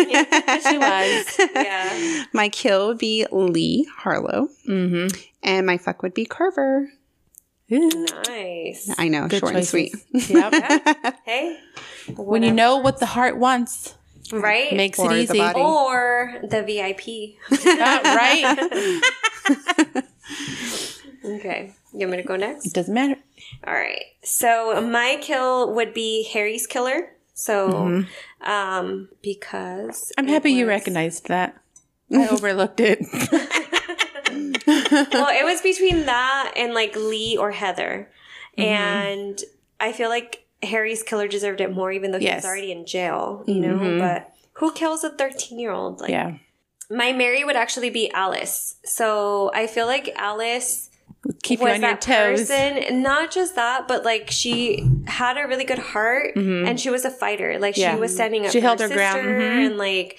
was. 0.79 1.39
Yeah. 1.55 2.25
my 2.33 2.49
kill 2.49 2.89
would 2.89 2.99
be 2.99 3.27
Lee 3.33 3.89
Harlow, 3.97 4.49
Mm-hmm. 4.69 5.17
and 5.43 5.67
my 5.67 5.79
fuck 5.79 6.03
would 6.03 6.15
be 6.15 6.25
Carver. 6.25 6.89
Nice. 7.71 8.91
I 8.99 9.09
know, 9.09 9.29
Good 9.29 9.41
short 9.41 9.53
choices. 9.55 9.75
and 10.13 10.23
sweet. 10.23 10.31
Yep. 10.31 11.17
Hey. 11.25 11.59
when 12.17 12.43
you 12.43 12.53
know 12.53 12.79
what 12.79 12.99
the 13.01 13.07
heart 13.07 13.37
wants, 13.37 13.95
Right? 14.33 14.73
makes 14.75 14.99
Or 14.99 15.13
it 15.13 15.19
easy. 15.21 15.39
body. 15.39 15.61
or 15.61 16.35
the 16.43 16.63
VIP. 16.63 17.37
Right? 17.65 19.01
Okay. 21.25 21.75
You 21.93 22.01
want 22.07 22.11
me 22.13 22.17
to 22.19 22.23
go 22.23 22.37
next? 22.37 22.67
It 22.67 22.73
doesn't 22.73 22.95
matter. 22.95 23.17
All 23.67 23.75
right. 23.75 24.05
So 24.23 24.81
my 24.81 25.19
kill 25.21 25.75
would 25.75 25.93
be 25.93 26.29
Harry's 26.33 26.67
killer. 26.67 27.11
So, 27.35 28.05
um, 28.41 29.09
because 29.23 30.13
I'm 30.17 30.29
it 30.29 30.33
happy 30.33 30.53
you 30.53 30.67
recognized 30.67 31.29
that. 31.29 31.57
I 32.13 32.29
overlooked 32.29 32.81
it. 32.81 33.01
well, 34.67 35.29
it 35.31 35.45
was 35.45 35.61
between 35.63 36.07
that 36.07 36.53
and 36.57 36.75
like 36.75 36.95
Lee 36.97 37.37
or 37.37 37.51
Heather. 37.53 38.11
Mm-hmm. 38.57 38.69
And 38.69 39.41
I 39.81 39.93
feel 39.93 40.09
like 40.09 40.45
Harry's 40.63 41.03
killer 41.03 41.29
deserved 41.29 41.61
it 41.61 41.73
more, 41.75 41.93
even 41.93 42.11
though 42.11 42.19
he 42.19 42.25
Yes. 42.25 42.43
was 42.43 42.45
already 42.47 42.73
in 42.73 42.85
jail. 42.87 43.45
You 43.47 43.55
know, 43.61 43.79
Mhm. 43.79 43.99
but 44.01 44.33
who 44.55 44.73
kills 44.73 45.05
a 45.05 45.11
thirteen 45.11 45.59
year 45.59 45.71
old? 45.71 46.01
Like, 46.01 46.11
yeah. 46.11 46.33
my 46.91 47.13
Mary 47.13 47.45
would 47.45 47.55
actually 47.57 47.91
be 47.91 48.11
Alice. 48.13 48.77
So 48.85 49.51
I 49.55 49.67
feel 49.67 49.87
like 49.87 50.13
Alice 50.17 50.91
Keep 51.43 51.61
you 51.61 51.65
was 51.67 51.75
on 51.75 51.81
your 51.83 51.91
that 51.91 52.01
toes. 52.01 52.49
person. 52.49 53.03
Not 53.03 53.31
just 53.31 53.55
that, 53.57 53.87
but 53.87 54.05
like 54.05 54.31
she 54.31 54.85
had 55.07 55.37
a 55.37 55.47
really 55.47 55.65
good 55.65 55.79
heart 55.79 56.35
and 56.37 56.81
she 56.81 56.91
was 56.91 57.05
a 57.05 57.11
fighter. 57.11 57.59
Like 57.59 57.75
Mm-hmm. 57.75 57.81
Yeah. 57.83 57.95
she 57.95 58.01
was 58.01 58.15
standing 58.15 58.47
up 58.47 58.53
She 58.53 58.61
for 58.61 58.67
held 58.67 58.81
her, 58.81 58.89
her 58.89 58.95
ground. 58.95 59.27
Mhm. 59.27 59.67
and 59.67 59.79
like 59.79 60.17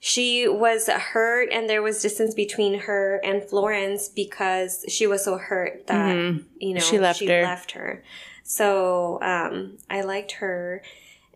she 0.00 0.46
was 0.48 0.88
hurt 0.88 1.48
and 1.52 1.68
there 1.68 1.82
was 1.82 2.00
distance 2.02 2.34
between 2.34 2.80
her 2.80 3.20
and 3.24 3.42
Florence 3.42 4.08
because 4.08 4.84
she 4.88 5.06
was 5.06 5.24
so 5.24 5.38
hurt 5.38 5.86
that 5.88 6.14
you 6.60 6.74
know 6.74 6.80
Mm-hmm. 6.80 6.90
She 6.90 6.98
left 6.98 7.20
her. 7.20 7.42
left 7.42 7.72
her. 7.72 8.02
So 8.44 9.18
um 9.22 9.78
I 9.90 10.02
liked 10.02 10.32
her. 10.32 10.82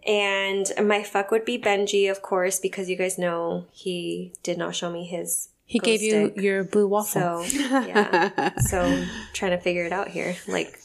And 0.04 0.66
my 0.82 1.04
fuck 1.04 1.30
would 1.30 1.44
be 1.44 1.58
Benji, 1.58 2.10
of 2.10 2.22
course, 2.22 2.58
because 2.58 2.88
you 2.90 2.96
guys 2.96 3.18
know 3.18 3.66
he 3.70 4.32
did 4.42 4.58
not 4.58 4.74
show 4.74 4.90
me 4.90 5.04
his 5.06 5.50
He 5.64 5.78
gave 5.78 6.02
you 6.02 6.30
stick. 6.30 6.42
your 6.42 6.64
blue 6.64 6.88
waffle. 6.88 7.44
So 7.44 7.58
yeah. 7.86 8.58
so 8.58 9.04
trying 9.32 9.52
to 9.52 9.58
figure 9.58 9.84
it 9.86 9.92
out 9.92 10.08
here. 10.08 10.34
Like, 10.48 10.76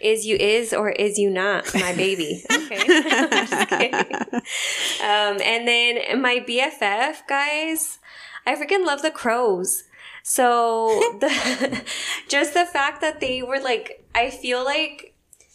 is 0.00 0.26
you 0.26 0.36
is 0.36 0.72
or 0.72 0.90
is 0.90 1.18
you 1.18 1.30
not 1.30 1.72
my 1.74 1.94
baby? 1.94 2.44
Okay. 2.50 3.90
Um, 5.02 5.40
and 5.42 5.66
then 5.66 6.20
my 6.20 6.40
BFF 6.40 7.26
guys, 7.28 7.98
I 8.46 8.54
freaking 8.54 8.84
love 8.84 9.02
the 9.02 9.10
crows. 9.10 9.84
So 10.22 10.88
the 11.20 11.82
just 12.28 12.54
the 12.54 12.66
fact 12.66 13.00
that 13.00 13.20
they 13.20 13.42
were 13.42 13.60
like, 13.60 14.04
I 14.14 14.30
feel 14.30 14.64
like 14.64 15.14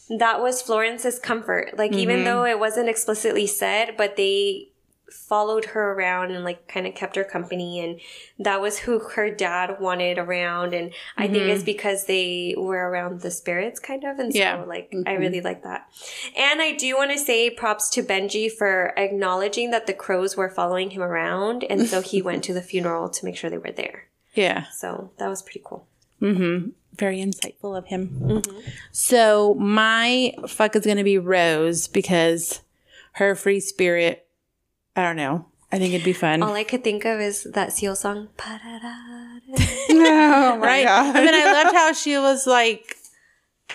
that 0.10 0.42
was 0.42 0.62
Florence's 0.62 1.20
comfort. 1.20 1.78
Like 1.78 1.94
even 1.94 2.24
though 2.24 2.46
it 2.46 2.60
wasn't 2.60 2.90
explicitly 2.90 3.48
said, 3.48 3.96
but 3.98 4.16
they 4.16 4.70
followed 5.14 5.66
her 5.66 5.94
around 5.94 6.32
and 6.32 6.44
like 6.44 6.68
kind 6.68 6.88
of 6.88 6.96
kept 6.96 7.16
her 7.16 7.24
company 7.24 7.80
and 7.80 8.00
that 8.40 8.60
was 8.60 8.80
who 8.80 9.00
her 9.00 9.30
dad 9.30 9.78
wanted 9.80 10.18
around 10.18 10.74
and 10.74 10.92
i 11.18 11.28
think 11.28 11.44
it's 11.44 11.60
mm-hmm. 11.60 11.66
because 11.66 12.06
they 12.06 12.56
were 12.58 12.90
around 12.90 13.22
the 13.22 13.32
spirits 13.32 13.80
kind 13.80 14.04
of 14.04 14.20
and 14.20 14.34
so 14.34 14.40
Yeah. 14.40 14.64
like 14.64 14.90
i 14.92 14.96
mm-hmm. 14.96 15.22
really 15.22 15.42
like 15.42 15.64
that 15.64 15.88
and 16.38 16.62
i 16.62 16.74
do 16.74 16.96
want 16.96 17.12
to 17.12 17.20
say 17.20 17.50
props 17.50 17.90
to 17.92 18.04
benji 18.04 18.52
for 18.52 18.94
acknowledging 18.98 19.72
that 19.72 19.88
the 19.88 19.94
crows 19.94 20.36
were 20.36 20.50
following 20.50 20.90
him 20.92 21.02
around 21.02 21.64
and 21.64 21.88
so 21.88 22.02
he 22.02 22.22
went 22.30 22.44
to 22.46 22.54
the 22.54 22.62
funeral 22.62 23.10
to 23.10 23.26
make 23.26 23.38
sure 23.38 23.50
they 23.50 23.58
were 23.58 23.72
there 23.72 24.08
Yeah. 24.34 24.66
so 24.72 25.12
that 25.18 25.30
was 25.30 25.42
pretty 25.42 25.62
cool 25.64 25.88
Mm-hmm. 26.22 26.70
Very 26.96 27.18
insightful 27.18 27.78
of 27.78 27.88
him. 27.88 28.18
Mm-hmm. 28.22 28.60
So 28.92 29.56
my 29.56 30.34
fuck 30.48 30.76
is 30.76 30.86
gonna 30.86 31.04
be 31.04 31.18
Rose 31.18 31.88
because 31.88 32.62
her 33.14 33.36
free 33.36 33.60
spirit. 33.60 34.26
I 34.96 35.04
don't 35.04 35.16
know. 35.16 35.46
I 35.72 35.80
think 35.80 35.94
it'd 35.96 36.06
be 36.06 36.14
fun. 36.14 36.44
all 36.44 36.54
i 36.54 36.64
could 36.64 36.84
think 36.84 37.04
of 37.04 37.20
is 37.20 37.48
that 37.56 37.74
seal 37.74 37.96
song 37.96 38.28
oh 39.90 40.60
right? 40.62 40.86
God. 40.86 41.16
And 41.16 41.28
then 41.28 41.34
I 41.34 41.52
loved 41.52 41.76
how 41.76 41.94
she 41.94 42.16
was 42.18 42.46
like 42.46 42.98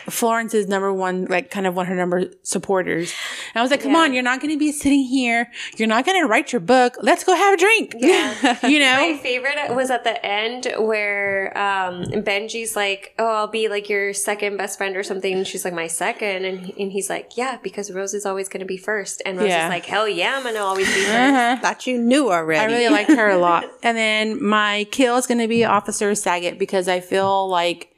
Florence's 0.08 0.66
number 0.68 0.92
one, 0.92 1.24
like 1.26 1.50
kind 1.50 1.66
of 1.66 1.74
one 1.76 1.84
of 1.84 1.88
her 1.90 1.94
number 1.96 2.24
supporters. 2.42 3.12
And 3.54 3.60
I 3.60 3.62
was 3.62 3.70
like, 3.70 3.82
come 3.82 3.92
Yeah. 3.92 3.98
on, 3.98 4.12
you're 4.14 4.22
not 4.22 4.40
going 4.40 4.52
to 4.52 4.58
be 4.58 4.72
sitting 4.72 5.02
here. 5.02 5.50
You're 5.76 5.88
not 5.88 6.04
going 6.06 6.20
to 6.20 6.26
write 6.26 6.52
your 6.52 6.60
book. 6.60 6.96
Let's 7.02 7.24
go 7.24 7.34
have 7.34 7.54
a 7.54 7.56
drink. 7.56 7.94
Yeah. 7.98 8.58
you 8.66 8.78
know? 8.78 9.12
My 9.12 9.18
favorite 9.18 9.74
was 9.74 9.90
at 9.90 10.04
the 10.04 10.24
end 10.24 10.66
where 10.78 11.56
um, 11.56 12.04
Benji's 12.04 12.74
like, 12.76 13.14
"Oh, 13.18 13.26
I'll 13.26 13.46
be 13.48 13.68
like 13.68 13.88
your 13.88 14.12
second 14.14 14.56
best 14.56 14.78
friend 14.78 14.96
or 14.96 15.02
something," 15.02 15.32
and 15.34 15.46
she's 15.46 15.64
like, 15.64 15.74
"My 15.74 15.86
second. 15.86 16.44
and 16.44 16.60
he- 16.60 16.82
and 16.82 16.92
he's 16.92 17.10
like, 17.10 17.36
"Yeah, 17.36 17.58
because 17.62 17.90
Rose 17.90 18.14
is 18.14 18.24
always 18.26 18.48
going 18.48 18.60
to 18.60 18.66
be 18.66 18.76
first. 18.76 19.22
and 19.26 19.38
Rose 19.38 19.48
Yeah. 19.48 19.66
is 19.66 19.70
like, 19.70 19.84
"Hell 19.86 20.08
yeah, 20.08 20.34
I'm 20.36 20.42
gonna 20.44 20.60
always 20.60 20.86
be 20.86 21.00
1st 21.02 21.30
Uh-huh. 21.30 21.58
That 21.62 21.86
you 21.86 21.98
knew 21.98 22.30
already. 22.30 22.60
I 22.60 22.64
really 22.66 22.88
liked 22.88 23.10
her 23.10 23.28
a 23.30 23.38
lot. 23.38 23.64
And 23.82 23.96
then 23.96 24.42
my 24.42 24.86
kill 24.90 25.16
is 25.16 25.26
going 25.26 25.38
to 25.38 25.48
be 25.48 25.64
Officer 25.64 26.14
Saget 26.14 26.58
because 26.58 26.88
I 26.88 27.00
feel 27.00 27.48
like 27.48 27.92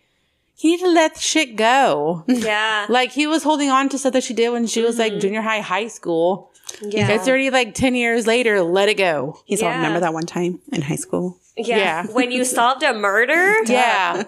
he 0.60 0.72
need 0.72 0.80
to 0.80 0.88
let 0.90 1.16
shit 1.18 1.56
go. 1.56 2.22
Yeah, 2.28 2.84
Like 2.90 3.12
he 3.12 3.26
was 3.26 3.42
holding 3.42 3.70
on 3.70 3.88
to 3.88 3.98
stuff 3.98 4.12
that 4.12 4.22
she 4.22 4.34
did 4.34 4.50
when 4.50 4.66
she 4.66 4.82
was 4.82 4.98
like 4.98 5.12
mm-hmm. 5.12 5.20
junior 5.20 5.40
high, 5.40 5.60
high 5.60 5.88
school. 5.88 6.52
yeah, 6.82 7.08
It's 7.08 7.26
already 7.26 7.48
like 7.48 7.74
10 7.74 7.94
years 7.94 8.26
later. 8.26 8.60
Let 8.60 8.90
it 8.90 8.98
go. 8.98 9.40
He's 9.46 9.62
all, 9.62 9.70
Yeah. 9.70 9.76
remember 9.76 10.00
that 10.00 10.12
one 10.12 10.26
time 10.26 10.60
in 10.70 10.82
high 10.82 10.96
school? 10.96 11.38
yeah. 11.56 11.76
yeah. 11.78 12.06
When 12.12 12.30
you 12.30 12.44
solved 12.44 12.82
a 12.82 12.92
murder, 12.92 13.54
Yeah. 13.66 14.24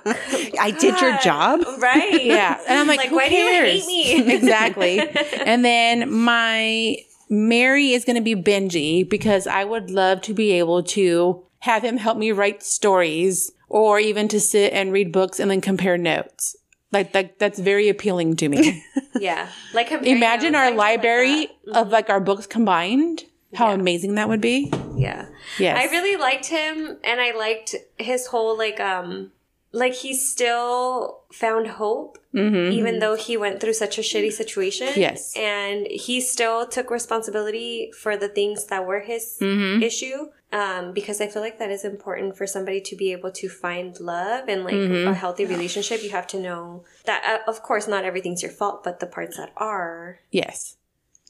I 0.59 0.71
did 0.71 0.99
your 1.03 1.19
job. 1.19 1.61
right? 1.79 2.25
Yeah. 2.25 2.59
And 2.67 2.79
I'm 2.79 2.87
like, 2.87 2.99
Like, 3.01 3.11
who 3.11 3.17
why 3.17 3.29
do 3.29 3.35
you 3.35 3.51
cares? 3.51 3.87
hate 3.87 4.27
me? 4.27 4.35
exactly. 4.35 5.01
And 5.45 5.63
then 5.63 6.11
my 6.11 6.97
Mary 7.29 7.93
is 7.93 8.07
going 8.07 8.17
to 8.17 8.23
be 8.23 8.35
Benji 8.35 9.07
because 9.09 9.47
I 9.47 9.65
would 9.65 9.91
love 9.91 10.23
to 10.23 10.33
be 10.35 10.53
able 10.53 10.83
to 10.97 11.43
have 11.61 11.83
him 11.85 11.97
help 11.99 12.17
me 12.17 12.33
write 12.33 12.63
stories 12.63 13.53
or 13.73 13.99
even 13.99 14.29
to 14.29 14.39
sit 14.39 14.73
and 14.75 14.93
read 14.93 15.11
books 15.13 15.41
and 15.41 15.51
then 15.51 15.61
compare 15.61 15.97
notes. 15.97 16.55
Like 16.93 17.13
that, 17.13 17.39
that's 17.39 17.59
very 17.59 17.89
appealing 17.89 18.37
to 18.37 18.49
me. 18.49 18.85
yeah. 19.19 19.49
Like 19.73 19.91
Imagine 19.91 20.55
our 20.55 20.71
do 20.71 20.77
like 20.77 20.79
library 20.99 21.49
that. 21.67 21.77
of 21.77 21.89
like 21.89 22.11
our 22.11 22.21
books 22.21 22.47
combined. 22.47 23.25
How 23.55 23.69
Yeah. 23.69 23.75
amazing 23.75 24.15
that 24.17 24.29
would 24.29 24.41
be. 24.43 24.71
Yeah. 24.97 25.27
Yes. 25.59 25.79
I 25.79 25.91
really 25.91 26.17
liked 26.21 26.47
him 26.47 26.99
and 27.03 27.21
I 27.21 27.33
liked 27.37 27.75
his 27.99 28.27
whole 28.27 28.57
like 28.59 28.79
um 28.79 29.33
like 29.73 29.95
he 29.95 30.13
still 30.15 31.21
found 31.33 31.67
hope 31.81 32.19
Mm-hmm. 32.35 32.73
even 32.73 32.99
though 32.99 33.15
he 33.15 33.37
went 33.37 33.61
through 33.61 33.75
such 33.75 33.99
a 33.99 34.01
shitty 34.03 34.33
situation. 34.33 34.89
Yes. 34.97 35.35
And 35.37 35.87
he 35.87 36.21
still 36.21 36.67
took 36.67 36.91
responsibility 36.91 37.91
for 38.03 38.17
the 38.17 38.29
things 38.29 38.67
that 38.67 38.87
were 38.87 39.01
his 39.01 39.37
Mm-hmm. 39.41 39.83
issue. 39.83 40.29
Um, 40.53 40.93
because 40.93 41.21
I 41.23 41.29
feel 41.29 41.41
like 41.41 41.59
that 41.59 41.71
is 41.71 41.83
important 41.85 42.37
for 42.37 42.47
somebody 42.47 42.81
to 42.83 42.95
be 42.97 43.11
able 43.13 43.31
to 43.33 43.49
find 43.49 43.99
love 44.01 44.49
and 44.49 44.65
like 44.65 44.75
Mm-hmm. 44.75 45.09
a 45.09 45.15
healthy 45.15 45.47
relationship. 45.47 46.03
You 46.03 46.11
have 46.11 46.27
to 46.29 46.39
know 46.41 46.85
that, 47.07 47.25
uh, 47.47 47.51
of 47.51 47.63
course, 47.63 47.89
not 47.89 48.05
everything's 48.05 48.43
your 48.43 48.53
fault, 48.53 48.85
but 48.85 49.01
the 49.01 49.07
parts 49.07 49.39
that 49.39 49.51
are, 49.57 50.19
Yes. 50.31 50.77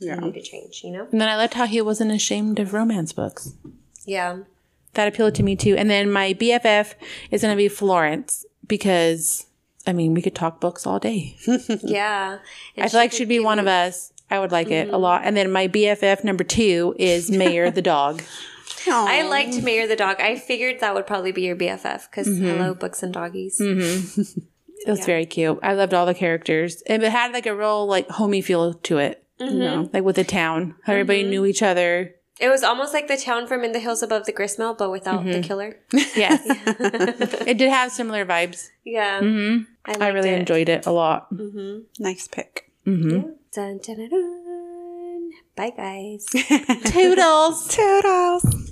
you 0.00 0.14
need 0.16 0.34
to 0.34 0.42
change, 0.42 0.82
you 0.82 0.90
know? 0.90 1.06
And 1.12 1.20
then 1.20 1.28
I 1.28 1.36
loved 1.36 1.54
how 1.54 1.66
he 1.66 1.80
wasn't 1.80 2.10
ashamed 2.10 2.58
of 2.58 2.74
romance 2.74 3.12
books. 3.12 3.54
Yeah. 4.04 4.38
That 4.94 5.06
appealed 5.06 5.36
to 5.36 5.42
me 5.44 5.54
too. 5.54 5.76
And 5.76 5.88
then 5.88 6.10
my 6.10 6.34
BFF 6.34 6.94
is 7.30 7.42
going 7.42 7.52
to 7.54 7.56
be 7.56 7.68
Florence 7.68 8.44
because, 8.66 9.46
I 9.86 9.92
mean, 9.92 10.14
we 10.14 10.22
could 10.22 10.34
talk 10.34 10.60
books 10.60 10.84
all 10.86 10.98
day. 10.98 11.36
Yeah. 11.82 12.38
And 12.76 12.84
I 12.84 12.88
feel 12.88 12.98
like 13.00 13.12
she'd 13.12 13.28
be 13.28 13.38
one 13.38 13.58
you- 13.58 13.62
of 13.62 13.68
us. 13.68 14.08
I 14.30 14.38
would 14.38 14.50
like 14.50 14.70
it 14.70 14.88
a 14.88 14.96
lot. 14.96 15.22
And 15.24 15.36
then 15.36 15.52
my 15.52 15.68
BFF 15.68 16.24
number 16.24 16.42
two 16.42 16.94
is 16.98 17.30
Mayor 17.30 17.70
the 17.70 17.82
dog. 17.94 18.22
I 18.88 19.22
liked 19.22 19.62
Mayor 19.62 19.86
the 19.86 19.96
dog. 19.96 20.20
I 20.20 20.36
figured 20.36 20.80
that 20.80 20.94
would 20.94 21.06
probably 21.06 21.32
be 21.32 21.42
your 21.42 21.56
BFF 21.56 22.10
because 22.10 22.28
Mm-hmm. 22.28 22.44
hello, 22.46 22.74
books 22.74 23.02
and 23.02 23.12
doggies. 23.12 23.60
It 24.84 24.90
was 24.90 25.06
very 25.06 25.26
cute. 25.26 25.60
I 25.62 25.74
loved 25.74 25.94
all 25.94 26.06
the 26.06 26.14
characters. 26.14 26.82
And 26.88 27.04
it 27.04 27.12
had 27.12 27.32
like 27.32 27.46
a 27.46 27.54
real 27.54 27.86
like 27.86 28.08
homey 28.08 28.40
feel 28.40 28.74
to 28.74 28.98
it. 28.98 29.24
You 29.38 29.50
know, 29.54 29.88
like 29.92 30.02
with 30.02 30.16
the 30.16 30.24
town. 30.24 30.74
How 30.82 30.92
everybody 30.94 31.22
knew 31.22 31.44
each 31.46 31.62
other. 31.62 32.16
It 32.40 32.48
was 32.48 32.64
almost 32.64 32.92
like 32.92 33.06
the 33.06 33.16
town 33.16 33.46
from 33.46 33.62
In 33.62 33.70
the 33.70 33.78
Hills 33.78 34.02
Above 34.02 34.24
the 34.26 34.32
Gristmill, 34.32 34.74
but 34.74 34.90
without 34.90 35.20
Mm-hmm. 35.20 35.32
the 35.32 35.40
killer. 35.40 35.76
Yes. 36.16 36.40
it 37.46 37.58
did 37.58 37.70
have 37.70 37.92
similar 37.92 38.26
vibes. 38.26 38.70
Yeah. 38.84 39.20
hmm 39.20 39.58
I, 39.84 39.96
I 40.00 40.08
really 40.08 40.30
it. 40.30 40.40
enjoyed 40.40 40.68
it 40.68 40.84
a 40.86 40.90
lot. 40.90 41.28
Nice 42.00 42.26
pick. 42.26 42.68
Dun, 42.84 43.36
dun, 43.52 43.78
dun, 43.78 44.08
dun. 44.10 45.30
Bye, 45.54 45.70
guys. 45.76 46.26
Toodles. 46.86 47.68
Toodles. 47.68 48.71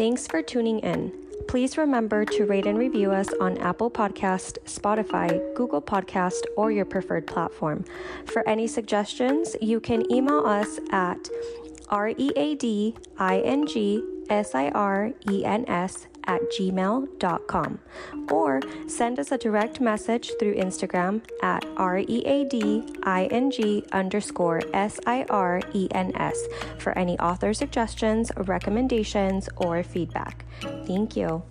Thanks 0.00 0.26
for 0.26 0.40
tuning 0.40 0.78
in. 0.78 1.12
Please 1.46 1.76
remember 1.76 2.24
to 2.24 2.46
rate 2.46 2.64
and 2.64 2.78
review 2.78 3.10
us 3.12 3.28
on 3.38 3.58
Apple 3.58 3.90
Podcast, 3.90 4.56
Spotify, 4.64 5.54
Google 5.54 5.82
Podcast, 5.82 6.40
or 6.56 6.70
your 6.70 6.86
preferred 6.86 7.26
platform. 7.26 7.84
For 8.24 8.48
any 8.48 8.66
suggestions, 8.66 9.56
you 9.60 9.78
can 9.78 10.10
email 10.10 10.46
us 10.46 10.80
at 10.90 11.28
readingsirsirens 11.90 12.94
at 16.24 16.40
gmail.com 16.52 17.78
or 18.30 18.60
send 18.86 19.18
us 19.18 19.32
a 19.32 19.38
direct 19.38 19.80
message 19.80 20.30
through 20.38 20.54
Instagram 20.54 21.20
at 21.42 21.64
reading 21.78 23.86
underscore 23.92 24.60
s-i-r-e-n-s 24.72 26.48
for 26.78 26.98
any 26.98 27.18
author 27.18 27.52
suggestions, 27.52 28.30
recommendations, 28.36 29.48
or 29.56 29.82
feedback. 29.82 30.44
Thank 30.86 31.16
you. 31.16 31.42